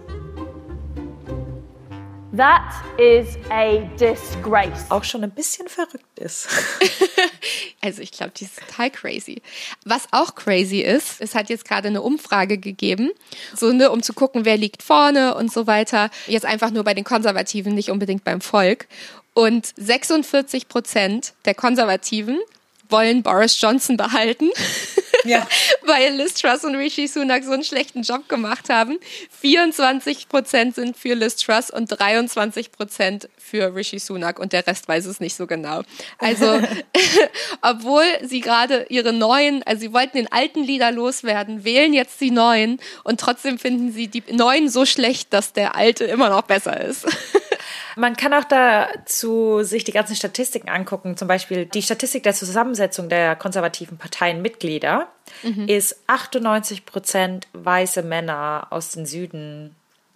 That 2.36 2.84
is 3.00 3.39
a 3.50 3.80
disgrace. 4.00 4.86
Auch 4.89 5.04
schon 5.04 5.24
ein 5.24 5.32
bisschen 5.32 5.68
verrückt 5.68 6.20
ist. 6.20 6.48
also 7.82 8.04
ich 8.04 8.12
glaube, 8.12 8.34
die 8.38 8.44
ist 8.46 8.60
total 8.60 8.92
crazy. 8.92 9.42
Was 9.84 10.08
auch 10.12 10.36
crazy 10.36 10.82
ist, 10.82 11.22
es 11.22 11.34
hat 11.34 11.50
jetzt 11.50 11.65
gerade 11.65 11.88
eine 11.88 12.04
Umfrage 12.04 12.60
gegeben, 12.60 13.10
so 13.56 13.72
ne, 13.72 13.89
um 13.89 14.04
zu 14.04 14.13
gucken, 14.13 14.46
wer 14.46 14.58
liegt 14.58 14.84
vorne 14.84 15.34
und 15.34 15.52
so 15.52 15.65
weiter. 15.65 16.12
Jetzt 16.28 16.46
einfach 16.46 16.70
nur 16.70 16.84
bei 16.84 16.94
den 16.94 17.04
Konservativen, 17.04 17.74
nicht 17.74 17.89
unbedingt 17.89 18.24
beim 18.24 18.42
Volk. 18.42 18.88
Und 19.34 19.74
46 19.78 20.68
Prozent 20.68 21.34
der 21.46 21.56
Konservativen 21.56 22.39
wollen 22.89 23.23
Boris 23.23 23.60
Johnson 23.60 23.97
behalten. 23.97 24.49
Ja. 25.25 25.47
weil 25.84 26.13
Liz 26.15 26.36
Truss 26.36 26.63
und 26.63 26.75
Rishi 26.75 27.08
Sunak 27.08 27.43
so 27.43 27.52
einen 27.52 27.63
schlechten 27.63 28.04
Job 28.04 28.30
gemacht 28.30 28.69
haben. 28.69 28.97
24 29.41 30.30
Prozent 30.30 30.75
sind 30.75 30.97
für 30.97 31.13
Liz 31.13 31.36
Truss 31.38 31.69
und 31.69 31.88
23 31.88 32.71
Prozent 32.71 33.30
für 33.38 33.75
Rishi 33.75 33.99
Sunak 33.99 34.39
und 34.39 34.54
der 34.54 34.65
Rest 34.65 34.88
weiß 34.88 35.06
es 35.06 35.19
nicht 35.19 35.36
so 35.36 35.47
genau. 35.47 35.82
Also, 36.19 36.45
obwohl 37.62 38.06
sie 38.23 38.39
gerade 38.39 38.86
ihre 38.89 39.13
neuen, 39.13 39.63
also 39.63 39.82
sie 39.82 39.93
wollten 39.93 40.17
den 40.17 40.32
alten 40.32 40.63
Lieder 40.63 40.91
loswerden, 40.91 41.63
wählen 41.63 41.93
jetzt 41.93 42.21
die 42.21 42.32
neuen 42.32 42.80
und 43.04 43.19
trotzdem 43.19 43.58
finden 43.60 43.91
sie 43.91 44.08
die 44.08 44.23
neuen 44.32 44.69
so 44.69 44.86
schlecht, 44.86 45.34
dass 45.34 45.54
der 45.54 45.75
alte 45.75 46.06
immer 46.06 46.30
noch 46.30 46.43
besser 46.43 46.80
ist. 46.80 47.06
Man 48.00 48.16
kann 48.16 48.34
auch 48.34 48.46
dazu 48.46 49.62
sich 49.64 49.84
die 49.84 49.92
ganzen 49.92 50.16
Statistiken 50.16 50.70
angucken. 50.70 51.18
Zum 51.18 51.28
Beispiel 51.28 51.66
die 51.66 51.82
Statistik 51.82 52.24
der 52.24 52.34
Zusammensetzung 52.34 53.10
der 53.10 53.36
konservativen 53.36 53.98
Parteienmitglieder 53.98 55.10
mhm. 55.44 55.68
ist 55.68 56.02
98 56.08 56.86
Prozent 56.86 57.48
weiße 57.52 58.02
Männer 58.04 58.68
aus 58.70 58.92
dem 58.92 59.06
Süden 59.06 59.76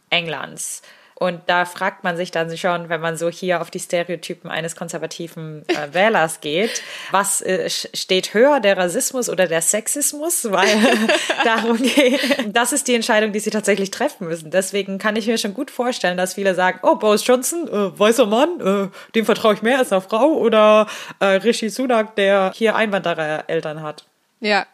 Englands. 0.09 0.81
Und 1.15 1.41
da 1.47 1.65
fragt 1.65 2.03
man 2.03 2.17
sich 2.17 2.31
dann 2.31 2.55
schon, 2.57 2.89
wenn 2.89 3.01
man 3.01 3.17
so 3.17 3.29
hier 3.29 3.61
auf 3.61 3.69
die 3.69 3.79
Stereotypen 3.79 4.49
eines 4.49 4.75
konservativen 4.75 5.63
äh, 5.67 5.93
Wählers 5.93 6.41
geht, 6.41 6.81
was 7.11 7.41
äh, 7.41 7.69
steht 7.69 8.33
höher, 8.33 8.59
der 8.59 8.77
Rassismus 8.77 9.29
oder 9.29 9.47
der 9.47 9.61
Sexismus? 9.61 10.51
Weil 10.51 10.67
darum 11.43 11.77
geht, 11.77 12.19
das 12.47 12.73
ist 12.73 12.87
die 12.87 12.95
Entscheidung, 12.95 13.31
die 13.31 13.39
sie 13.39 13.51
tatsächlich 13.51 13.91
treffen 13.91 14.27
müssen. 14.27 14.51
Deswegen 14.51 14.97
kann 14.97 15.15
ich 15.15 15.27
mir 15.27 15.37
schon 15.37 15.53
gut 15.53 15.71
vorstellen, 15.71 16.17
dass 16.17 16.33
viele 16.33 16.55
sagen, 16.55 16.79
oh, 16.83 16.95
Boris 16.95 17.25
Johnson, 17.25 17.67
äh, 17.67 17.99
weißer 17.99 18.25
Mann, 18.25 18.59
äh, 18.59 18.89
dem 19.15 19.25
vertraue 19.25 19.53
ich 19.53 19.61
mehr 19.61 19.77
als 19.77 19.91
einer 19.91 20.01
Frau 20.01 20.33
oder 20.33 20.87
äh, 21.19 21.25
Rishi 21.25 21.69
Sunak, 21.69 22.15
der 22.15 22.51
hier 22.55 22.75
Einwanderer-Eltern 22.75 23.81
hat. 23.81 24.05
Ja, 24.39 24.65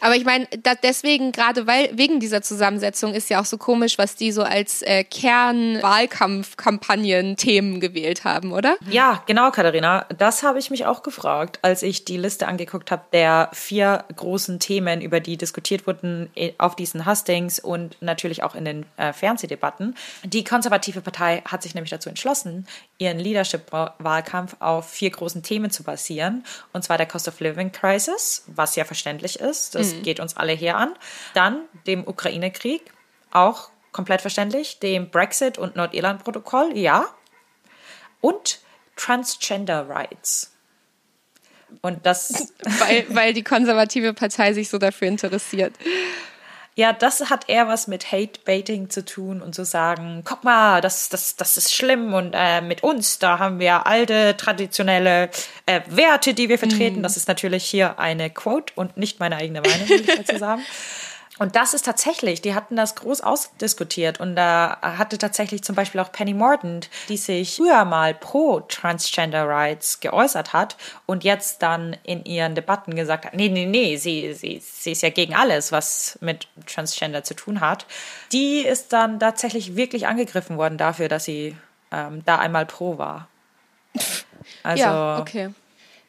aber 0.00 0.16
ich 0.16 0.24
meine, 0.24 0.48
deswegen, 0.82 1.30
gerade 1.32 1.66
weil 1.66 1.90
wegen 1.92 2.20
dieser 2.20 2.40
Zusammensetzung 2.42 3.14
ist 3.14 3.30
ja 3.30 3.40
auch 3.40 3.44
so 3.44 3.58
komisch, 3.58 3.98
was 3.98 4.16
die 4.16 4.32
so 4.32 4.42
als 4.42 4.82
äh, 4.82 5.04
Kernwahlkampfkampagnen-Themen 5.04 7.80
gewählt 7.80 8.24
haben, 8.24 8.52
oder? 8.52 8.76
Ja, 8.88 9.22
genau, 9.26 9.50
Katharina. 9.50 10.06
Das 10.16 10.42
habe 10.42 10.58
ich 10.58 10.70
mich 10.70 10.86
auch 10.86 11.02
gefragt, 11.02 11.58
als 11.62 11.82
ich 11.82 12.04
die 12.04 12.16
Liste 12.16 12.48
angeguckt 12.48 12.90
habe 12.90 13.02
der 13.12 13.50
vier 13.52 14.04
großen 14.14 14.58
Themen, 14.58 15.00
über 15.00 15.20
die 15.20 15.36
diskutiert 15.36 15.86
wurden 15.86 16.30
äh, 16.34 16.52
auf 16.58 16.76
diesen 16.76 17.06
Hustings 17.06 17.58
und 17.58 17.96
natürlich 18.00 18.42
auch 18.42 18.54
in 18.54 18.64
den 18.64 18.86
äh, 18.96 19.12
Fernsehdebatten. 19.12 19.96
Die 20.24 20.44
konservative 20.44 21.00
Partei 21.00 21.42
hat 21.44 21.62
sich 21.62 21.74
nämlich 21.74 21.90
dazu 21.90 22.08
entschlossen, 22.08 22.66
ihren 22.98 23.18
Leadership-Wahlkampf 23.18 24.56
auf 24.60 24.88
vier 24.88 25.10
großen 25.10 25.42
Themen 25.42 25.70
zu 25.70 25.82
basieren. 25.82 26.44
Und 26.72 26.82
zwar 26.82 26.96
der 26.96 27.06
Cost 27.06 27.28
of 27.28 27.40
Living 27.40 27.72
Crisis, 27.72 28.44
was 28.46 28.76
ja 28.76 28.84
verständlich 28.84 29.40
ist 29.40 29.65
das 29.74 29.94
mhm. 29.94 30.02
geht 30.02 30.20
uns 30.20 30.36
alle 30.36 30.52
hier 30.52 30.76
an. 30.76 30.94
Dann 31.34 31.62
dem 31.86 32.06
Ukraine-Krieg, 32.06 32.82
auch 33.30 33.70
komplett 33.92 34.20
verständlich. 34.20 34.78
Dem 34.78 35.10
Brexit- 35.10 35.58
und 35.58 35.76
Nordirland-Protokoll, 35.76 36.76
ja. 36.76 37.06
Und 38.20 38.60
Transgender 38.96 39.88
Rights. 39.88 40.52
Und 41.82 42.04
das. 42.06 42.52
weil, 42.78 43.06
weil 43.10 43.32
die 43.34 43.42
konservative 43.42 44.14
Partei 44.14 44.52
sich 44.52 44.68
so 44.68 44.78
dafür 44.78 45.08
interessiert. 45.08 45.74
Ja, 46.78 46.92
das 46.92 47.30
hat 47.30 47.48
eher 47.48 47.68
was 47.68 47.86
mit 47.86 48.12
Hate-Baiting 48.12 48.90
zu 48.90 49.02
tun 49.02 49.40
und 49.40 49.54
zu 49.54 49.64
sagen, 49.64 50.20
guck 50.26 50.44
mal, 50.44 50.82
das, 50.82 51.08
das, 51.08 51.34
das 51.34 51.56
ist 51.56 51.72
schlimm 51.74 52.12
und 52.12 52.34
äh, 52.36 52.60
mit 52.60 52.82
uns, 52.82 53.18
da 53.18 53.38
haben 53.38 53.58
wir 53.58 53.86
alte, 53.86 54.36
traditionelle 54.36 55.30
äh, 55.64 55.80
Werte, 55.88 56.34
die 56.34 56.50
wir 56.50 56.58
vertreten. 56.58 57.00
Mm. 57.00 57.02
Das 57.02 57.16
ist 57.16 57.28
natürlich 57.28 57.64
hier 57.64 57.98
eine 57.98 58.28
Quote 58.28 58.74
und 58.76 58.98
nicht 58.98 59.20
meine 59.20 59.36
eigene 59.36 59.62
Meinung, 59.62 59.88
will 59.88 60.02
ich 60.02 60.16
dazu 60.16 60.36
sagen. 60.38 60.60
Und 61.38 61.54
das 61.54 61.74
ist 61.74 61.84
tatsächlich, 61.84 62.40
die 62.40 62.54
hatten 62.54 62.76
das 62.76 62.94
groß 62.94 63.20
ausdiskutiert 63.20 64.20
und 64.20 64.36
da 64.36 64.78
hatte 64.80 65.18
tatsächlich 65.18 65.62
zum 65.62 65.74
Beispiel 65.74 66.00
auch 66.00 66.10
Penny 66.10 66.32
Mordaunt, 66.32 66.88
die 67.08 67.18
sich 67.18 67.56
früher 67.56 67.84
mal 67.84 68.14
pro 68.14 68.60
Transgender 68.60 69.46
Rights 69.46 70.00
geäußert 70.00 70.54
hat 70.54 70.76
und 71.04 71.24
jetzt 71.24 71.62
dann 71.62 71.94
in 72.04 72.24
ihren 72.24 72.54
Debatten 72.54 72.96
gesagt 72.96 73.26
hat, 73.26 73.34
nee, 73.34 73.50
nee, 73.50 73.66
nee, 73.66 73.96
sie, 73.96 74.32
sie, 74.32 74.62
sie 74.64 74.92
ist 74.92 75.02
ja 75.02 75.10
gegen 75.10 75.34
alles, 75.34 75.72
was 75.72 76.18
mit 76.22 76.48
Transgender 76.66 77.22
zu 77.22 77.34
tun 77.34 77.60
hat. 77.60 77.86
Die 78.32 78.60
ist 78.60 78.92
dann 78.92 79.20
tatsächlich 79.20 79.76
wirklich 79.76 80.06
angegriffen 80.06 80.56
worden 80.56 80.78
dafür, 80.78 81.08
dass 81.08 81.24
sie 81.24 81.56
ähm, 81.92 82.22
da 82.24 82.38
einmal 82.38 82.64
pro 82.64 82.96
war. 82.96 83.28
Also, 84.62 84.82
ja, 84.82 85.18
okay. 85.18 85.50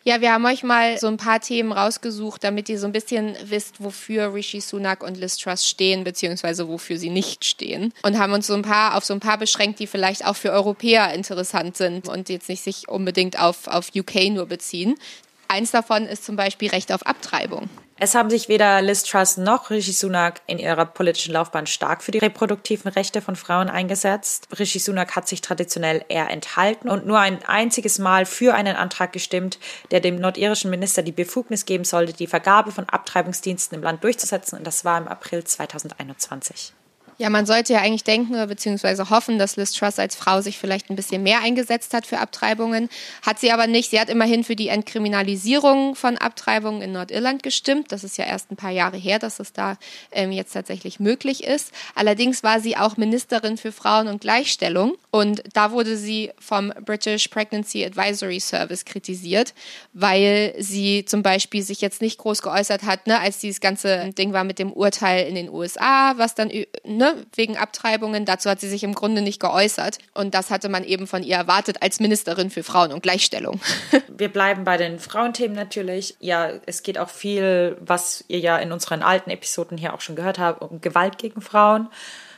Ja, 0.07 0.21
wir 0.21 0.31
haben 0.31 0.45
euch 0.45 0.63
mal 0.63 0.97
so 0.97 1.07
ein 1.07 1.17
paar 1.17 1.41
Themen 1.41 1.73
rausgesucht, 1.73 2.41
damit 2.41 2.69
ihr 2.69 2.79
so 2.79 2.85
ein 2.85 2.93
bisschen 2.93 3.35
wisst, 3.43 3.83
wofür 3.83 4.33
Rishi 4.33 4.61
Sunak 4.61 5.03
und 5.03 5.17
Liz 5.17 5.35
Truss 5.35 5.67
stehen, 5.67 6.05
beziehungsweise 6.05 6.69
wofür 6.69 6.97
sie 6.97 7.09
nicht 7.09 7.43
stehen. 7.43 7.91
Und 8.03 8.17
haben 8.17 8.31
uns 8.31 8.47
so 8.47 8.53
ein 8.53 8.61
paar 8.61 8.95
auf 8.95 9.03
so 9.03 9.13
ein 9.13 9.19
paar 9.19 9.37
beschränkt, 9.37 9.81
die 9.81 9.85
vielleicht 9.85 10.25
auch 10.25 10.37
für 10.37 10.51
Europäer 10.51 11.13
interessant 11.13 11.75
sind 11.75 12.07
und 12.07 12.29
jetzt 12.29 12.47
nicht 12.47 12.63
sich 12.63 12.87
unbedingt 12.87 13.37
auf, 13.37 13.67
auf 13.67 13.89
UK 13.93 14.29
nur 14.29 14.45
beziehen. 14.45 14.95
Eins 15.49 15.71
davon 15.71 16.05
ist 16.05 16.23
zum 16.23 16.37
Beispiel 16.37 16.69
Recht 16.69 16.93
auf 16.93 17.05
Abtreibung. 17.05 17.67
Es 17.99 18.13
haben 18.13 18.29
sich 18.29 18.47
weder 18.47 18.79
Liz 18.83 19.01
Truss 19.01 19.37
noch 19.37 19.71
Rishi 19.71 19.91
Sunak 19.91 20.41
in 20.45 20.59
ihrer 20.59 20.85
politischen 20.85 21.33
Laufbahn 21.33 21.65
stark 21.65 22.03
für 22.03 22.11
die 22.11 22.19
reproduktiven 22.19 22.91
Rechte 22.91 23.23
von 23.23 23.35
Frauen 23.35 23.69
eingesetzt. 23.69 24.47
Rishi 24.59 24.77
Sunak 24.77 25.15
hat 25.15 25.27
sich 25.27 25.41
traditionell 25.41 26.05
eher 26.07 26.29
enthalten 26.29 26.89
und 26.89 27.07
nur 27.07 27.17
ein 27.17 27.43
einziges 27.45 27.97
Mal 27.97 28.27
für 28.27 28.53
einen 28.53 28.75
Antrag 28.75 29.13
gestimmt, 29.13 29.57
der 29.89 29.99
dem 29.99 30.17
nordirischen 30.17 30.69
Minister 30.69 31.01
die 31.01 31.11
Befugnis 31.11 31.65
geben 31.65 31.85
sollte, 31.85 32.13
die 32.13 32.27
Vergabe 32.27 32.71
von 32.71 32.87
Abtreibungsdiensten 32.87 33.75
im 33.75 33.83
Land 33.83 34.03
durchzusetzen. 34.03 34.59
Und 34.59 34.67
das 34.67 34.85
war 34.85 34.99
im 34.99 35.07
April 35.07 35.43
2021. 35.43 36.73
Ja, 37.19 37.31
man 37.31 37.47
sollte 37.47 37.73
ja 37.73 37.79
eigentlich 37.79 38.03
denken 38.03 38.33
bzw. 38.47 39.09
hoffen, 39.09 39.39
dass 39.39 39.55
Liz 39.55 39.71
Truss 39.71 39.97
als 39.97 40.15
Frau 40.15 40.41
sich 40.41 40.59
vielleicht 40.59 40.91
ein 40.91 40.95
bisschen 40.95 41.23
mehr 41.23 41.41
eingesetzt 41.41 41.95
hat 41.95 42.05
für 42.05 42.19
Abtreibungen. 42.19 42.89
Hat 43.23 43.39
sie 43.39 43.51
aber 43.51 43.65
nicht. 43.65 43.89
Sie 43.89 43.99
hat 43.99 44.09
immerhin 44.09 44.43
für 44.43 44.55
die 44.55 44.67
Entkriminalisierung 44.67 45.95
von 45.95 46.19
Abtreibungen 46.19 46.83
in 46.83 46.91
Nordirland 46.91 47.41
gestimmt. 47.41 47.91
Das 47.91 48.03
ist 48.03 48.17
ja 48.17 48.25
erst 48.25 48.51
ein 48.51 48.55
paar 48.55 48.69
Jahre 48.69 48.97
her, 48.97 49.17
dass 49.17 49.39
es 49.39 49.51
da 49.51 49.77
ähm, 50.11 50.31
jetzt 50.31 50.53
tatsächlich 50.53 50.99
möglich 50.99 51.43
ist. 51.43 51.71
Allerdings 51.95 52.43
war 52.43 52.59
sie 52.59 52.77
auch 52.77 52.97
Ministerin 52.97 53.57
für 53.57 53.71
Frauen 53.71 54.07
und 54.07 54.21
Gleichstellung 54.21 54.95
und 55.09 55.41
da 55.53 55.71
wurde 55.71 55.97
sie 55.97 56.31
vom 56.39 56.71
British 56.85 57.29
Pregnancy 57.29 57.83
Advisory 57.83 58.39
Service 58.39 58.85
kritisiert, 58.85 59.55
weil 59.93 60.53
sie 60.59 61.03
zum 61.05 61.23
Beispiel 61.23 61.63
sich 61.63 61.81
jetzt 61.81 61.99
nicht 61.99 62.19
groß 62.19 62.43
geäußert 62.43 62.83
hat, 62.83 63.07
ne, 63.07 63.19
als 63.19 63.39
dieses 63.39 63.59
ganze 63.59 64.11
Ding 64.13 64.33
war 64.33 64.43
mit 64.43 64.59
dem 64.59 64.71
Urteil 64.71 65.27
in 65.27 65.33
den 65.33 65.49
USA, 65.49 66.13
was 66.17 66.35
dann 66.35 66.51
ne, 66.85 67.06
ne, 67.15 67.25
wegen 67.35 67.57
Abtreibungen. 67.57 68.25
Dazu 68.25 68.49
hat 68.49 68.59
sie 68.59 68.69
sich 68.69 68.83
im 68.83 68.93
Grunde 68.93 69.21
nicht 69.21 69.39
geäußert. 69.39 69.97
Und 70.13 70.33
das 70.33 70.49
hatte 70.49 70.69
man 70.69 70.83
eben 70.83 71.07
von 71.07 71.23
ihr 71.23 71.35
erwartet 71.35 71.81
als 71.81 71.99
Ministerin 71.99 72.49
für 72.49 72.63
Frauen 72.63 72.91
und 72.91 73.03
Gleichstellung. 73.03 73.59
Wir 74.07 74.31
bleiben 74.31 74.63
bei 74.63 74.77
den 74.77 74.99
Frauenthemen 74.99 75.55
natürlich. 75.55 76.15
Ja, 76.19 76.49
es 76.65 76.83
geht 76.83 76.97
auch 76.97 77.09
viel, 77.09 77.77
was 77.79 78.23
ihr 78.27 78.39
ja 78.39 78.57
in 78.57 78.71
unseren 78.71 79.03
alten 79.03 79.29
Episoden 79.29 79.77
hier 79.77 79.93
auch 79.93 80.01
schon 80.01 80.15
gehört 80.15 80.39
habt, 80.39 80.61
um 80.61 80.81
Gewalt 80.81 81.17
gegen 81.17 81.41
Frauen. 81.41 81.89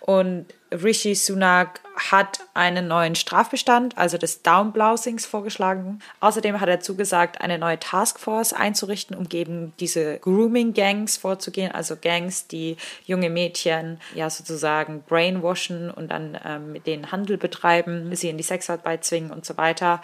Und 0.02 0.46
Rishi 0.72 1.16
Sunak 1.16 1.82
hat 2.12 2.40
einen 2.54 2.88
neuen 2.88 3.16
Strafbestand, 3.16 3.98
also 3.98 4.18
des 4.18 4.42
Downblousings, 4.42 5.26
vorgeschlagen. 5.26 6.00
Außerdem 6.20 6.62
hat 6.62 6.70
er 6.70 6.80
zugesagt, 6.80 7.42
eine 7.42 7.58
neue 7.58 7.80
Taskforce 7.80 8.54
einzurichten, 8.54 9.18
um 9.18 9.28
gegen 9.28 9.74
diese 9.80 10.20
Grooming-Gangs 10.20 11.18
vorzugehen, 11.18 11.72
also 11.72 11.96
Gangs, 12.00 12.48
die 12.48 12.78
junge 13.06 13.30
Mädchen 13.30 14.00
ja 14.16 14.30
sozusagen 14.30 15.04
brainwashen 15.08 15.92
und 15.92 16.10
dann 16.10 16.38
ähm, 16.46 16.72
mit 16.72 16.88
denen 16.88 17.12
Handel 17.12 17.38
betreiben, 17.38 18.16
sie 18.16 18.30
in 18.30 18.38
die 18.38 18.44
Sexarbeit 18.44 19.04
zwingen 19.04 19.32
und 19.32 19.46
so 19.46 19.58
weiter. 19.58 20.02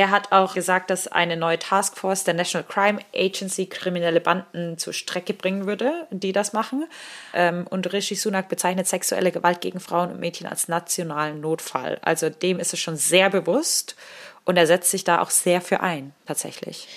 Er 0.00 0.08
hat 0.08 0.32
auch 0.32 0.54
gesagt, 0.54 0.88
dass 0.88 1.08
eine 1.08 1.36
neue 1.36 1.58
Taskforce 1.58 2.24
der 2.24 2.32
National 2.32 2.66
Crime 2.66 3.00
Agency 3.14 3.66
kriminelle 3.66 4.22
Banden 4.22 4.78
zur 4.78 4.94
Strecke 4.94 5.34
bringen 5.34 5.66
würde, 5.66 6.06
die 6.10 6.32
das 6.32 6.54
machen. 6.54 6.86
Ähm, 7.34 7.66
und 7.68 7.92
Rishi 7.92 8.14
Sunak 8.14 8.48
bezeichnet 8.48 8.88
sexuelle 8.88 9.30
Gewalt 9.30 9.60
gegen 9.60 9.78
Frauen 9.78 10.12
und 10.12 10.18
Mädchen 10.18 10.46
als 10.46 10.68
nationalen 10.68 11.42
Notfall. 11.42 11.98
Also 12.00 12.30
dem 12.30 12.60
ist 12.60 12.72
es 12.72 12.80
schon 12.80 12.96
sehr 12.96 13.28
bewusst 13.28 13.94
und 14.46 14.56
er 14.56 14.66
setzt 14.66 14.90
sich 14.90 15.04
da 15.04 15.20
auch 15.20 15.28
sehr 15.28 15.60
für 15.60 15.80
ein, 15.80 16.14
tatsächlich. 16.24 16.88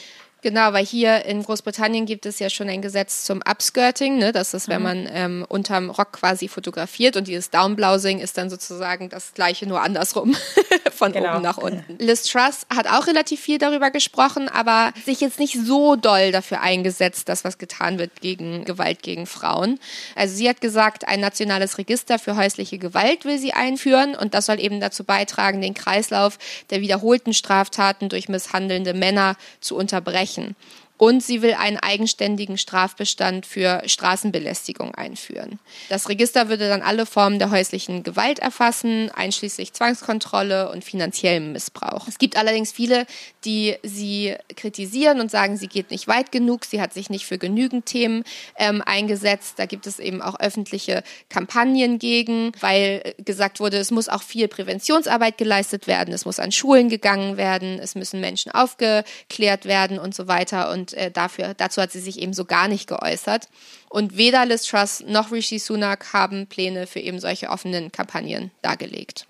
Genau, 0.44 0.74
weil 0.74 0.86
hier 0.86 1.24
in 1.24 1.42
Großbritannien 1.42 2.06
gibt 2.06 2.26
es 2.26 2.38
ja 2.38 2.50
schon 2.50 2.68
ein 2.68 2.82
Gesetz 2.82 3.24
zum 3.24 3.42
Upskirting. 3.50 4.18
Ne? 4.18 4.34
Das 4.34 4.54
ist, 4.54 4.68
wenn 4.68 4.80
mhm. 4.80 4.84
man 4.84 5.10
ähm, 5.10 5.46
unterm 5.48 5.90
Rock 5.90 6.12
quasi 6.12 6.50
fotografiert 6.50 7.16
und 7.16 7.30
dieses 7.30 7.50
Downblousing 7.50 8.20
ist 8.20 8.38
dann 8.38 8.50
sozusagen 8.50 9.08
das 9.08 9.34
gleiche, 9.34 9.66
nur 9.66 9.82
andersrum, 9.82 10.36
von 10.92 11.14
genau. 11.14 11.36
oben 11.36 11.44
nach 11.44 11.58
unten. 11.58 11.96
Liz 11.98 12.24
Truss 12.24 12.68
hat 12.70 12.88
auch 12.88 13.08
relativ 13.08 13.40
viel 13.40 13.58
darüber 13.58 13.90
gesprochen, 13.90 14.50
aber 14.50 14.92
sich 15.06 15.22
jetzt 15.22 15.40
nicht 15.40 15.58
so 15.66 15.96
doll 15.96 16.34
dafür 16.34 16.60
eingesetzt, 16.60 17.30
dass 17.30 17.46
was 17.46 17.58
getan 17.58 17.98
wird 17.98 18.20
gegen 18.20 18.66
Gewalt 18.66 19.02
gegen 19.02 19.28
Frauen. 19.28 19.80
Also 20.14 20.36
sie 20.36 20.50
hat 20.50 20.60
gesagt, 20.60 21.08
ein 21.08 21.22
nationales 21.22 21.78
Register 21.78 22.20
für 22.20 22.36
häusliche 22.36 22.80
Gewalt 22.80 23.24
will 23.24 23.40
sie 23.40 23.54
einführen 23.54 24.14
und 24.14 24.34
das 24.34 24.48
soll 24.48 24.60
eben 24.60 24.82
dazu 24.82 25.06
beitragen, 25.06 25.62
den 25.62 25.74
Kreislauf 25.74 26.38
der 26.70 26.82
wiederholten 26.82 27.34
Straftaten 27.34 28.10
durch 28.10 28.28
misshandelnde 28.28 28.94
Männer 28.94 29.38
zu 29.62 29.78
unterbrechen 29.78 30.33
erreichen. 30.38 30.56
Und 30.98 31.24
sie 31.24 31.42
will 31.42 31.56
einen 31.56 31.78
eigenständigen 31.78 32.58
Strafbestand 32.58 33.46
für 33.46 33.82
Straßenbelästigung 33.86 34.94
einführen. 34.96 35.60
Das 35.90 36.08
Register 36.08 36.50
würde 36.50 36.70
dann 36.70 36.82
alle 36.82 37.06
Formen 37.06 37.40
der 37.40 37.52
häuslichen 37.52 38.04
Gewalt 38.04 38.40
erfassen, 38.40 39.10
einschließlich 39.12 39.74
Zwangskontrolle 39.74 40.72
und 40.72 40.84
finanziellem 40.84 41.52
Missbrauch. 41.52 42.08
Es 42.08 42.20
gibt 42.20 42.38
allerdings 42.38 42.72
viele, 42.72 43.06
die 43.44 43.76
sie 43.84 44.36
kritisieren 44.56 45.20
und 45.20 45.32
sagen, 45.32 45.58
sie 45.58 45.68
geht 45.68 45.92
nicht 45.92 46.08
weit 46.08 46.32
genug, 46.32 46.66
sie 46.66 46.80
hat 46.80 46.94
sich 46.94 47.10
nicht 47.10 47.26
für 47.26 47.38
genügend 47.38 47.86
Themen 47.86 48.24
ähm, 48.58 48.82
eingesetzt. 48.86 49.56
Da 49.58 49.66
gibt 49.66 49.88
es 49.88 50.00
eben 50.00 50.22
auch 50.22 50.40
öffentliche 50.40 51.04
Kampagnen 51.30 52.00
gegen, 52.00 52.52
weil 52.60 53.16
gesagt 53.18 53.60
wurde, 53.60 53.78
es 53.78 53.92
muss 53.92 54.10
auch 54.10 54.24
viel 54.24 54.48
Präventionsarbeit 54.48 55.38
geleistet 55.38 55.88
werden, 55.88 56.14
es 56.14 56.26
muss 56.26 56.40
an 56.40 56.52
Schulen 56.52 56.90
gegangen 56.90 57.38
werden, 57.38 57.80
es 57.80 57.96
müssen 57.96 58.22
Menschen 58.22 58.52
aufgeklärt 58.52 59.66
werden 59.66 60.00
und 60.00 60.14
so 60.14 60.28
weiter. 60.28 60.72
Und 60.72 60.83
äh, 60.92 61.10
dafür, 61.10 61.54
dazu 61.54 61.82
hat 61.82 61.94
sie 61.94 62.02
sich 62.02 62.20
eben 62.20 62.34
so 62.34 62.44
gar 62.44 62.68
nicht 62.68 62.88
geäußert. 62.88 63.48
Und 63.88 64.18
weder 64.18 64.46
Liz 64.46 64.66
Truss 64.66 65.02
noch 65.08 65.32
Rishi 65.32 65.60
Sunak 65.60 66.12
haben 66.12 66.48
Pläne 66.48 66.88
für 66.88 67.00
eben 67.00 67.20
solche 67.20 67.50
offenen 67.50 67.94
Kampagnen 67.94 68.52
dargelegt. 68.62 69.28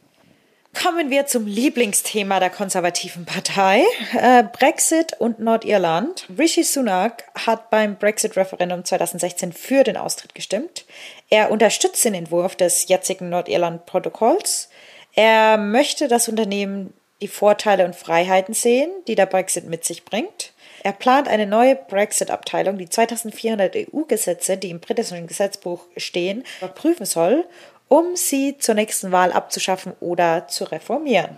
Kommen 0.81 1.11
wir 1.11 1.27
zum 1.27 1.45
Lieblingsthema 1.45 2.39
der 2.39 2.49
konservativen 2.49 3.25
Partei, 3.25 3.83
äh, 4.19 4.43
Brexit 4.43 5.13
und 5.19 5.39
Nordirland. 5.39 6.27
Rishi 6.35 6.63
Sunak 6.63 7.25
hat 7.35 7.69
beim 7.69 7.95
Brexit-Referendum 7.95 8.83
2016 8.83 9.53
für 9.53 9.83
den 9.83 9.97
Austritt 9.97 10.33
gestimmt. 10.33 10.85
Er 11.29 11.51
unterstützt 11.51 12.03
den 12.03 12.15
Entwurf 12.15 12.55
des 12.55 12.87
jetzigen 12.87 13.29
Nordirland-Protokolls. 13.29 14.69
Er 15.13 15.57
möchte 15.57 16.07
das 16.07 16.27
Unternehmen 16.27 16.91
die 17.21 17.27
Vorteile 17.27 17.85
und 17.85 17.95
Freiheiten 17.95 18.55
sehen, 18.55 18.89
die 19.07 19.15
der 19.15 19.27
Brexit 19.27 19.65
mit 19.65 19.85
sich 19.85 20.03
bringt. 20.05 20.52
Er 20.83 20.91
plant 20.91 21.27
eine 21.27 21.47
neue 21.47 21.75
Brexit-Abteilung, 21.75 22.77
die 22.77 22.89
2400 22.89 23.75
EU-Gesetze, 23.75 24.57
die 24.57 24.69
im 24.69 24.81
britischen 24.81 25.27
Gesetzbuch 25.27 25.85
stehen, 25.97 26.43
überprüfen 26.59 27.05
soll 27.05 27.45
um 27.93 28.15
sie 28.15 28.57
zur 28.57 28.73
nächsten 28.73 29.11
Wahl 29.11 29.31
abzuschaffen 29.31 29.93
oder 29.99 30.47
zu 30.47 30.63
reformieren. 30.63 31.37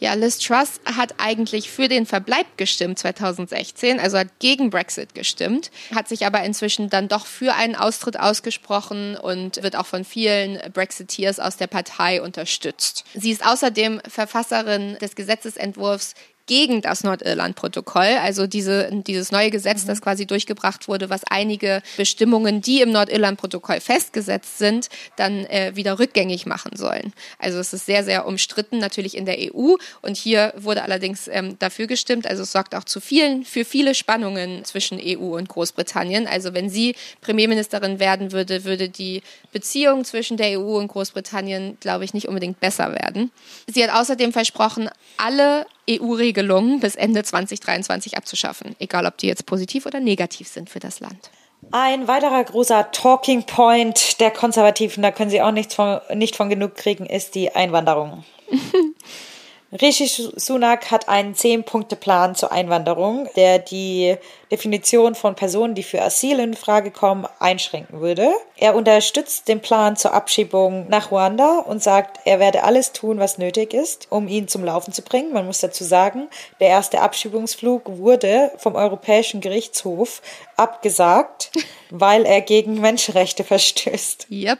Ja, 0.00 0.14
Liz 0.14 0.38
Truss 0.38 0.80
hat 0.84 1.14
eigentlich 1.18 1.70
für 1.70 1.86
den 1.86 2.06
Verbleib 2.06 2.46
gestimmt 2.56 2.98
2016, 2.98 4.00
also 4.00 4.18
hat 4.18 4.40
gegen 4.40 4.70
Brexit 4.70 5.14
gestimmt, 5.14 5.70
hat 5.94 6.08
sich 6.08 6.26
aber 6.26 6.42
inzwischen 6.42 6.90
dann 6.90 7.06
doch 7.06 7.24
für 7.24 7.54
einen 7.54 7.76
Austritt 7.76 8.18
ausgesprochen 8.18 9.16
und 9.16 9.62
wird 9.62 9.76
auch 9.76 9.86
von 9.86 10.04
vielen 10.04 10.58
Brexiteers 10.72 11.38
aus 11.38 11.56
der 11.56 11.68
Partei 11.68 12.20
unterstützt. 12.20 13.04
Sie 13.14 13.30
ist 13.30 13.46
außerdem 13.46 14.00
Verfasserin 14.08 14.96
des 15.00 15.14
Gesetzesentwurfs 15.14 16.14
gegen 16.46 16.82
das 16.82 17.04
Nordirland-Protokoll, 17.04 18.18
also 18.20 18.46
diese, 18.46 18.90
dieses 19.06 19.32
neue 19.32 19.50
Gesetz, 19.50 19.84
das 19.84 20.00
quasi 20.00 20.26
durchgebracht 20.26 20.88
wurde, 20.88 21.10
was 21.10 21.22
einige 21.30 21.82
Bestimmungen, 21.96 22.60
die 22.60 22.80
im 22.80 22.90
Nordirland-Protokoll 22.90 23.80
festgesetzt 23.80 24.58
sind, 24.58 24.88
dann 25.16 25.46
äh, 25.46 25.72
wieder 25.74 25.98
rückgängig 25.98 26.46
machen 26.46 26.76
sollen. 26.76 27.12
Also 27.38 27.58
es 27.58 27.72
ist 27.72 27.86
sehr, 27.86 28.04
sehr 28.04 28.26
umstritten 28.26 28.78
natürlich 28.78 29.16
in 29.16 29.26
der 29.26 29.38
EU 29.38 29.74
und 30.02 30.16
hier 30.16 30.52
wurde 30.56 30.82
allerdings 30.82 31.28
ähm, 31.28 31.58
dafür 31.58 31.86
gestimmt. 31.86 32.26
Also 32.26 32.42
es 32.42 32.52
sorgt 32.52 32.74
auch 32.74 32.84
zu 32.84 33.00
vielen, 33.00 33.44
für 33.44 33.64
viele 33.64 33.94
Spannungen 33.94 34.64
zwischen 34.64 35.00
EU 35.02 35.36
und 35.36 35.48
Großbritannien. 35.48 36.26
Also 36.26 36.54
wenn 36.54 36.70
sie 36.70 36.94
Premierministerin 37.20 38.00
werden 38.00 38.32
würde, 38.32 38.64
würde 38.64 38.88
die 38.88 39.22
Beziehung 39.52 40.04
zwischen 40.04 40.36
der 40.36 40.58
EU 40.58 40.78
und 40.78 40.88
Großbritannien, 40.88 41.78
glaube 41.80 42.04
ich, 42.04 42.14
nicht 42.14 42.28
unbedingt 42.28 42.60
besser 42.60 42.92
werden. 42.92 43.30
Sie 43.66 43.82
hat 43.82 43.94
außerdem 43.94 44.32
versprochen, 44.32 44.88
alle 45.16 45.66
EU-Regelungen 45.88 46.80
bis 46.80 46.94
Ende 46.94 47.22
2023 47.22 48.16
abzuschaffen, 48.16 48.76
egal 48.78 49.06
ob 49.06 49.18
die 49.18 49.26
jetzt 49.26 49.46
positiv 49.46 49.86
oder 49.86 50.00
negativ 50.00 50.48
sind 50.48 50.70
für 50.70 50.80
das 50.80 51.00
Land. 51.00 51.30
Ein 51.70 52.08
weiterer 52.08 52.42
großer 52.42 52.90
Talking 52.90 53.44
Point 53.44 54.20
der 54.20 54.30
Konservativen, 54.30 55.02
da 55.02 55.12
können 55.12 55.30
Sie 55.30 55.40
auch 55.40 55.52
nichts 55.52 55.74
von, 55.74 56.00
nicht 56.14 56.36
von 56.36 56.48
genug 56.48 56.74
kriegen, 56.74 57.06
ist 57.06 57.34
die 57.34 57.54
Einwanderung. 57.54 58.24
Rishi 59.80 60.06
Sunak 60.06 60.90
hat 60.90 61.08
einen 61.08 61.34
Zehn-Punkte-Plan 61.34 62.34
zur 62.34 62.52
Einwanderung, 62.52 63.26
der 63.36 63.58
die 63.58 64.16
Definition 64.50 65.14
von 65.14 65.34
Personen, 65.34 65.74
die 65.74 65.82
für 65.82 66.02
Asyl 66.02 66.40
in 66.40 66.52
Frage 66.52 66.90
kommen, 66.90 67.26
einschränken 67.38 68.00
würde. 68.00 68.28
Er 68.58 68.74
unterstützt 68.74 69.48
den 69.48 69.62
Plan 69.62 69.96
zur 69.96 70.12
Abschiebung 70.12 70.88
nach 70.90 71.10
Ruanda 71.10 71.60
und 71.60 71.82
sagt, 71.82 72.20
er 72.26 72.38
werde 72.38 72.64
alles 72.64 72.92
tun, 72.92 73.18
was 73.18 73.38
nötig 73.38 73.72
ist, 73.72 74.08
um 74.10 74.28
ihn 74.28 74.46
zum 74.46 74.62
Laufen 74.62 74.92
zu 74.92 75.00
bringen. 75.00 75.32
Man 75.32 75.46
muss 75.46 75.60
dazu 75.60 75.84
sagen, 75.84 76.28
der 76.60 76.68
erste 76.68 77.00
Abschiebungsflug 77.00 77.96
wurde 77.96 78.52
vom 78.58 78.74
Europäischen 78.74 79.40
Gerichtshof 79.40 80.20
abgesagt, 80.56 81.50
weil 81.90 82.26
er 82.26 82.42
gegen 82.42 82.78
Menschenrechte 82.78 83.42
verstößt. 83.42 84.26
Yep. 84.30 84.58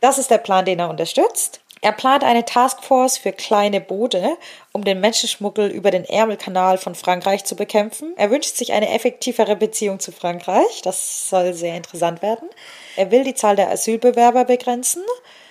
Das 0.00 0.18
ist 0.18 0.30
der 0.30 0.38
Plan, 0.38 0.64
den 0.64 0.78
er 0.78 0.90
unterstützt. 0.90 1.60
Er 1.80 1.92
plant 1.92 2.24
eine 2.24 2.44
Taskforce 2.44 3.18
für 3.18 3.32
kleine 3.32 3.80
Boote, 3.80 4.36
um 4.72 4.84
den 4.84 5.00
Menschenschmuggel 5.00 5.70
über 5.70 5.90
den 5.90 6.04
Ärmelkanal 6.04 6.78
von 6.78 6.94
Frankreich 6.94 7.44
zu 7.44 7.56
bekämpfen. 7.56 8.14
Er 8.16 8.30
wünscht 8.30 8.56
sich 8.56 8.72
eine 8.72 8.90
effektivere 8.90 9.56
Beziehung 9.56 10.00
zu 10.00 10.12
Frankreich. 10.12 10.82
Das 10.82 11.28
soll 11.28 11.54
sehr 11.54 11.76
interessant 11.76 12.22
werden. 12.22 12.48
Er 12.96 13.10
will 13.10 13.24
die 13.24 13.34
Zahl 13.34 13.56
der 13.56 13.70
Asylbewerber 13.70 14.44
begrenzen. 14.44 15.02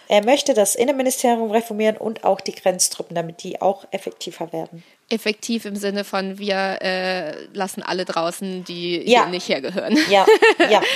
Er 0.09 0.23
möchte 0.23 0.53
das 0.53 0.75
Innenministerium 0.75 1.51
reformieren 1.51 1.97
und 1.97 2.23
auch 2.23 2.39
die 2.39 2.53
Grenztruppen, 2.53 3.15
damit 3.15 3.43
die 3.43 3.61
auch 3.61 3.85
effektiver 3.91 4.53
werden. 4.53 4.83
Effektiv 5.09 5.65
im 5.65 5.75
Sinne 5.75 6.03
von, 6.03 6.37
wir 6.39 6.81
äh, 6.81 7.45
lassen 7.53 7.83
alle 7.83 8.05
draußen, 8.05 8.63
die 8.63 9.01
ja. 9.09 9.23
hier 9.23 9.31
nicht 9.31 9.49
hergehören. 9.49 9.97
Ja, 10.09 10.25
ja. 10.69 10.81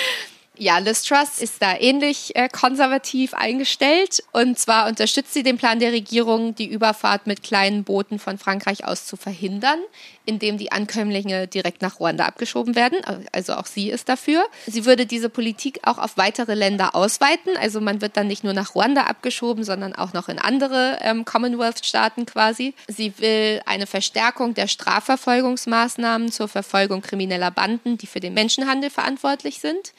Ja, 0.57 0.79
Liz 0.79 1.03
Truss 1.03 1.39
ist 1.39 1.61
da 1.61 1.77
ähnlich 1.77 2.35
äh, 2.35 2.49
konservativ 2.49 3.33
eingestellt. 3.33 4.21
Und 4.33 4.59
zwar 4.59 4.89
unterstützt 4.89 5.33
sie 5.33 5.43
den 5.43 5.57
Plan 5.57 5.79
der 5.79 5.93
Regierung, 5.93 6.53
die 6.55 6.67
Überfahrt 6.67 7.25
mit 7.25 7.41
kleinen 7.41 7.85
Booten 7.85 8.19
von 8.19 8.37
Frankreich 8.37 8.83
aus 8.85 9.05
zu 9.05 9.15
verhindern, 9.15 9.79
indem 10.25 10.57
die 10.57 10.73
Ankömmlinge 10.73 11.47
direkt 11.47 11.81
nach 11.81 12.01
Ruanda 12.01 12.25
abgeschoben 12.25 12.75
werden. 12.75 12.99
Also 13.31 13.53
auch 13.53 13.65
sie 13.65 13.89
ist 13.89 14.09
dafür. 14.09 14.43
Sie 14.67 14.83
würde 14.83 15.05
diese 15.05 15.29
Politik 15.29 15.79
auch 15.83 15.97
auf 15.97 16.17
weitere 16.17 16.53
Länder 16.53 16.95
ausweiten. 16.95 17.55
Also 17.55 17.79
man 17.79 18.01
wird 18.01 18.17
dann 18.17 18.27
nicht 18.27 18.43
nur 18.43 18.53
nach 18.53 18.75
Ruanda 18.75 19.03
abgeschoben, 19.03 19.63
sondern 19.63 19.95
auch 19.95 20.11
noch 20.11 20.27
in 20.27 20.37
andere 20.37 20.99
ähm, 21.01 21.23
Commonwealth-Staaten 21.23 22.25
quasi. 22.25 22.73
Sie 22.89 23.17
will 23.19 23.61
eine 23.65 23.87
Verstärkung 23.87 24.53
der 24.53 24.67
Strafverfolgungsmaßnahmen 24.67 26.29
zur 26.29 26.49
Verfolgung 26.49 27.01
krimineller 27.01 27.51
Banden, 27.51 27.97
die 27.97 28.05
für 28.05 28.19
den 28.19 28.33
Menschenhandel 28.33 28.89
verantwortlich 28.89 29.59
sind. 29.59 29.93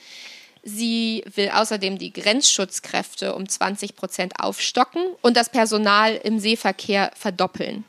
Sie 0.62 1.24
will 1.34 1.50
außerdem 1.50 1.98
die 1.98 2.12
Grenzschutzkräfte 2.12 3.34
um 3.34 3.48
20 3.48 3.96
Prozent 3.96 4.34
aufstocken 4.38 5.02
und 5.20 5.36
das 5.36 5.50
Personal 5.50 6.14
im 6.14 6.38
Seeverkehr 6.38 7.10
verdoppeln. 7.16 7.84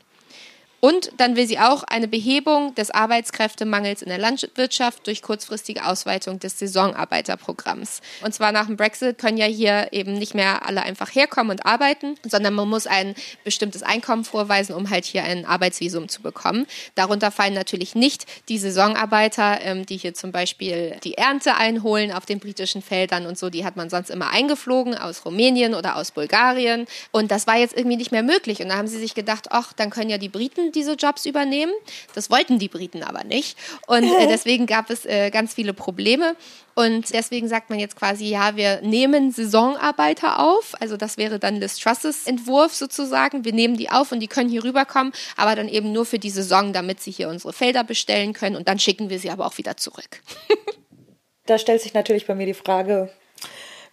Und 0.84 1.12
dann 1.16 1.34
will 1.34 1.46
sie 1.46 1.58
auch 1.58 1.82
eine 1.84 2.08
Behebung 2.08 2.74
des 2.74 2.90
Arbeitskräftemangels 2.90 4.02
in 4.02 4.10
der 4.10 4.18
Landwirtschaft 4.18 5.06
durch 5.06 5.22
kurzfristige 5.22 5.86
Ausweitung 5.86 6.40
des 6.40 6.58
Saisonarbeiterprogramms. 6.58 8.02
Und 8.22 8.34
zwar 8.34 8.52
nach 8.52 8.66
dem 8.66 8.76
Brexit 8.76 9.16
können 9.16 9.38
ja 9.38 9.46
hier 9.46 9.88
eben 9.92 10.12
nicht 10.12 10.34
mehr 10.34 10.68
alle 10.68 10.82
einfach 10.82 11.08
herkommen 11.14 11.52
und 11.52 11.64
arbeiten, 11.64 12.16
sondern 12.22 12.52
man 12.52 12.68
muss 12.68 12.86
ein 12.86 13.14
bestimmtes 13.44 13.82
Einkommen 13.82 14.24
vorweisen, 14.24 14.74
um 14.74 14.90
halt 14.90 15.06
hier 15.06 15.24
ein 15.24 15.46
Arbeitsvisum 15.46 16.10
zu 16.10 16.20
bekommen. 16.20 16.66
Darunter 16.96 17.30
fallen 17.30 17.54
natürlich 17.54 17.94
nicht 17.94 18.26
die 18.50 18.58
Saisonarbeiter, 18.58 19.62
ähm, 19.62 19.86
die 19.86 19.96
hier 19.96 20.12
zum 20.12 20.32
Beispiel 20.32 20.98
die 21.02 21.14
Ernte 21.14 21.54
einholen 21.54 22.12
auf 22.12 22.26
den 22.26 22.40
britischen 22.40 22.82
Feldern 22.82 23.24
und 23.24 23.38
so. 23.38 23.48
Die 23.48 23.64
hat 23.64 23.76
man 23.76 23.88
sonst 23.88 24.10
immer 24.10 24.28
eingeflogen 24.28 24.98
aus 24.98 25.24
Rumänien 25.24 25.72
oder 25.74 25.96
aus 25.96 26.10
Bulgarien. 26.10 26.84
Und 27.10 27.30
das 27.30 27.46
war 27.46 27.56
jetzt 27.56 27.74
irgendwie 27.74 27.96
nicht 27.96 28.12
mehr 28.12 28.22
möglich. 28.22 28.60
Und 28.60 28.68
da 28.68 28.76
haben 28.76 28.88
sie 28.88 28.98
sich 28.98 29.14
gedacht, 29.14 29.46
ach, 29.48 29.72
dann 29.72 29.88
können 29.88 30.10
ja 30.10 30.18
die 30.18 30.28
Briten 30.28 30.72
diese 30.74 30.94
Jobs 30.94 31.26
übernehmen. 31.26 31.72
Das 32.14 32.30
wollten 32.30 32.58
die 32.58 32.68
Briten 32.68 33.02
aber 33.02 33.24
nicht. 33.24 33.56
Und 33.86 34.04
äh, 34.04 34.26
deswegen 34.28 34.66
gab 34.66 34.90
es 34.90 35.04
äh, 35.04 35.30
ganz 35.30 35.54
viele 35.54 35.72
Probleme. 35.74 36.36
Und 36.74 37.12
deswegen 37.12 37.48
sagt 37.48 37.70
man 37.70 37.78
jetzt 37.78 37.96
quasi, 37.96 38.26
ja, 38.26 38.56
wir 38.56 38.80
nehmen 38.82 39.30
Saisonarbeiter 39.30 40.40
auf. 40.40 40.74
Also 40.80 40.96
das 40.96 41.16
wäre 41.16 41.38
dann 41.38 41.56
Liz 41.56 41.78
Trusses 41.78 42.26
Entwurf 42.26 42.74
sozusagen. 42.74 43.44
Wir 43.44 43.52
nehmen 43.52 43.76
die 43.76 43.90
auf 43.90 44.12
und 44.12 44.20
die 44.20 44.26
können 44.26 44.50
hier 44.50 44.64
rüberkommen, 44.64 45.12
aber 45.36 45.54
dann 45.54 45.68
eben 45.68 45.92
nur 45.92 46.04
für 46.04 46.18
die 46.18 46.30
Saison, 46.30 46.72
damit 46.72 47.00
sie 47.00 47.12
hier 47.12 47.28
unsere 47.28 47.52
Felder 47.52 47.84
bestellen 47.84 48.32
können. 48.32 48.56
Und 48.56 48.68
dann 48.68 48.78
schicken 48.78 49.08
wir 49.08 49.18
sie 49.18 49.30
aber 49.30 49.46
auch 49.46 49.58
wieder 49.58 49.76
zurück. 49.76 50.20
da 51.46 51.58
stellt 51.58 51.82
sich 51.82 51.94
natürlich 51.94 52.26
bei 52.26 52.34
mir 52.34 52.46
die 52.46 52.54
Frage, 52.54 53.10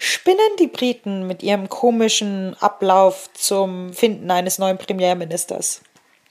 Spinnen 0.04 0.40
die 0.58 0.66
Briten 0.66 1.28
mit 1.28 1.44
ihrem 1.44 1.70
komischen 1.70 2.56
Ablauf 2.60 3.30
zum 3.36 3.94
Finden 3.94 4.32
eines 4.32 4.58
neuen 4.58 4.80
Premierministers? 4.80 5.84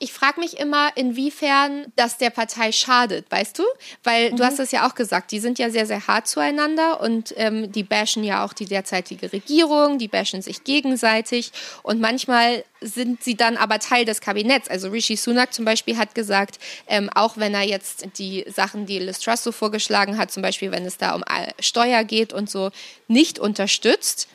Ich 0.03 0.15
frage 0.15 0.41
mich 0.41 0.59
immer, 0.59 0.97
inwiefern 0.97 1.93
das 1.95 2.17
der 2.17 2.31
Partei 2.31 2.73
schadet, 2.73 3.31
weißt 3.31 3.59
du? 3.59 3.65
Weil 4.03 4.33
mhm. 4.33 4.37
du 4.37 4.45
hast 4.45 4.59
es 4.59 4.73
ja 4.73 4.89
auch 4.89 4.95
gesagt, 4.95 5.31
die 5.31 5.41
sind 5.41 5.59
ja 5.59 5.69
sehr, 5.69 5.85
sehr 5.85 6.07
hart 6.07 6.27
zueinander 6.27 7.03
und 7.03 7.35
ähm, 7.37 7.71
die 7.71 7.83
bashen 7.83 8.25
ja 8.25 8.43
auch 8.43 8.55
die 8.55 8.65
derzeitige 8.65 9.31
Regierung, 9.31 9.99
die 9.99 10.09
bashen 10.09 10.41
sich 10.41 10.65
gegenseitig 10.65 11.53
und 11.83 12.01
manchmal 12.01 12.65
sind 12.81 13.23
sie 13.23 13.35
dann 13.35 13.59
aber 13.59 13.79
Teil 13.79 14.07
des 14.07 14.23
Kabinetts. 14.23 14.71
Also 14.71 14.89
Rishi 14.89 15.17
Sunak 15.17 15.53
zum 15.53 15.67
Beispiel 15.67 15.99
hat 15.99 16.15
gesagt, 16.15 16.59
ähm, 16.87 17.11
auch 17.15 17.37
wenn 17.37 17.53
er 17.53 17.65
jetzt 17.65 18.07
die 18.19 18.47
Sachen, 18.49 18.87
die 18.87 18.99
Liz 19.01 19.21
Truss 19.21 19.45
so 19.45 19.53
vorgeschlagen 19.53 20.17
hat, 20.17 20.31
zum 20.31 20.43
Beispiel 20.43 20.73
wenn 20.73 20.87
es 20.87 20.97
da 20.97 21.15
um 21.15 21.23
Steuer 21.59 22.05
geht 22.05 22.33
und 22.33 22.49
so, 22.49 22.71
nicht 23.07 23.39
unterstützt, 23.39 24.29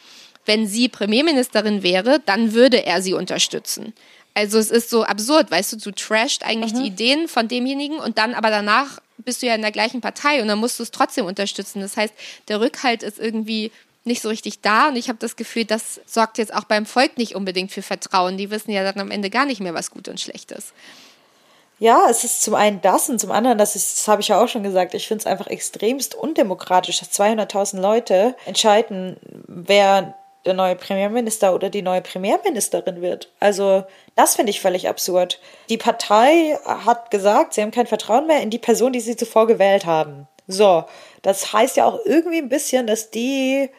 wenn 0.46 0.68
sie 0.68 0.90
Premierministerin 0.90 1.82
wäre, 1.82 2.22
dann 2.24 2.54
würde 2.54 2.86
er 2.86 3.02
sie 3.02 3.14
unterstützen. 3.14 3.94
Also 4.36 4.60
es 4.60 4.70
ist 4.70 4.90
so 4.90 5.04
absurd, 5.04 5.50
weißt 5.50 5.74
du, 5.74 5.78
du 5.78 5.92
trasht 5.92 6.44
eigentlich 6.44 6.74
mhm. 6.74 6.82
die 6.82 6.88
Ideen 6.88 7.28
von 7.28 7.48
demjenigen 7.48 7.98
und 7.98 8.18
dann 8.18 8.34
aber 8.34 8.50
danach 8.50 9.00
bist 9.18 9.42
du 9.42 9.48
ja 9.48 9.56
in 9.56 9.62
der 9.62 9.72
gleichen 9.72 10.02
Partei 10.02 10.42
und 10.42 10.50
dann 10.50 10.60
musst 10.60 10.78
du 10.78 10.84
es 10.84 10.92
trotzdem 10.92 11.26
unterstützen. 11.26 11.80
Das 11.80 11.96
heißt, 11.96 12.14
der 12.50 12.60
Rückhalt 12.60 13.02
ist 13.02 13.18
irgendwie 13.18 13.72
nicht 14.04 14.22
so 14.22 14.28
richtig 14.30 14.60
da 14.62 14.90
und 14.90 14.98
ich 14.98 15.08
habe 15.08 15.18
das 15.20 15.38
Gefühl, 15.38 15.64
das 15.64 16.02
sorgt 16.06 16.38
jetzt 16.38 16.54
auch 16.54 16.66
beim 16.66 16.86
Volk 16.86 17.18
nicht 17.18 17.34
unbedingt 17.34 17.72
für 17.72 17.82
Vertrauen. 17.82 18.38
Die 18.38 18.52
wissen 18.52 18.72
ja 18.72 18.84
dann 18.84 19.00
am 19.00 19.10
Ende 19.10 19.30
gar 19.30 19.46
nicht 19.46 19.62
mehr, 19.62 19.74
was 19.74 19.90
gut 19.90 20.10
und 20.10 20.20
schlecht 20.20 20.52
ist. 20.52 20.74
Ja, 21.80 22.04
es 22.10 22.24
ist 22.24 22.42
zum 22.42 22.56
einen 22.56 22.82
das 22.82 23.10
und 23.10 23.20
zum 23.20 23.32
anderen, 23.32 23.58
das, 23.58 23.76
ist, 23.76 23.98
das 23.98 24.08
habe 24.08 24.22
ich 24.22 24.30
ja 24.30 24.42
auch 24.42 24.48
schon 24.48 24.64
gesagt, 24.64 24.94
ich 24.94 25.08
finde 25.08 25.22
es 25.22 25.26
einfach 25.26 25.48
extremst 25.48 26.16
undemokratisch, 26.16 27.00
dass 27.00 27.12
200.000 27.12 27.80
Leute 27.80 28.36
entscheiden, 28.46 29.18
wer 29.48 30.16
der 30.46 30.54
neue 30.54 30.76
Premierminister 30.76 31.54
oder 31.54 31.70
die 31.70 31.82
neue 31.82 32.02
Premierministerin 32.02 33.02
wird. 33.02 33.32
Also 33.40 33.84
das 34.16 34.36
finde 34.36 34.52
ich 34.52 34.62
völlig 34.62 34.88
absurd. 34.88 35.40
Die 35.70 35.78
Partei 35.78 36.58
hat 36.66 37.12
gesagt, 37.12 37.54
sie 37.54 37.62
haben 37.62 37.72
kein 37.72 37.88
Vertrauen 37.88 38.28
mehr 38.28 38.42
in 38.42 38.50
die 38.50 38.60
Person, 38.60 38.94
die 38.94 39.00
sie 39.00 39.16
zuvor 39.16 39.48
gewählt 39.48 39.86
haben. 39.86 40.28
So, 40.48 40.86
das 41.22 41.54
heißt 41.54 41.78
ja 41.78 41.86
auch 41.86 42.00
irgendwie 42.06 42.38
ein 42.38 42.50
bisschen, 42.50 42.86
dass 42.88 43.10
die 43.10 43.70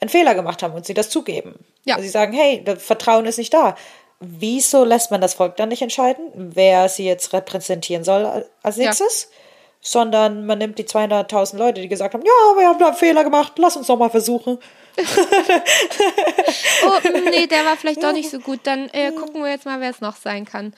einen 0.00 0.08
Fehler 0.08 0.34
gemacht 0.34 0.62
haben 0.62 0.74
und 0.74 0.84
sie 0.84 0.94
das 0.94 1.10
zugeben. 1.10 1.64
Ja. 1.84 1.94
Also 1.94 2.04
sie 2.04 2.10
sagen, 2.10 2.32
hey, 2.32 2.62
das 2.64 2.82
Vertrauen 2.82 3.24
ist 3.26 3.38
nicht 3.38 3.54
da. 3.54 3.76
Wieso 4.18 4.84
lässt 4.84 5.10
man 5.10 5.20
das 5.20 5.34
Volk 5.34 5.56
dann 5.56 5.68
nicht 5.68 5.82
entscheiden, 5.82 6.30
wer 6.34 6.88
sie 6.88 7.04
jetzt 7.04 7.32
repräsentieren 7.32 8.04
soll 8.04 8.46
als 8.62 8.76
nächstes? 8.76 9.28
Ja. 9.30 9.36
Sondern 9.84 10.46
man 10.46 10.58
nimmt 10.58 10.78
die 10.78 10.84
200.000 10.84 11.56
Leute, 11.56 11.80
die 11.80 11.88
gesagt 11.88 12.14
haben, 12.14 12.22
ja, 12.22 12.60
wir 12.60 12.68
haben 12.68 12.78
da 12.78 12.88
einen 12.88 12.96
Fehler 12.96 13.24
gemacht, 13.24 13.54
lass 13.56 13.76
uns 13.76 13.88
doch 13.88 13.98
mal 13.98 14.10
versuchen. 14.10 14.58
oh, 16.86 16.98
nee, 17.30 17.46
der 17.46 17.64
war 17.64 17.76
vielleicht 17.76 18.02
doch 18.02 18.12
nicht 18.12 18.30
so 18.30 18.38
gut. 18.38 18.60
Dann 18.64 18.88
äh, 18.92 19.12
gucken 19.12 19.42
wir 19.42 19.50
jetzt 19.50 19.64
mal, 19.64 19.80
wer 19.80 19.90
es 19.90 20.00
noch 20.00 20.16
sein 20.16 20.44
kann. 20.44 20.74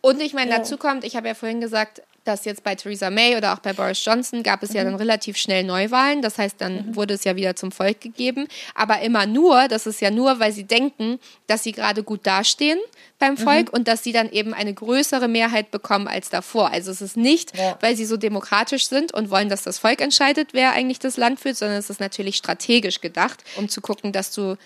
Und 0.00 0.20
ich 0.20 0.32
meine, 0.32 0.50
ja. 0.50 0.58
dazu 0.58 0.78
kommt, 0.78 1.04
ich 1.04 1.16
habe 1.16 1.28
ja 1.28 1.34
vorhin 1.34 1.60
gesagt, 1.60 2.02
dass 2.24 2.44
jetzt 2.44 2.62
bei 2.62 2.74
Theresa 2.74 3.10
May 3.10 3.36
oder 3.36 3.54
auch 3.54 3.60
bei 3.60 3.72
Boris 3.72 4.04
Johnson 4.04 4.42
gab 4.42 4.62
es 4.62 4.70
mhm. 4.70 4.76
ja 4.76 4.84
dann 4.84 4.94
relativ 4.94 5.36
schnell 5.36 5.64
Neuwahlen. 5.64 6.22
Das 6.22 6.38
heißt, 6.38 6.60
dann 6.60 6.88
mhm. 6.88 6.96
wurde 6.96 7.14
es 7.14 7.24
ja 7.24 7.36
wieder 7.36 7.56
zum 7.56 7.72
Volk 7.72 8.00
gegeben. 8.00 8.46
Aber 8.74 9.00
immer 9.00 9.26
nur, 9.26 9.68
das 9.68 9.86
ist 9.86 10.00
ja 10.00 10.10
nur, 10.10 10.38
weil 10.38 10.52
sie 10.52 10.64
denken, 10.64 11.18
dass 11.46 11.62
sie 11.62 11.72
gerade 11.72 12.02
gut 12.02 12.26
dastehen 12.26 12.78
beim 13.18 13.36
Volk 13.36 13.68
mhm. 13.68 13.78
und 13.78 13.88
dass 13.88 14.02
sie 14.02 14.12
dann 14.12 14.30
eben 14.30 14.54
eine 14.54 14.74
größere 14.74 15.28
Mehrheit 15.28 15.70
bekommen 15.70 16.08
als 16.08 16.30
davor. 16.30 16.70
Also 16.70 16.90
es 16.90 17.00
ist 17.00 17.16
nicht, 17.16 17.56
ja. 17.56 17.76
weil 17.80 17.96
sie 17.96 18.04
so 18.04 18.16
demokratisch 18.16 18.88
sind 18.88 19.12
und 19.12 19.30
wollen, 19.30 19.48
dass 19.48 19.62
das 19.62 19.78
Volk 19.78 20.00
entscheidet, 20.00 20.48
wer 20.52 20.72
eigentlich 20.72 20.98
das 20.98 21.16
Land 21.16 21.40
führt, 21.40 21.56
sondern 21.56 21.78
es 21.78 21.90
ist 21.90 22.00
natürlich 22.00 22.36
strategisch 22.36 23.00
gedacht, 23.00 23.42
um 23.56 23.68
zu 23.68 23.80
gucken, 23.80 24.12
dass 24.12 24.32
du 24.32 24.56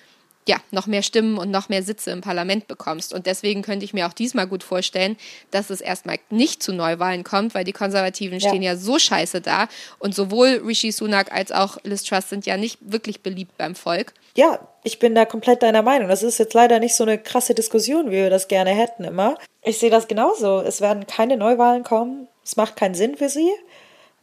ja, 0.47 0.59
noch 0.71 0.87
mehr 0.87 1.03
Stimmen 1.03 1.39
und 1.39 1.51
noch 1.51 1.69
mehr 1.69 1.83
Sitze 1.83 2.11
im 2.11 2.21
Parlament 2.21 2.69
bekommst. 2.69 3.15
Und 3.15 3.27
deswegen 3.27 3.63
könnte 3.63 3.85
ich 3.85 3.95
mir 3.95 4.07
auch 4.07 4.13
diesmal 4.13 4.47
gut 4.47 4.63
vorstellen, 4.63 5.17
dass 5.51 5.71
es 5.71 5.81
erstmal 5.81 6.19
nicht 6.31 6.63
zu 6.63 6.73
Neuwahlen 6.73 7.25
kommt, 7.25 7.55
weil 7.55 7.65
die 7.65 7.73
Konservativen 7.73 8.39
ja. 8.39 8.49
stehen 8.49 8.63
ja 8.63 8.77
so 8.77 8.99
scheiße 8.99 9.41
da. 9.41 9.69
Und 9.99 10.15
sowohl 10.15 10.63
Rishi 10.65 10.93
Sunak 10.93 11.33
als 11.33 11.51
auch 11.51 11.79
Liz 11.83 12.05
Truss 12.05 12.29
sind 12.29 12.45
ja 12.45 12.57
nicht 12.57 12.79
wirklich 12.81 13.23
beliebt 13.23 13.57
beim 13.57 13.75
Volk. 13.75 14.13
Ja, 14.37 14.61
ich 14.83 14.99
bin 14.99 15.15
da 15.15 15.25
komplett 15.25 15.63
deiner 15.63 15.83
Meinung. 15.83 16.09
Das 16.09 16.23
ist 16.23 16.39
jetzt 16.39 16.55
leider 16.55 16.79
nicht 16.79 16.95
so 16.95 17.05
eine 17.05 17.19
krasse 17.19 17.55
Diskussion, 17.55 18.09
wie 18.11 18.17
wir 18.17 18.31
das 18.31 18.49
gerne 18.49 18.71
hätten 18.71 19.05
immer. 19.05 19.37
Ich 19.63 19.79
sehe 19.79 19.91
das 19.91 20.09
genauso. 20.09 20.61
Es 20.61 20.81
werden 20.83 21.07
keine 21.07 21.39
Neuwahlen 21.39 21.85
kommen. 21.85 22.29
Es 22.45 22.57
macht 22.57 22.77
keinen 22.77 22.95
Sinn 22.95 23.17
für 23.17 23.31
sie. 23.31 23.51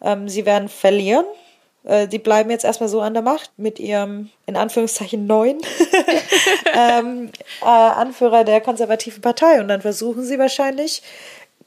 Ähm, 0.01 0.29
sie 0.29 0.45
werden 0.45 0.69
verlieren. 0.69 1.25
Äh, 1.83 2.07
die 2.07 2.19
bleiben 2.19 2.49
jetzt 2.49 2.65
erstmal 2.65 2.89
so 2.89 3.01
an 3.01 3.13
der 3.13 3.23
Macht 3.23 3.51
mit 3.57 3.79
ihrem, 3.79 4.29
in 4.45 4.55
Anführungszeichen, 4.55 5.25
neuen 5.25 5.59
ähm, 6.73 7.31
äh, 7.61 7.65
Anführer 7.65 8.43
der 8.43 8.61
konservativen 8.61 9.21
Partei. 9.21 9.59
Und 9.59 9.67
dann 9.67 9.81
versuchen 9.81 10.23
sie 10.23 10.39
wahrscheinlich 10.39 11.01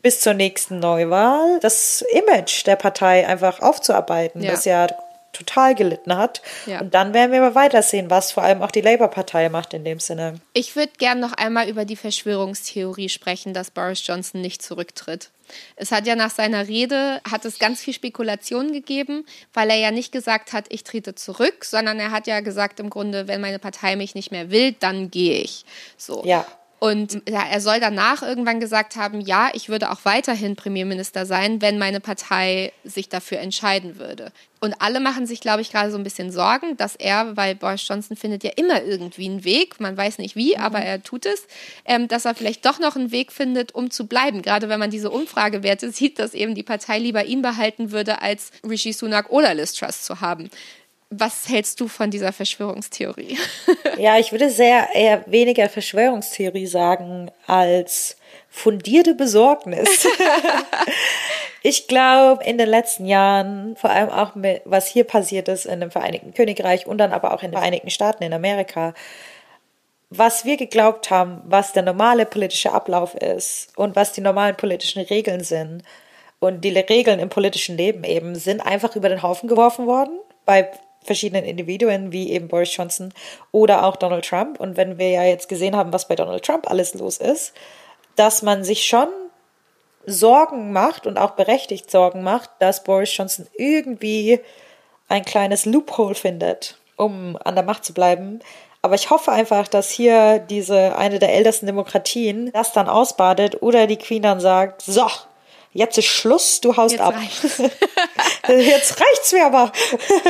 bis 0.02 0.20
zur 0.20 0.34
nächsten 0.34 0.80
Neuwahl 0.80 1.58
das 1.60 2.04
Image 2.12 2.66
der 2.66 2.76
Partei 2.76 3.26
einfach 3.26 3.60
aufzuarbeiten, 3.60 4.42
ja. 4.42 4.50
das 4.50 4.66
ja 4.66 4.86
total 5.34 5.74
gelitten 5.74 6.16
hat. 6.16 6.40
Ja. 6.66 6.80
Und 6.80 6.94
dann 6.94 7.12
werden 7.12 7.32
wir 7.32 7.40
mal 7.40 7.54
weitersehen, 7.54 8.10
was 8.10 8.32
vor 8.32 8.42
allem 8.42 8.62
auch 8.62 8.70
die 8.70 8.80
Labour-Partei 8.80 9.48
macht 9.48 9.74
in 9.74 9.84
dem 9.84 10.00
Sinne. 10.00 10.40
Ich 10.52 10.76
würde 10.76 10.92
gern 10.98 11.20
noch 11.20 11.32
einmal 11.32 11.68
über 11.68 11.84
die 11.84 11.96
Verschwörungstheorie 11.96 13.08
sprechen, 13.08 13.52
dass 13.52 13.70
Boris 13.70 14.06
Johnson 14.06 14.40
nicht 14.40 14.62
zurücktritt. 14.62 15.30
Es 15.76 15.92
hat 15.92 16.06
ja 16.06 16.16
nach 16.16 16.30
seiner 16.30 16.68
Rede, 16.68 17.20
hat 17.30 17.44
es 17.44 17.58
ganz 17.58 17.82
viel 17.82 17.92
Spekulationen 17.92 18.72
gegeben, 18.72 19.26
weil 19.52 19.70
er 19.70 19.76
ja 19.76 19.90
nicht 19.90 20.12
gesagt 20.12 20.52
hat, 20.52 20.66
ich 20.70 20.84
trete 20.84 21.14
zurück, 21.14 21.64
sondern 21.64 22.00
er 22.00 22.10
hat 22.10 22.26
ja 22.26 22.40
gesagt 22.40 22.80
im 22.80 22.88
Grunde, 22.88 23.28
wenn 23.28 23.40
meine 23.40 23.58
Partei 23.58 23.96
mich 23.96 24.14
nicht 24.14 24.30
mehr 24.30 24.50
will, 24.50 24.72
dann 24.72 25.10
gehe 25.10 25.40
ich. 25.40 25.64
So. 25.98 26.22
Ja. 26.24 26.46
Und 26.84 27.26
er 27.26 27.62
soll 27.62 27.80
danach 27.80 28.22
irgendwann 28.22 28.60
gesagt 28.60 28.96
haben, 28.96 29.22
ja, 29.22 29.48
ich 29.54 29.70
würde 29.70 29.90
auch 29.90 30.00
weiterhin 30.04 30.54
Premierminister 30.54 31.24
sein, 31.24 31.62
wenn 31.62 31.78
meine 31.78 31.98
Partei 31.98 32.74
sich 32.84 33.08
dafür 33.08 33.38
entscheiden 33.38 33.98
würde. 33.98 34.32
Und 34.60 34.74
alle 34.82 35.00
machen 35.00 35.26
sich, 35.26 35.40
glaube 35.40 35.62
ich, 35.62 35.72
gerade 35.72 35.90
so 35.90 35.96
ein 35.96 36.04
bisschen 36.04 36.30
Sorgen, 36.30 36.76
dass 36.76 36.94
er, 36.94 37.38
weil 37.38 37.54
Boris 37.54 37.88
Johnson 37.88 38.18
findet 38.18 38.44
ja 38.44 38.50
immer 38.56 38.82
irgendwie 38.82 39.24
einen 39.24 39.44
Weg, 39.44 39.80
man 39.80 39.96
weiß 39.96 40.18
nicht 40.18 40.36
wie, 40.36 40.56
mhm. 40.56 40.62
aber 40.62 40.80
er 40.80 41.02
tut 41.02 41.24
es, 41.24 41.46
ähm, 41.86 42.06
dass 42.06 42.26
er 42.26 42.34
vielleicht 42.34 42.66
doch 42.66 42.78
noch 42.78 42.96
einen 42.96 43.12
Weg 43.12 43.32
findet, 43.32 43.74
um 43.74 43.90
zu 43.90 44.06
bleiben. 44.06 44.42
Gerade 44.42 44.68
wenn 44.68 44.78
man 44.78 44.90
diese 44.90 45.10
Umfragewerte 45.10 45.90
sieht, 45.92 46.18
dass 46.18 46.34
eben 46.34 46.54
die 46.54 46.62
Partei 46.62 46.98
lieber 46.98 47.24
ihn 47.24 47.40
behalten 47.40 47.92
würde, 47.92 48.20
als 48.20 48.50
Rishi 48.62 48.92
Sunak 48.92 49.30
oder 49.30 49.54
Liz 49.54 49.72
Truss 49.72 50.02
zu 50.02 50.20
haben. 50.20 50.50
Was 51.10 51.48
hältst 51.48 51.80
du 51.80 51.88
von 51.88 52.10
dieser 52.10 52.32
Verschwörungstheorie? 52.32 53.38
ja, 53.98 54.18
ich 54.18 54.32
würde 54.32 54.50
sehr 54.50 54.88
eher 54.94 55.24
weniger 55.26 55.68
Verschwörungstheorie 55.68 56.66
sagen 56.66 57.30
als 57.46 58.16
fundierte 58.48 59.14
Besorgnis. 59.14 60.06
ich 61.62 61.86
glaube, 61.88 62.42
in 62.44 62.58
den 62.58 62.68
letzten 62.68 63.06
Jahren, 63.06 63.76
vor 63.76 63.90
allem 63.90 64.10
auch 64.10 64.34
mit, 64.34 64.62
was 64.64 64.86
hier 64.88 65.04
passiert 65.04 65.48
ist 65.48 65.66
in 65.66 65.80
dem 65.80 65.90
Vereinigten 65.90 66.34
Königreich 66.34 66.86
und 66.86 66.98
dann 66.98 67.12
aber 67.12 67.32
auch 67.32 67.42
in 67.42 67.50
den 67.50 67.58
Vereinigten 67.58 67.90
Staaten 67.90 68.22
in 68.22 68.32
Amerika, 68.32 68.94
was 70.10 70.44
wir 70.44 70.56
geglaubt 70.56 71.10
haben, 71.10 71.42
was 71.44 71.72
der 71.72 71.82
normale 71.82 72.26
politische 72.26 72.72
Ablauf 72.72 73.14
ist 73.14 73.76
und 73.76 73.96
was 73.96 74.12
die 74.12 74.20
normalen 74.20 74.56
politischen 74.56 75.02
Regeln 75.02 75.42
sind 75.42 75.82
und 76.38 76.60
die 76.62 76.76
Regeln 76.76 77.18
im 77.18 77.28
politischen 77.28 77.76
Leben 77.76 78.04
eben, 78.04 78.34
sind 78.34 78.60
einfach 78.60 78.94
über 78.96 79.08
den 79.08 79.22
Haufen 79.22 79.48
geworfen 79.48 79.86
worden 79.86 80.18
bei 80.44 80.70
verschiedenen 81.04 81.44
Individuen, 81.44 82.12
wie 82.12 82.32
eben 82.32 82.48
Boris 82.48 82.74
Johnson 82.74 83.12
oder 83.52 83.84
auch 83.84 83.96
Donald 83.96 84.24
Trump. 84.24 84.58
Und 84.58 84.76
wenn 84.76 84.98
wir 84.98 85.10
ja 85.10 85.24
jetzt 85.24 85.48
gesehen 85.48 85.76
haben, 85.76 85.92
was 85.92 86.08
bei 86.08 86.16
Donald 86.16 86.44
Trump 86.44 86.68
alles 86.70 86.94
los 86.94 87.18
ist, 87.18 87.52
dass 88.16 88.42
man 88.42 88.64
sich 88.64 88.84
schon 88.84 89.08
Sorgen 90.06 90.72
macht 90.72 91.06
und 91.06 91.18
auch 91.18 91.32
berechtigt 91.32 91.90
Sorgen 91.90 92.22
macht, 92.22 92.50
dass 92.58 92.84
Boris 92.84 93.16
Johnson 93.16 93.46
irgendwie 93.56 94.40
ein 95.08 95.24
kleines 95.24 95.64
Loophole 95.64 96.14
findet, 96.14 96.78
um 96.96 97.38
an 97.42 97.54
der 97.54 97.64
Macht 97.64 97.84
zu 97.84 97.94
bleiben. 97.94 98.40
Aber 98.82 98.94
ich 98.96 99.08
hoffe 99.10 99.32
einfach, 99.32 99.66
dass 99.66 99.90
hier 99.90 100.38
diese 100.38 100.96
eine 100.96 101.18
der 101.18 101.32
ältesten 101.32 101.66
Demokratien 101.66 102.52
das 102.52 102.72
dann 102.72 102.88
ausbadet 102.88 103.62
oder 103.62 103.86
die 103.86 103.96
Queen 103.96 104.22
dann 104.22 104.40
sagt, 104.40 104.82
so, 104.82 105.06
jetzt 105.74 105.98
ist 105.98 106.06
Schluss, 106.06 106.60
du 106.60 106.76
haust 106.76 106.92
jetzt 106.92 107.02
ab. 107.02 107.14
Reicht's. 107.14 107.58
jetzt 108.48 109.00
reicht's 109.00 109.32
mir 109.32 109.44
aber. 109.44 109.72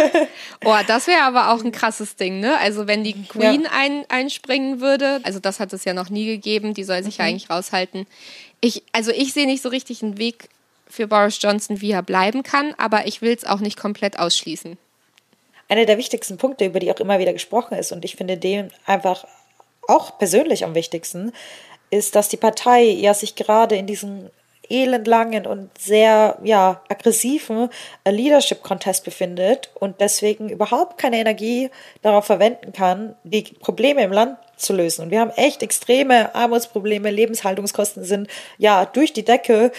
oh, 0.64 0.76
das 0.86 1.06
wäre 1.06 1.22
aber 1.22 1.52
auch 1.52 1.62
ein 1.62 1.70
krasses 1.70 2.16
Ding, 2.16 2.40
ne? 2.40 2.58
Also 2.58 2.88
wenn 2.88 3.04
die 3.04 3.22
Queen 3.24 3.62
ja. 3.62 3.70
ein, 3.72 4.04
einspringen 4.08 4.80
würde, 4.80 5.20
also 5.22 5.38
das 5.38 5.60
hat 5.60 5.72
es 5.72 5.84
ja 5.84 5.94
noch 5.94 6.10
nie 6.10 6.26
gegeben, 6.26 6.74
die 6.74 6.84
soll 6.84 7.04
sich 7.04 7.18
mhm. 7.18 7.24
ja 7.24 7.30
eigentlich 7.30 7.50
raushalten. 7.50 8.06
Ich, 8.60 8.82
also 8.92 9.12
ich 9.12 9.32
sehe 9.32 9.46
nicht 9.46 9.62
so 9.62 9.68
richtig 9.68 10.02
einen 10.02 10.18
Weg 10.18 10.48
für 10.88 11.06
Boris 11.06 11.38
Johnson, 11.40 11.80
wie 11.80 11.92
er 11.92 12.02
bleiben 12.02 12.42
kann, 12.42 12.74
aber 12.78 13.06
ich 13.06 13.20
will 13.20 13.32
es 13.32 13.44
auch 13.44 13.60
nicht 13.60 13.78
komplett 13.78 14.18
ausschließen. 14.18 14.78
Einer 15.68 15.86
der 15.86 15.98
wichtigsten 15.98 16.36
Punkte, 16.36 16.66
über 16.66 16.80
die 16.80 16.90
auch 16.92 17.00
immer 17.00 17.18
wieder 17.18 17.32
gesprochen 17.32 17.76
ist, 17.76 17.92
und 17.92 18.04
ich 18.04 18.16
finde 18.16 18.36
den 18.36 18.70
einfach 18.86 19.26
auch 19.88 20.18
persönlich 20.18 20.64
am 20.64 20.74
wichtigsten, 20.74 21.32
ist, 21.90 22.14
dass 22.14 22.28
die 22.28 22.36
Partei 22.36 22.84
ja 22.84 23.14
sich 23.14 23.34
gerade 23.34 23.76
in 23.76 23.86
diesem 23.86 24.30
elendlangen 24.68 25.46
und 25.46 25.70
sehr 25.78 26.38
ja, 26.42 26.82
aggressiven 26.88 27.68
äh, 28.04 28.10
Leadership 28.10 28.62
Contest 28.62 29.04
befindet 29.04 29.70
und 29.74 30.00
deswegen 30.00 30.48
überhaupt 30.48 30.98
keine 30.98 31.18
Energie 31.18 31.70
darauf 32.02 32.26
verwenden 32.26 32.72
kann, 32.72 33.16
die 33.24 33.42
Probleme 33.42 34.02
im 34.02 34.12
Land 34.12 34.38
zu 34.56 34.72
lösen. 34.72 35.02
Und 35.02 35.10
wir 35.10 35.20
haben 35.20 35.30
echt 35.30 35.62
extreme 35.62 36.34
Armutsprobleme, 36.34 37.10
Lebenshaltungskosten 37.10 38.04
sind 38.04 38.28
ja 38.58 38.84
durch 38.84 39.12
die 39.12 39.24
Decke. 39.24 39.72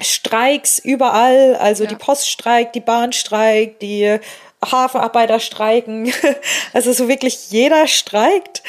Streiks 0.00 0.78
überall, 0.78 1.54
also 1.56 1.84
ja. 1.84 1.90
die 1.90 1.96
Post 1.96 2.28
streikt, 2.28 2.74
die 2.74 2.80
Bahn 2.80 3.12
streikt, 3.12 3.82
die 3.82 4.18
Hafenarbeiter 4.64 5.40
streiken. 5.40 6.12
Also 6.72 6.92
so 6.92 7.08
wirklich 7.08 7.50
jeder 7.50 7.86
streikt. 7.86 8.62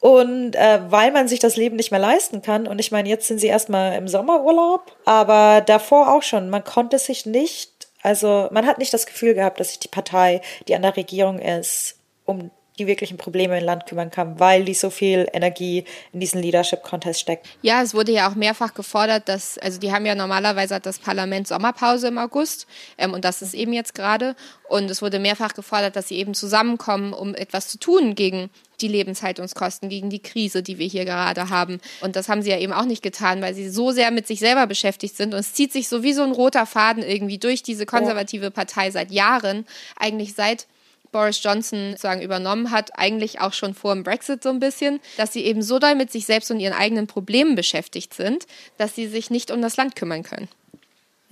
Und 0.00 0.56
äh, 0.56 0.80
weil 0.88 1.12
man 1.12 1.28
sich 1.28 1.40
das 1.40 1.56
Leben 1.56 1.76
nicht 1.76 1.90
mehr 1.90 2.00
leisten 2.00 2.40
kann, 2.40 2.66
und 2.66 2.78
ich 2.78 2.90
meine, 2.90 3.08
jetzt 3.08 3.28
sind 3.28 3.38
sie 3.38 3.48
erstmal 3.48 3.96
im 3.96 4.08
Sommerurlaub, 4.08 4.96
aber 5.04 5.60
davor 5.60 6.14
auch 6.14 6.22
schon, 6.22 6.48
man 6.48 6.64
konnte 6.64 6.98
sich 6.98 7.26
nicht, 7.26 7.88
also 8.02 8.48
man 8.50 8.66
hat 8.66 8.78
nicht 8.78 8.94
das 8.94 9.04
Gefühl 9.04 9.34
gehabt, 9.34 9.60
dass 9.60 9.68
sich 9.68 9.78
die 9.78 9.88
Partei, 9.88 10.40
die 10.68 10.74
an 10.74 10.82
der 10.82 10.96
Regierung 10.96 11.38
ist, 11.38 11.98
um 12.24 12.50
die 12.80 12.86
wirklichen 12.86 13.18
Probleme 13.18 13.58
im 13.58 13.64
Land 13.64 13.86
kümmern 13.86 14.10
kann, 14.10 14.40
weil 14.40 14.64
die 14.64 14.74
so 14.74 14.90
viel 14.90 15.28
Energie 15.32 15.84
in 16.12 16.20
diesen 16.20 16.40
Leadership 16.42 16.82
Contest 16.82 17.20
steckt. 17.20 17.46
Ja, 17.62 17.82
es 17.82 17.94
wurde 17.94 18.10
ja 18.10 18.28
auch 18.28 18.34
mehrfach 18.34 18.74
gefordert, 18.74 19.28
dass, 19.28 19.58
also 19.58 19.78
die 19.78 19.92
haben 19.92 20.06
ja 20.06 20.14
normalerweise 20.14 20.80
das 20.80 20.98
Parlament 20.98 21.46
Sommerpause 21.46 22.08
im 22.08 22.18
August 22.18 22.66
ähm, 22.98 23.12
und 23.12 23.24
das 23.24 23.42
ist 23.42 23.54
eben 23.54 23.72
jetzt 23.72 23.94
gerade. 23.94 24.34
Und 24.68 24.90
es 24.90 25.02
wurde 25.02 25.18
mehrfach 25.18 25.54
gefordert, 25.54 25.96
dass 25.96 26.08
sie 26.08 26.16
eben 26.16 26.32
zusammenkommen, 26.32 27.12
um 27.12 27.34
etwas 27.34 27.68
zu 27.68 27.78
tun 27.78 28.14
gegen 28.14 28.50
die 28.80 28.88
Lebenshaltungskosten, 28.88 29.88
gegen 29.88 30.08
die 30.08 30.22
Krise, 30.22 30.62
die 30.62 30.78
wir 30.78 30.86
hier 30.86 31.04
gerade 31.04 31.50
haben. 31.50 31.80
Und 32.00 32.16
das 32.16 32.28
haben 32.28 32.40
sie 32.40 32.50
ja 32.50 32.58
eben 32.58 32.72
auch 32.72 32.86
nicht 32.86 33.02
getan, 33.02 33.42
weil 33.42 33.54
sie 33.54 33.68
so 33.68 33.90
sehr 33.90 34.10
mit 34.10 34.26
sich 34.26 34.38
selber 34.38 34.66
beschäftigt 34.66 35.16
sind. 35.16 35.34
Und 35.34 35.40
es 35.40 35.52
zieht 35.52 35.72
sich 35.72 35.88
so 35.88 36.02
wie 36.02 36.14
so 36.14 36.22
ein 36.22 36.32
roter 36.32 36.64
Faden 36.66 37.02
irgendwie 37.02 37.38
durch 37.38 37.62
diese 37.62 37.84
konservative 37.84 38.50
Partei 38.50 38.90
seit 38.90 39.10
Jahren, 39.10 39.66
eigentlich 39.96 40.34
seit 40.34 40.66
Boris 41.12 41.42
Johnson 41.42 41.90
sozusagen 41.90 42.22
übernommen 42.22 42.70
hat, 42.70 42.90
eigentlich 42.98 43.40
auch 43.40 43.52
schon 43.52 43.74
vor 43.74 43.94
dem 43.94 44.04
Brexit 44.04 44.42
so 44.42 44.48
ein 44.50 44.60
bisschen, 44.60 45.00
dass 45.16 45.32
sie 45.32 45.44
eben 45.44 45.62
so 45.62 45.78
doll 45.78 45.94
mit 45.94 46.10
sich 46.10 46.26
selbst 46.26 46.50
und 46.50 46.60
ihren 46.60 46.74
eigenen 46.74 47.06
Problemen 47.06 47.54
beschäftigt 47.54 48.14
sind, 48.14 48.46
dass 48.76 48.94
sie 48.94 49.06
sich 49.06 49.30
nicht 49.30 49.50
um 49.50 49.62
das 49.62 49.76
Land 49.76 49.96
kümmern 49.96 50.22
können. 50.22 50.48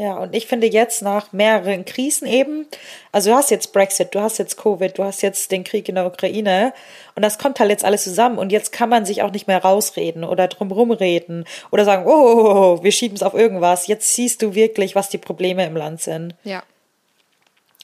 Ja, 0.01 0.16
und 0.18 0.33
ich 0.33 0.47
finde 0.47 0.68
jetzt 0.68 1.03
nach 1.03 1.33
mehreren 1.33 1.85
Krisen 1.85 2.29
eben, 2.29 2.68
also 3.11 3.31
du 3.31 3.37
hast 3.37 3.51
jetzt 3.51 3.72
Brexit, 3.72 4.14
du 4.14 4.20
hast 4.20 4.39
jetzt 4.39 4.57
Covid, 4.57 4.97
du 4.97 5.03
hast 5.03 5.22
jetzt 5.22 5.51
den 5.51 5.64
Krieg 5.64 5.89
in 5.89 5.97
der 5.97 6.07
Ukraine 6.07 6.72
und 7.16 7.24
das 7.24 7.37
kommt 7.37 7.59
halt 7.59 7.70
jetzt 7.70 7.85
alles 7.85 8.05
zusammen 8.05 8.39
und 8.39 8.53
jetzt 8.53 8.70
kann 8.70 8.89
man 8.89 9.05
sich 9.05 9.22
auch 9.22 9.33
nicht 9.33 9.49
mehr 9.49 9.61
rausreden 9.61 10.22
oder 10.22 10.47
drumherum 10.47 10.93
reden 10.93 11.47
oder 11.72 11.85
sagen, 11.85 12.05
oh, 12.07 12.11
oh, 12.11 12.37
oh, 12.37 12.79
oh 12.79 12.85
wir 12.85 12.93
schieben 12.93 13.16
es 13.16 13.24
auf 13.24 13.35
irgendwas. 13.35 13.89
Jetzt 13.89 14.14
siehst 14.14 14.41
du 14.41 14.55
wirklich, 14.55 14.95
was 14.95 15.09
die 15.09 15.18
Probleme 15.18 15.66
im 15.66 15.76
Land 15.76 16.01
sind. 16.01 16.37
Ja. 16.45 16.62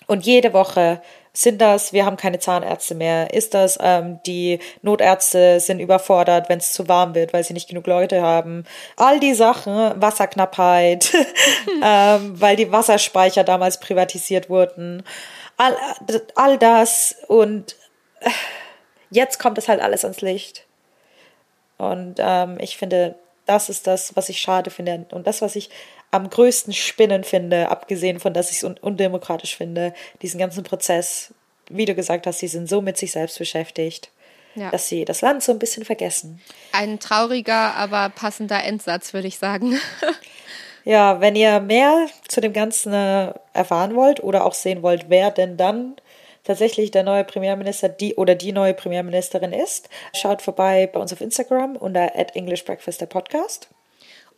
Und 0.07 0.27
jede 0.27 0.53
Woche 0.53 1.01
sind 1.37 1.61
das, 1.61 1.93
wir 1.93 2.07
haben 2.07 2.17
keine 2.17 2.39
Zahnärzte 2.39 2.95
mehr? 2.95 3.35
Ist 3.35 3.55
das, 3.55 3.77
ähm, 3.81 4.21
die 4.25 4.61
Notärzte 4.83 5.59
sind 5.59 5.81
überfordert, 5.81 6.49
wenn 6.49 6.59
es 6.59 6.73
zu 6.73 6.89
warm 6.89 7.15
wird, 7.17 7.33
weil 7.33 7.43
sie 7.43 7.55
nicht 7.55 7.69
genug 7.69 7.89
Leute 7.89 8.23
haben? 8.23 8.65
All 8.97 9.19
die 9.19 9.35
Sachen, 9.35 10.01
Wasserknappheit, 10.01 11.13
ähm, 11.83 12.41
weil 12.41 12.55
die 12.55 12.71
Wasserspeicher 12.71 13.43
damals 13.43 13.81
privatisiert 13.81 14.49
wurden. 14.49 15.03
All, 15.57 15.77
all 16.37 16.57
das 16.57 17.17
und 17.27 17.75
äh, 18.21 18.31
jetzt 19.11 19.39
kommt 19.39 19.59
es 19.59 19.69
halt 19.69 19.81
alles 19.81 20.05
ans 20.05 20.21
Licht. 20.21 20.65
Und 21.79 22.17
ähm, 22.19 22.59
ich 22.61 22.77
finde, 22.77 23.17
das 23.47 23.69
ist 23.69 23.89
das, 23.89 24.15
was 24.17 24.29
ich 24.29 24.41
schade 24.41 24.71
finde. 24.71 25.07
Und 25.11 25.27
das, 25.27 25.43
was 25.43 25.57
ich 25.57 25.71
am 26.15 26.31
größten 26.31 26.73
Spinnen 26.73 27.25
finde, 27.25 27.71
abgesehen 27.71 28.21
von, 28.21 28.33
dass 28.33 28.53
ich 28.53 28.59
es 28.59 28.65
un 28.65 28.77
undemokratisch 28.79 29.57
finde, 29.57 29.93
diesen 30.23 30.39
ganzen 30.39 30.63
Prozess, 30.63 31.35
wie 31.69 31.87
du 31.87 31.95
gesagt 31.97 32.29
hast, 32.29 32.39
sie 32.39 32.47
sind 32.47 32.69
so 32.69 32.81
mit 32.81 32.97
sich 32.97 33.11
selbst 33.11 33.37
beschäftigt, 33.37 34.11
ja. 34.55 34.71
dass 34.71 34.89
sie 34.89 35.05
das 35.05 35.23
Land 35.23 35.43
so 35.43 35.51
ein 35.51 35.59
bisschen 35.59 35.85
vergessen. 35.85 36.41
Ein 36.71 37.01
trauriger, 37.01 37.75
aber 37.75 38.11
passender 38.11 38.63
Endsatz, 38.63 39.13
würde 39.13 39.27
ich 39.27 39.39
sagen. 39.39 39.77
ja, 40.85 41.21
wenn 41.21 41.35
ihr 41.35 41.59
mehr 41.59 42.07
zu 42.29 42.41
dem 42.41 42.53
Ganzen 42.53 42.93
äh, 42.93 43.33
erfahren 43.53 43.97
wollt 43.97 44.23
oder 44.23 44.45
auch 44.45 44.55
sehen 44.55 44.83
wollt, 44.85 45.07
wer 45.09 45.33
denn 45.33 45.57
dann 45.57 45.97
tatsächlich 46.45 46.93
der 46.93 47.03
neue 47.03 47.25
Premierminister 47.25 47.89
die 47.89 48.15
oder 48.15 48.37
die 48.37 48.53
neue 48.53 48.75
Premierministerin 48.75 49.53
ist, 49.53 49.89
schaut 50.15 50.43
vorbei 50.43 50.87
bei 50.87 51.01
uns 51.01 51.13
auf 51.13 51.21
Instagram 51.21 51.75
unter 51.75 52.15
at 52.17 52.37
English 52.37 52.65
Breakfast 52.65 53.01
der 53.01 53.07
Podcast. 53.07 53.69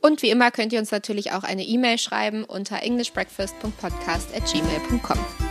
Und 0.01 0.23
wie 0.23 0.31
immer 0.31 0.51
könnt 0.51 0.73
ihr 0.73 0.79
uns 0.79 0.91
natürlich 0.91 1.33
auch 1.33 1.43
eine 1.43 1.65
E-Mail 1.65 1.99
schreiben 1.99 2.45
unter 2.45 2.83
englishbreakfast.podcast@gmail.com. 2.83 5.46